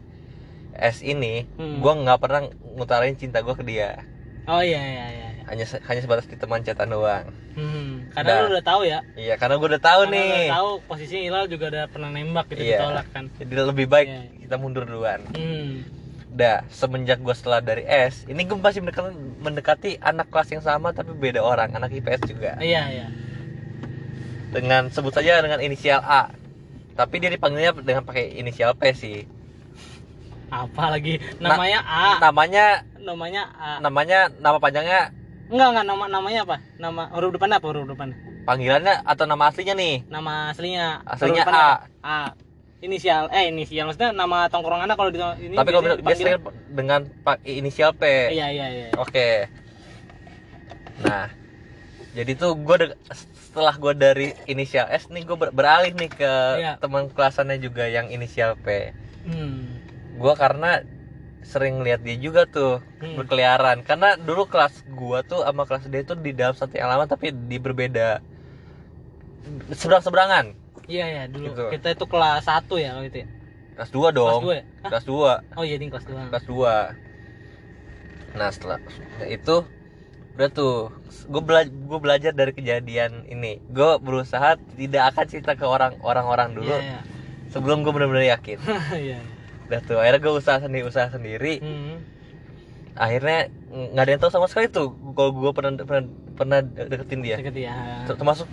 S 0.72 1.02
ini 1.02 1.44
Hmm. 1.56 1.80
gue 1.80 1.94
nggak 1.98 2.20
pernah 2.20 2.42
ngutarain 2.72 3.14
cinta 3.14 3.40
gue 3.40 3.52
ke 3.52 3.64
dia 3.64 4.00
Oh 4.46 4.60
iya 4.60 4.80
iya 4.80 5.06
iya. 5.08 5.28
iya. 5.30 5.44
hanya 5.46 5.66
hanya 5.86 6.02
sebatas 6.02 6.26
di 6.26 6.36
teman 6.36 6.62
chatan 6.62 6.90
doang 6.90 7.28
Hmm. 7.50 8.08
Karena 8.10 8.30
Nah. 8.32 8.42
lu 8.42 8.48
udah 8.52 8.64
tahu 8.64 8.82
ya. 8.84 9.00
iya 9.14 9.36
karena 9.36 9.56
gue 9.56 9.68
udah 9.68 9.84
tahu 9.84 10.02
Karena 10.06 10.16
nih 10.16 10.30
udah 10.48 10.56
tahu 10.56 10.70
posisinya 10.88 11.22
Hilal 11.22 11.46
juga 11.48 11.66
ada 11.68 11.82
pernah 11.86 12.10
nembak 12.10 12.46
gitu 12.48 12.62
iya 12.64 12.78
ditolak 12.80 13.08
kan. 13.10 13.24
jadi 13.36 13.54
lebih 13.66 13.86
baik 13.86 14.08
Iya. 14.08 14.22
kita 14.42 14.56
mundur 14.56 14.84
duluan 14.84 15.20
Hmm. 15.30 15.84
udah 16.30 16.64
semenjak 16.70 17.20
gue 17.20 17.34
setelah 17.34 17.60
dari 17.60 17.84
S 17.84 18.24
ini 18.24 18.42
gue 18.42 18.56
masih 18.56 18.80
mendekati, 18.80 19.12
mendekati 19.40 19.92
anak 20.00 20.30
kelas 20.30 20.50
yang 20.50 20.62
sama 20.62 20.90
tapi 20.90 21.12
beda 21.12 21.42
orang 21.42 21.70
anak 21.72 21.92
IPS 21.92 22.22
juga 22.26 22.56
Iya 22.58 22.84
iya. 22.88 23.08
dengan 24.50 24.88
sebut 24.88 25.12
saja 25.12 25.42
dengan 25.42 25.60
inisial 25.60 26.00
A 26.00 26.32
tapi 27.00 27.16
dia 27.18 27.32
dipanggilnya 27.32 27.72
dengan 27.74 28.04
pakai 28.04 28.36
inisial 28.36 28.76
P 28.76 28.92
sih 28.92 29.24
Apa 30.52 30.92
lagi 30.92 31.16
namanya 31.40 31.80
A. 31.82 32.20
namanya 32.20 32.84
Namanya 33.00 33.44
A. 33.56 33.80
namanya 33.80 34.20
nama 34.36 34.60
panjangnya 34.60 35.16
Enggak 35.48 35.68
enggak 35.72 35.86
nama 35.88 36.06
namanya 36.08 36.40
apa? 36.44 36.58
Nama 36.78 37.10
huruf 37.10 37.32
depannya 37.32 37.58
apa 37.58 37.68
huruf 37.72 37.88
depan? 37.88 38.12
panggilannya 38.44 39.02
atau 39.02 39.24
nama 39.24 39.48
aslinya 39.48 39.74
nih 39.74 39.96
Nama 40.06 40.52
aslinya. 40.52 40.88
Aslinya 41.08 41.42
A. 41.42 41.48
apa? 41.48 41.64
A. 42.02 42.20
Inisial 42.80 43.28
eh 43.30 43.48
inisial 43.48 43.88
maksudnya 43.88 44.12
nama 44.12 44.48
tongkrongannya 44.48 44.96
kalau 44.96 45.10
di 45.10 45.20
ini 45.42 45.56
tapi 45.56 45.70
kalau 45.70 45.84
biasanya 45.84 45.96
dia 45.96 46.04
dipanggil- 46.04 46.28
sering 46.40 46.42
dengan 46.70 47.00
pakai 47.22 47.52
inisial 47.56 47.92
P 47.94 48.04
Iya 48.30 48.48
iya 48.50 48.68
iya. 48.68 48.88
oke 48.96 49.30
nah 51.00 51.32
jadi 52.12 52.32
tuh 52.36 52.56
gue 52.58 52.76
setelah 53.50 53.74
gue 53.74 53.94
dari 53.96 54.28
inisial 54.46 54.86
S 54.88 55.10
nih 55.10 55.26
gue 55.26 55.34
beralih 55.50 55.90
nih 55.92 56.12
ke 56.12 56.32
Iya. 56.56 56.74
teman 56.78 57.10
kelasannya 57.10 57.58
juga 57.58 57.90
yang 57.90 58.08
inisial 58.08 58.54
P 58.56 58.94
Hmm. 59.26 59.82
gue 60.16 60.34
karena 60.36 60.86
sering 61.42 61.82
lihat 61.82 62.06
dia 62.06 62.14
juga 62.16 62.46
tuh 62.46 62.78
Hmm. 63.02 63.18
berkeliaran 63.18 63.82
karena 63.82 64.14
dulu 64.16 64.46
kelas 64.46 64.86
gua 64.86 65.24
tuh 65.24 65.42
sama 65.42 65.64
kelas 65.64 65.88
dia 65.88 66.04
tuh 66.04 66.14
di 66.16 66.30
dalam 66.30 66.54
satu 66.54 66.76
yang 66.76 66.88
lama 66.88 67.04
tapi 67.04 67.32
di 67.32 67.58
berbeda 67.58 68.22
seberang 69.72 70.04
seberangan 70.04 70.46
Iya 70.86 71.06
ya 71.08 71.24
dulu 71.26 71.50
Gitu. 71.50 71.64
kita 71.72 71.88
itu 71.92 72.06
kelas 72.06 72.46
1 72.46 72.76
ya 72.76 72.94
kalau 72.94 73.06
itu 73.06 73.18
ya. 73.22 73.28
kelas 73.74 73.90
2 73.90 74.08
dong 74.12 74.30
Kelas 74.30 74.44
2 74.44 74.54
ya? 74.54 74.64
Hah? 74.84 74.90
kelas 74.90 75.06
2 75.06 75.32
Oh 75.56 75.64
iya 75.64 75.76
ini 75.76 75.88
kelas 75.88 76.06
2. 76.06 76.22
kelas 76.30 76.46
2 76.46 76.76
nah 78.30 78.50
setelah 78.52 78.78
itu 79.26 79.56
udah 80.34 80.50
tuh 80.50 80.76
gue 81.26 81.42
belajar 81.42 81.70
gue 81.70 82.00
belajar 82.00 82.32
dari 82.32 82.52
kejadian 82.52 83.26
ini 83.26 83.60
gue 83.66 83.92
berusaha 83.98 84.56
tidak 84.74 85.14
akan 85.14 85.26
cerita 85.26 85.54
ke 85.54 85.64
orang 85.64 85.98
orang-orang 86.00 86.54
dulu 86.54 86.70
Iya 86.70 86.80
iya. 86.96 87.00
sebelum 87.50 87.82
gue 87.82 87.92
benar-benar 87.92 88.26
yakin 88.30 88.58
Iya. 88.96 89.20
udah 89.68 89.80
tuh 89.84 89.98
akhirnya 89.98 90.20
gue 90.20 90.34
usaha 90.34 90.58
sendiri 90.58 90.84
usaha 90.84 91.08
sendiri 91.08 91.54
Hmm. 91.60 91.96
akhirnya 92.96 93.48
nggak 93.70 94.02
ada 94.02 94.12
yang 94.12 94.22
tahu 94.22 94.32
sama 94.32 94.48
sekali 94.48 94.68
tuh 94.68 94.92
kalau 95.14 95.32
gue 95.32 95.52
pernah 95.52 95.72
pernah 95.78 96.04
pernah 96.34 96.60
deketin 96.64 97.20
dia 97.20 97.36
Deket 97.38 97.56
ya. 97.60 97.76
Ter- 98.04 98.16
termasuk 98.16 98.48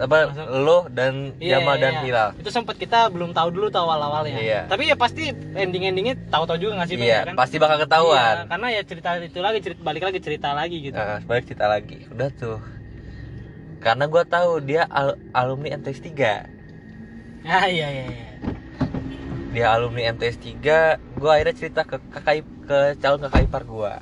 apa 0.00 0.32
lo 0.48 0.88
dan 0.88 1.36
Iya, 1.36 1.60
Jamal 1.60 1.76
iya, 1.76 1.82
dan 1.82 1.92
iya. 1.92 2.00
Hilal 2.02 2.28
Itu 2.40 2.48
sempat 2.48 2.74
kita 2.74 3.12
belum 3.12 3.36
tahu 3.36 3.52
dulu 3.52 3.68
tahu 3.68 3.84
awal-awalnya. 3.84 4.40
Iya. 4.40 4.60
Tapi 4.64 4.88
ya 4.88 4.96
pasti 4.96 5.28
ending-endingnya 5.52 6.16
tahu-tahu 6.32 6.56
juga 6.56 6.80
nggak 6.80 6.88
sih 6.88 6.96
iya 6.96 7.20
ya 7.20 7.28
kan? 7.28 7.34
pasti 7.36 7.60
bakal 7.60 7.76
ketahuan 7.78 8.48
karena 8.48 8.66
ya 8.72 8.80
cerita 8.80 9.08
itu 9.16 9.38
lagi 9.38 9.60
cerita 9.60 9.80
balik 9.80 10.02
lagi 10.02 10.18
cerita 10.18 10.48
lagi 10.50 10.76
gitu. 10.80 10.96
nah, 10.96 11.20
balik 11.22 11.44
cerita 11.44 11.66
lagi 11.68 12.08
udah 12.08 12.30
tuh 12.32 12.58
karena 13.78 14.04
gue 14.06 14.22
tahu 14.24 14.50
dia 14.60 14.82
al- 14.88 15.20
alumni 15.32 15.76
MTS 15.76 16.00
3 16.00 16.48
Ah 17.46 17.64
iya 17.66 17.88
iya 17.88 18.04
iya. 18.06 18.28
dia 19.50 19.66
alumni 19.68 20.12
MTS 20.12 20.36
3 20.38 20.96
gue 20.96 21.30
akhirnya 21.30 21.54
cerita 21.54 21.82
ke 21.84 21.96
kakak 22.08 22.40
ke 22.64 22.78
calon 22.96 23.20
kakak 23.20 23.44
ipar 23.44 23.64
gue 23.64 23.92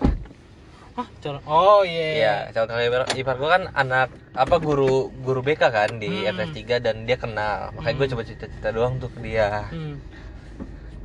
Hah. 0.98 1.06
Oh 1.46 1.86
iya. 1.86 2.06
Iya, 2.10 2.34
calon 2.50 2.74
kakak 2.74 2.86
ipar, 2.90 3.02
ipar 3.14 3.36
gue 3.38 3.48
kan 3.48 3.62
anak 3.70 4.10
apa 4.34 4.58
guru 4.58 5.14
guru 5.22 5.46
BK 5.46 5.62
kan 5.70 5.90
di 6.02 6.26
Hmm. 6.26 6.34
MTS 6.34 6.50
3 6.58 6.82
dan 6.82 7.06
dia 7.06 7.14
kenal 7.14 7.70
makanya 7.70 7.94
gue 7.94 8.06
Hmm. 8.10 8.12
coba 8.18 8.22
cerita-cerita 8.26 8.68
doang 8.74 8.98
tuh 8.98 9.06
ke 9.14 9.22
dia 9.22 9.70
Hmm. 9.70 10.02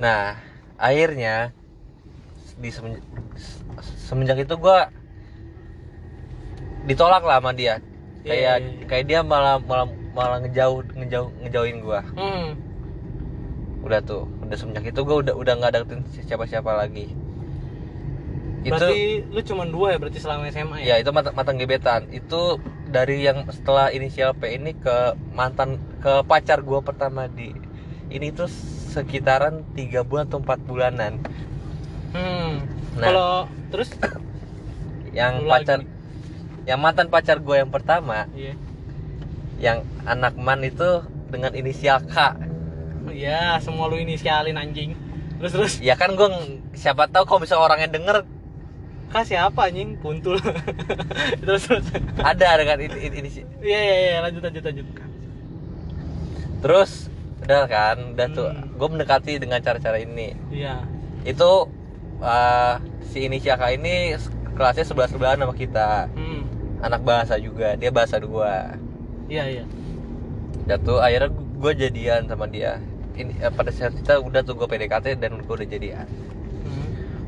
Nah, 0.01 0.33
akhirnya 0.81 1.53
di 2.57 2.73
semenjak, 2.73 3.05
semenjak 4.01 4.37
itu 4.41 4.57
gua 4.57 4.89
ditolak 6.83 7.21
lah 7.21 7.37
sama 7.37 7.53
dia. 7.53 7.77
Kayak 8.25 8.33
iya, 8.33 8.53
iya. 8.57 8.85
kayak 8.89 9.05
dia 9.05 9.19
malah 9.21 9.61
malah 9.61 9.85
malah 10.17 10.37
ngejauh 10.41 10.81
ngejauh 10.97 11.29
ngejauhin 11.45 11.77
gua. 11.85 12.01
Hmm. 12.17 12.57
Udah 13.85 14.01
tuh, 14.01 14.25
udah 14.41 14.57
semenjak 14.57 14.89
itu 14.89 15.01
gua 15.05 15.21
udah 15.21 15.37
udah 15.37 15.53
nggak 15.53 15.71
deketin 15.77 16.01
siapa-siapa 16.25 16.73
lagi. 16.73 17.13
Berarti 18.63 19.27
lu 19.27 19.41
cuma 19.43 19.63
dua 19.67 19.95
ya 19.95 19.97
berarti 19.99 20.19
selama 20.23 20.47
SMA 20.47 20.77
itu 20.83 20.87
ya? 20.87 20.95
ya 20.95 21.01
itu 21.03 21.09
mantan, 21.11 21.33
mantan 21.35 21.55
gebetan. 21.59 22.01
Itu 22.15 22.63
dari 22.87 23.27
yang 23.27 23.43
setelah 23.51 23.91
inisial 23.91 24.31
P 24.37 24.55
ini 24.55 24.71
ke 24.77 25.17
mantan 25.35 25.81
ke 25.99 26.23
pacar 26.23 26.63
gua 26.63 26.79
pertama 26.79 27.27
di 27.27 27.51
ini 28.13 28.31
tuh 28.31 28.47
sekitaran 28.93 29.65
tiga 29.73 30.05
bulan 30.05 30.29
atau 30.29 30.39
empat 30.39 30.59
bulanan. 30.63 31.19
Hmm. 32.13 32.61
Nah. 32.99 33.07
Kalau 33.09 33.31
terus 33.73 33.89
Yang 35.13 35.45
pacar 35.45 35.79
lagi. 35.81 35.89
yang 36.65 36.79
mantan 36.81 37.07
pacar 37.13 37.37
gue 37.37 37.53
yang 37.53 37.69
pertama 37.69 38.25
iya. 38.33 38.57
yang 39.61 39.85
anak 40.09 40.33
man 40.33 40.65
itu 40.65 41.05
dengan 41.29 41.53
inisial 41.53 42.01
K 42.09 42.33
Iya, 43.13 43.59
semua 43.59 43.91
lu 43.91 43.99
inisialin 43.99 44.55
anjing. 44.55 44.95
Terus 45.37 45.51
terus 45.51 45.73
ya 45.83 45.99
kan 45.99 46.15
gue 46.15 46.27
siapa 46.73 47.11
tahu 47.11 47.27
kalau 47.27 47.43
bisa 47.43 47.59
orangnya 47.59 47.91
denger 47.91 48.23
Kak 49.13 49.23
siapa 49.23 49.69
anjing? 49.69 49.93
Kuntul. 49.97 50.41
terus 51.45 51.63
terus. 51.63 51.85
ada 52.17 52.57
dengan 52.57 52.77
ini, 52.81 52.97
ini, 52.99 53.15
ini- 53.21 53.45
Iya 53.61 53.79
iya 53.79 53.95
iya, 53.95 54.17
lanjut 54.19 54.41
lanjut 54.41 54.63
lanjut. 54.63 54.87
terus 56.59 57.11
udah 57.43 57.67
kan 57.67 58.15
udah 58.15 58.27
tuh 58.31 58.47
Hmm. 58.47 58.71
gue 58.73 58.87
mendekati 58.87 59.35
dengan 59.35 59.59
cara-cara 59.59 59.99
ini 59.99 60.31
Iya. 60.47 60.79
itu 61.23 61.67
uh, 62.17 62.75
si 63.05 63.27
inisial 63.27 63.59
K 63.59 63.75
ini 63.75 64.15
kelasnya 64.53 64.87
sebelah 64.87 65.05
sebelahan 65.05 65.37
sama 65.37 65.51
kita 65.51 66.07
Hmm. 66.09 66.47
anak 66.79 67.03
bahasa 67.03 67.35
juga 67.35 67.75
dia 67.75 67.91
bahasa 67.91 68.15
dua 68.15 68.79
Iya 69.27 69.43
iya. 69.51 69.63
jatuh 70.65 70.97
akhirnya 70.97 71.29
gue 71.35 71.71
jadian 71.77 72.25
sama 72.25 72.47
dia 72.47 72.79
ini 73.13 73.35
eh, 73.37 73.51
pada 73.51 73.67
saat 73.69 73.91
kita 73.93 74.17
udah 74.17 74.39
tuh 74.41 74.55
gue 74.55 74.65
PDKT 74.65 75.19
dan 75.19 75.37
gue 75.37 75.53
udah 75.53 75.67
jadian. 75.67 76.07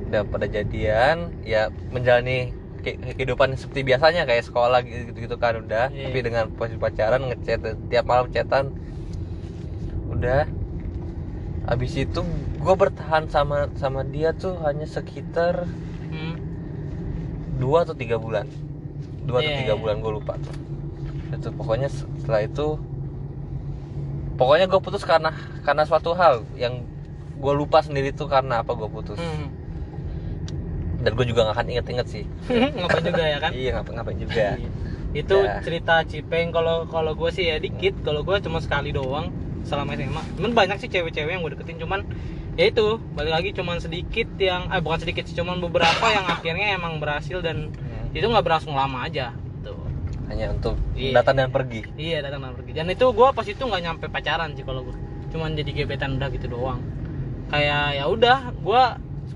Udah 0.06 0.22
pada 0.24 0.46
jadian 0.46 1.18
ya 1.42 1.68
menjalani 1.90 2.54
ke- 2.80 2.98
kehidupan 3.12 3.54
seperti 3.54 3.82
biasanya 3.84 4.24
kayak 4.24 4.44
sekolah 4.44 4.80
gitu 4.82 5.12
gitu 5.16 5.36
kan 5.36 5.58
udah 5.58 5.90
Iya. 5.90 6.08
tapi 6.08 6.20
dengan 6.22 6.46
posisi 6.52 6.78
pacaran 6.78 7.26
ngechat 7.26 7.60
tiap 7.88 8.06
malam 8.06 8.30
chatan 8.30 8.70
udah 10.08 10.46
abis 11.66 11.98
itu 11.98 12.22
gue 12.56 12.76
bertahan 12.76 13.26
sama 13.26 13.68
sama 13.74 14.02
dia 14.04 14.32
tuh 14.32 14.62
hanya 14.62 14.86
sekitar 14.86 15.66
Hmm. 16.06 16.38
dua 17.56 17.82
atau 17.82 17.92
tiga 17.92 18.16
bulan 18.16 18.46
dua 19.24 19.42
atau 19.42 19.50
Iya, 19.50 19.60
tiga 19.60 19.74
iya. 19.74 19.82
bulan 19.82 19.98
gue 20.00 20.14
lupa 20.14 20.38
tuh 20.38 20.54
itu 21.28 21.50
pokoknya 21.52 21.90
se- 21.90 22.06
setelah 22.16 22.46
itu 22.46 22.78
pokoknya 24.36 24.66
gue 24.68 24.78
putus 24.78 25.02
karena 25.02 25.34
karena 25.62 25.84
suatu 25.84 26.14
hal 26.14 26.46
yang 26.54 26.86
gue 27.36 27.54
lupa 27.54 27.82
sendiri 27.82 28.12
tuh 28.12 28.28
karena 28.28 28.62
apa 28.62 28.72
gue 28.72 28.86
putus 28.88 29.18
Hmm. 29.18 29.50
Dan 30.98 31.12
gue 31.12 31.26
juga 31.26 31.40
gak 31.44 31.56
akan 31.56 31.68
inget-inget 31.70 32.08
sih 32.08 32.24
Ngapain 32.76 33.04
juga 33.04 33.24
ya 33.24 33.38
kan? 33.38 33.52
iya 33.52 33.70
ngapa 33.74 33.90
ngapain 33.92 34.18
juga 34.18 34.56
Iya. 34.56 34.70
Itu 35.14 35.38
Ya. 35.40 35.60
cerita 35.60 36.04
Cipeng 36.04 36.52
kalau 36.52 36.84
kalau 36.86 37.14
gue 37.14 37.30
sih 37.30 37.48
ya 37.48 37.56
dikit, 37.56 37.96
kalau 38.02 38.20
gue 38.22 38.36
cuma 38.38 38.60
sekali 38.60 38.92
doang 38.92 39.32
selama 39.64 39.96
SMA. 39.96 40.20
Cuman 40.36 40.52
banyak 40.54 40.78
sih 40.78 40.90
cewek-cewek 40.90 41.32
yang 41.32 41.40
gue 41.40 41.52
deketin 41.52 41.80
cuman 41.80 42.04
ya 42.54 42.68
itu 42.68 42.86
balik 43.12 43.32
lagi 43.34 43.50
cuman 43.52 43.80
sedikit 43.80 44.28
yang 44.38 44.68
eh 44.68 44.78
bukan 44.78 45.00
sedikit 45.02 45.24
sih 45.24 45.32
cuman 45.34 45.60
beberapa 45.60 46.04
yang 46.06 46.24
akhirnya 46.26 46.72
emang 46.74 47.00
berhasil 47.00 47.40
dan 47.40 47.72
Hmm. 47.72 48.12
itu 48.14 48.24
nggak 48.24 48.44
berlangsung 48.44 48.72
lama 48.72 49.04
aja 49.04 49.32
tuh 49.62 49.76
hanya 50.26 50.50
untuk 50.50 50.76
Iya. 50.94 51.16
datang 51.18 51.36
dan 51.38 51.50
pergi 51.50 51.84
iya 51.96 52.20
datang 52.20 52.40
dan 52.42 52.54
pergi 52.54 52.72
dan 52.74 52.88
itu 52.88 53.06
gue 53.06 53.28
pas 53.30 53.44
itu 53.46 53.60
nggak 53.60 53.82
nyampe 53.82 54.06
pacaran 54.08 54.52
sih 54.52 54.64
kalau 54.64 54.84
gue 54.84 54.96
cuman 55.30 55.52
jadi 55.54 55.72
gebetan 55.74 56.16
udah 56.16 56.28
gitu 56.30 56.48
doang 56.50 56.80
kayak 57.46 57.84
ya 57.94 58.06
udah 58.06 58.38
gue 58.54 58.84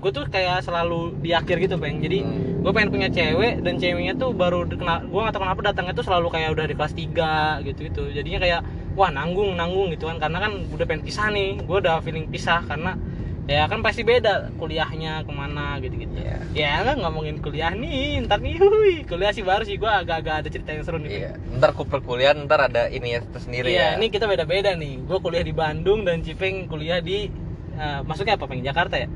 gue 0.00 0.10
tuh 0.10 0.24
kayak 0.26 0.60
selalu 0.60 1.12
di 1.20 1.30
akhir 1.30 1.60
gitu 1.60 1.76
pengen 1.76 2.00
jadi 2.00 2.18
Hmm. 2.20 2.64
gue 2.64 2.72
pengen 2.72 2.90
punya 2.90 3.08
cewek 3.08 3.60
dan 3.60 3.76
ceweknya 3.76 4.12
tuh 4.14 4.32
baru 4.32 4.64
kena 4.64 5.04
gue 5.04 5.20
nggak 5.20 5.32
tahu 5.32 5.42
kenapa 5.42 5.60
datangnya 5.62 5.92
tuh 5.92 6.04
selalu 6.04 6.28
kayak 6.28 6.52
udah 6.52 6.64
di 6.64 6.74
kelas 6.74 6.92
3 6.92 7.32
gitu 7.62 7.80
gitu 7.84 8.02
jadinya 8.10 8.40
kayak 8.40 8.60
wah 8.92 9.08
nanggung 9.08 9.54
nanggung 9.54 9.88
gitu 9.90 10.04
kan. 10.06 10.16
Karena 10.18 10.38
kan 10.40 10.52
udah 10.66 10.84
pengen 10.84 11.04
pisah 11.04 11.28
nih. 11.28 11.60
Gue 11.62 11.78
udah 11.78 12.00
feeling 12.00 12.26
pisah 12.26 12.64
karena 12.64 12.96
ya 13.44 13.66
kan 13.66 13.80
pasti 13.80 14.00
beda 14.00 14.52
kuliahnya 14.56 15.24
ke 15.24 15.32
mana 15.32 15.80
gitu 15.80 15.96
gitu 15.98 16.14
Iya. 16.16 16.38
ya 16.52 16.72
nggak 16.84 16.96
ngomongin 17.00 17.36
kuliah 17.38 17.72
nih. 17.72 18.24
Ntar 18.24 18.40
nih 18.40 18.56
hui. 18.56 19.04
Kuliah 19.04 19.32
sih 19.32 19.40
baru 19.40 19.64
sih. 19.64 19.76
Gue 19.76 19.88
agak-agak 19.88 20.44
ada 20.44 20.48
cerita 20.48 20.70
yang 20.70 20.84
seru 20.84 20.96
nih 20.96 21.12
iya. 21.12 21.32
Ntar 21.54 21.72
ku 21.72 21.84
perkuliahan 21.84 22.44
ntar 22.44 22.68
ada 22.68 22.88
ini 22.88 23.16
ya 23.16 23.20
tersendiri 23.22 23.68
Iya, 23.68 23.96
ya. 23.96 23.96
ini 23.96 24.08
kita 24.08 24.24
beda-beda 24.24 24.72
nih. 24.74 25.04
Gue 25.04 25.18
kuliah 25.18 25.40
di 25.40 25.52
Bandung 25.52 26.04
dan 26.04 26.20
Cipeng 26.20 26.66
kuliah 26.66 27.00
di 27.00 27.28
eh, 27.72 28.00
masuknya 28.04 28.36
apa, 28.36 28.44
Peng? 28.44 28.60
Jakarta 28.60 28.96
ya? 28.96 29.08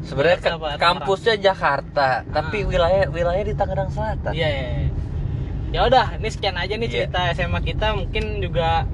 Sebenarnya 0.00 0.38
kampusnya 0.76 1.34
Jakarta 1.36 2.24
tapi 2.24 2.64
Ah. 2.64 2.68
wilayah 2.68 3.04
wilayah 3.08 3.44
di 3.44 3.54
Tangerang 3.54 3.90
Selatan 3.90 4.32
Iya, 4.32 4.48
iya. 4.48 4.66
iya. 4.76 4.88
Ya 5.70 5.80
udah, 5.86 6.18
ini 6.18 6.28
sekian 6.28 6.58
aja 6.58 6.74
nih 6.74 6.82
Iya. 6.84 6.94
cerita 7.06 7.20
SMA 7.30 7.62
kita. 7.62 7.94
Mungkin 7.94 8.42
juga 8.42 8.90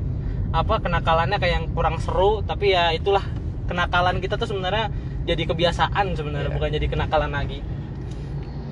apa 0.53 0.75
kenakalannya 0.77 1.41
kayak 1.41 1.55
yang 1.57 1.67
kurang 1.73 1.97
seru, 1.97 2.45
tapi 2.45 2.77
ya 2.77 2.93
itulah 2.93 3.25
kenakalan 3.65 4.21
kita 4.21 4.37
tuh 4.37 4.45
sebenarnya 4.45 4.93
jadi 5.25 5.43
kebiasaan 5.43 6.13
sebenarnya, 6.13 6.53
Iya. 6.53 6.57
bukan 6.61 6.69
jadi 6.71 6.87
kenakalan 6.87 7.33
lagi. 7.33 7.65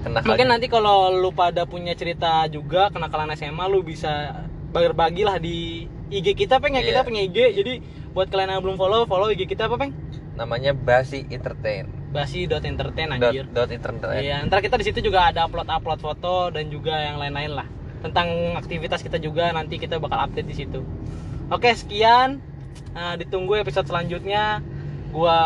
Kena 0.04 0.20
Mungkin 0.20 0.48
nanti 0.52 0.68
kalau 0.68 1.08
lu 1.08 1.32
pada 1.32 1.64
punya 1.64 1.96
cerita 1.96 2.44
juga 2.46 2.92
kenakalan 2.92 3.32
SMA 3.32 3.64
lu 3.66 3.80
bisa 3.80 4.44
berbagi 4.68 5.24
lah 5.24 5.40
di 5.40 5.88
IG 6.12 6.36
kita 6.36 6.60
peng 6.60 6.76
ya 6.76 6.84
Iya. 6.84 6.92
kita 6.92 7.00
punya 7.08 7.24
IG 7.24 7.38
jadi 7.56 7.72
buat 8.12 8.28
kalian 8.28 8.52
yang 8.52 8.60
belum 8.60 8.76
follow 8.76 9.08
follow 9.08 9.32
IG 9.32 9.48
kita 9.48 9.64
apa 9.64 9.80
peng 9.80 9.96
namanya 10.34 10.74
Basi 10.74 11.26
Entertain 11.30 12.04
basi.entertain 12.14 13.10
dot, 13.18 13.34
anjir 13.34 13.44
dot 13.50 13.70
entertain 13.74 14.22
Iya, 14.22 14.46
ntar 14.46 14.62
kita 14.62 14.78
di 14.78 14.86
situ 14.86 15.02
juga 15.02 15.34
ada 15.34 15.50
upload-upload 15.50 15.98
foto 15.98 16.54
dan 16.54 16.70
juga 16.70 16.94
yang 16.94 17.18
lain-lain 17.18 17.58
lah 17.58 17.66
tentang 18.06 18.54
aktivitas 18.54 19.02
kita 19.02 19.18
juga 19.18 19.50
nanti 19.50 19.80
kita 19.80 19.96
bakal 19.96 20.28
update 20.28 20.44
di 20.44 20.54
situ. 20.54 20.84
Oke, 21.48 21.72
sekian. 21.72 22.38
Nah, 22.92 23.16
ditunggu 23.16 23.58
episode 23.64 23.88
selanjutnya. 23.88 24.60
Gua 25.08 25.38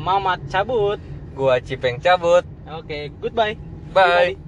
Mamat 0.00 0.42
cabut. 0.48 0.98
gua 1.38 1.62
Cipeng 1.62 2.02
cabut 2.02 2.42
Oke, 2.66 3.14
goodbye. 3.22 3.54
bye 3.94 4.47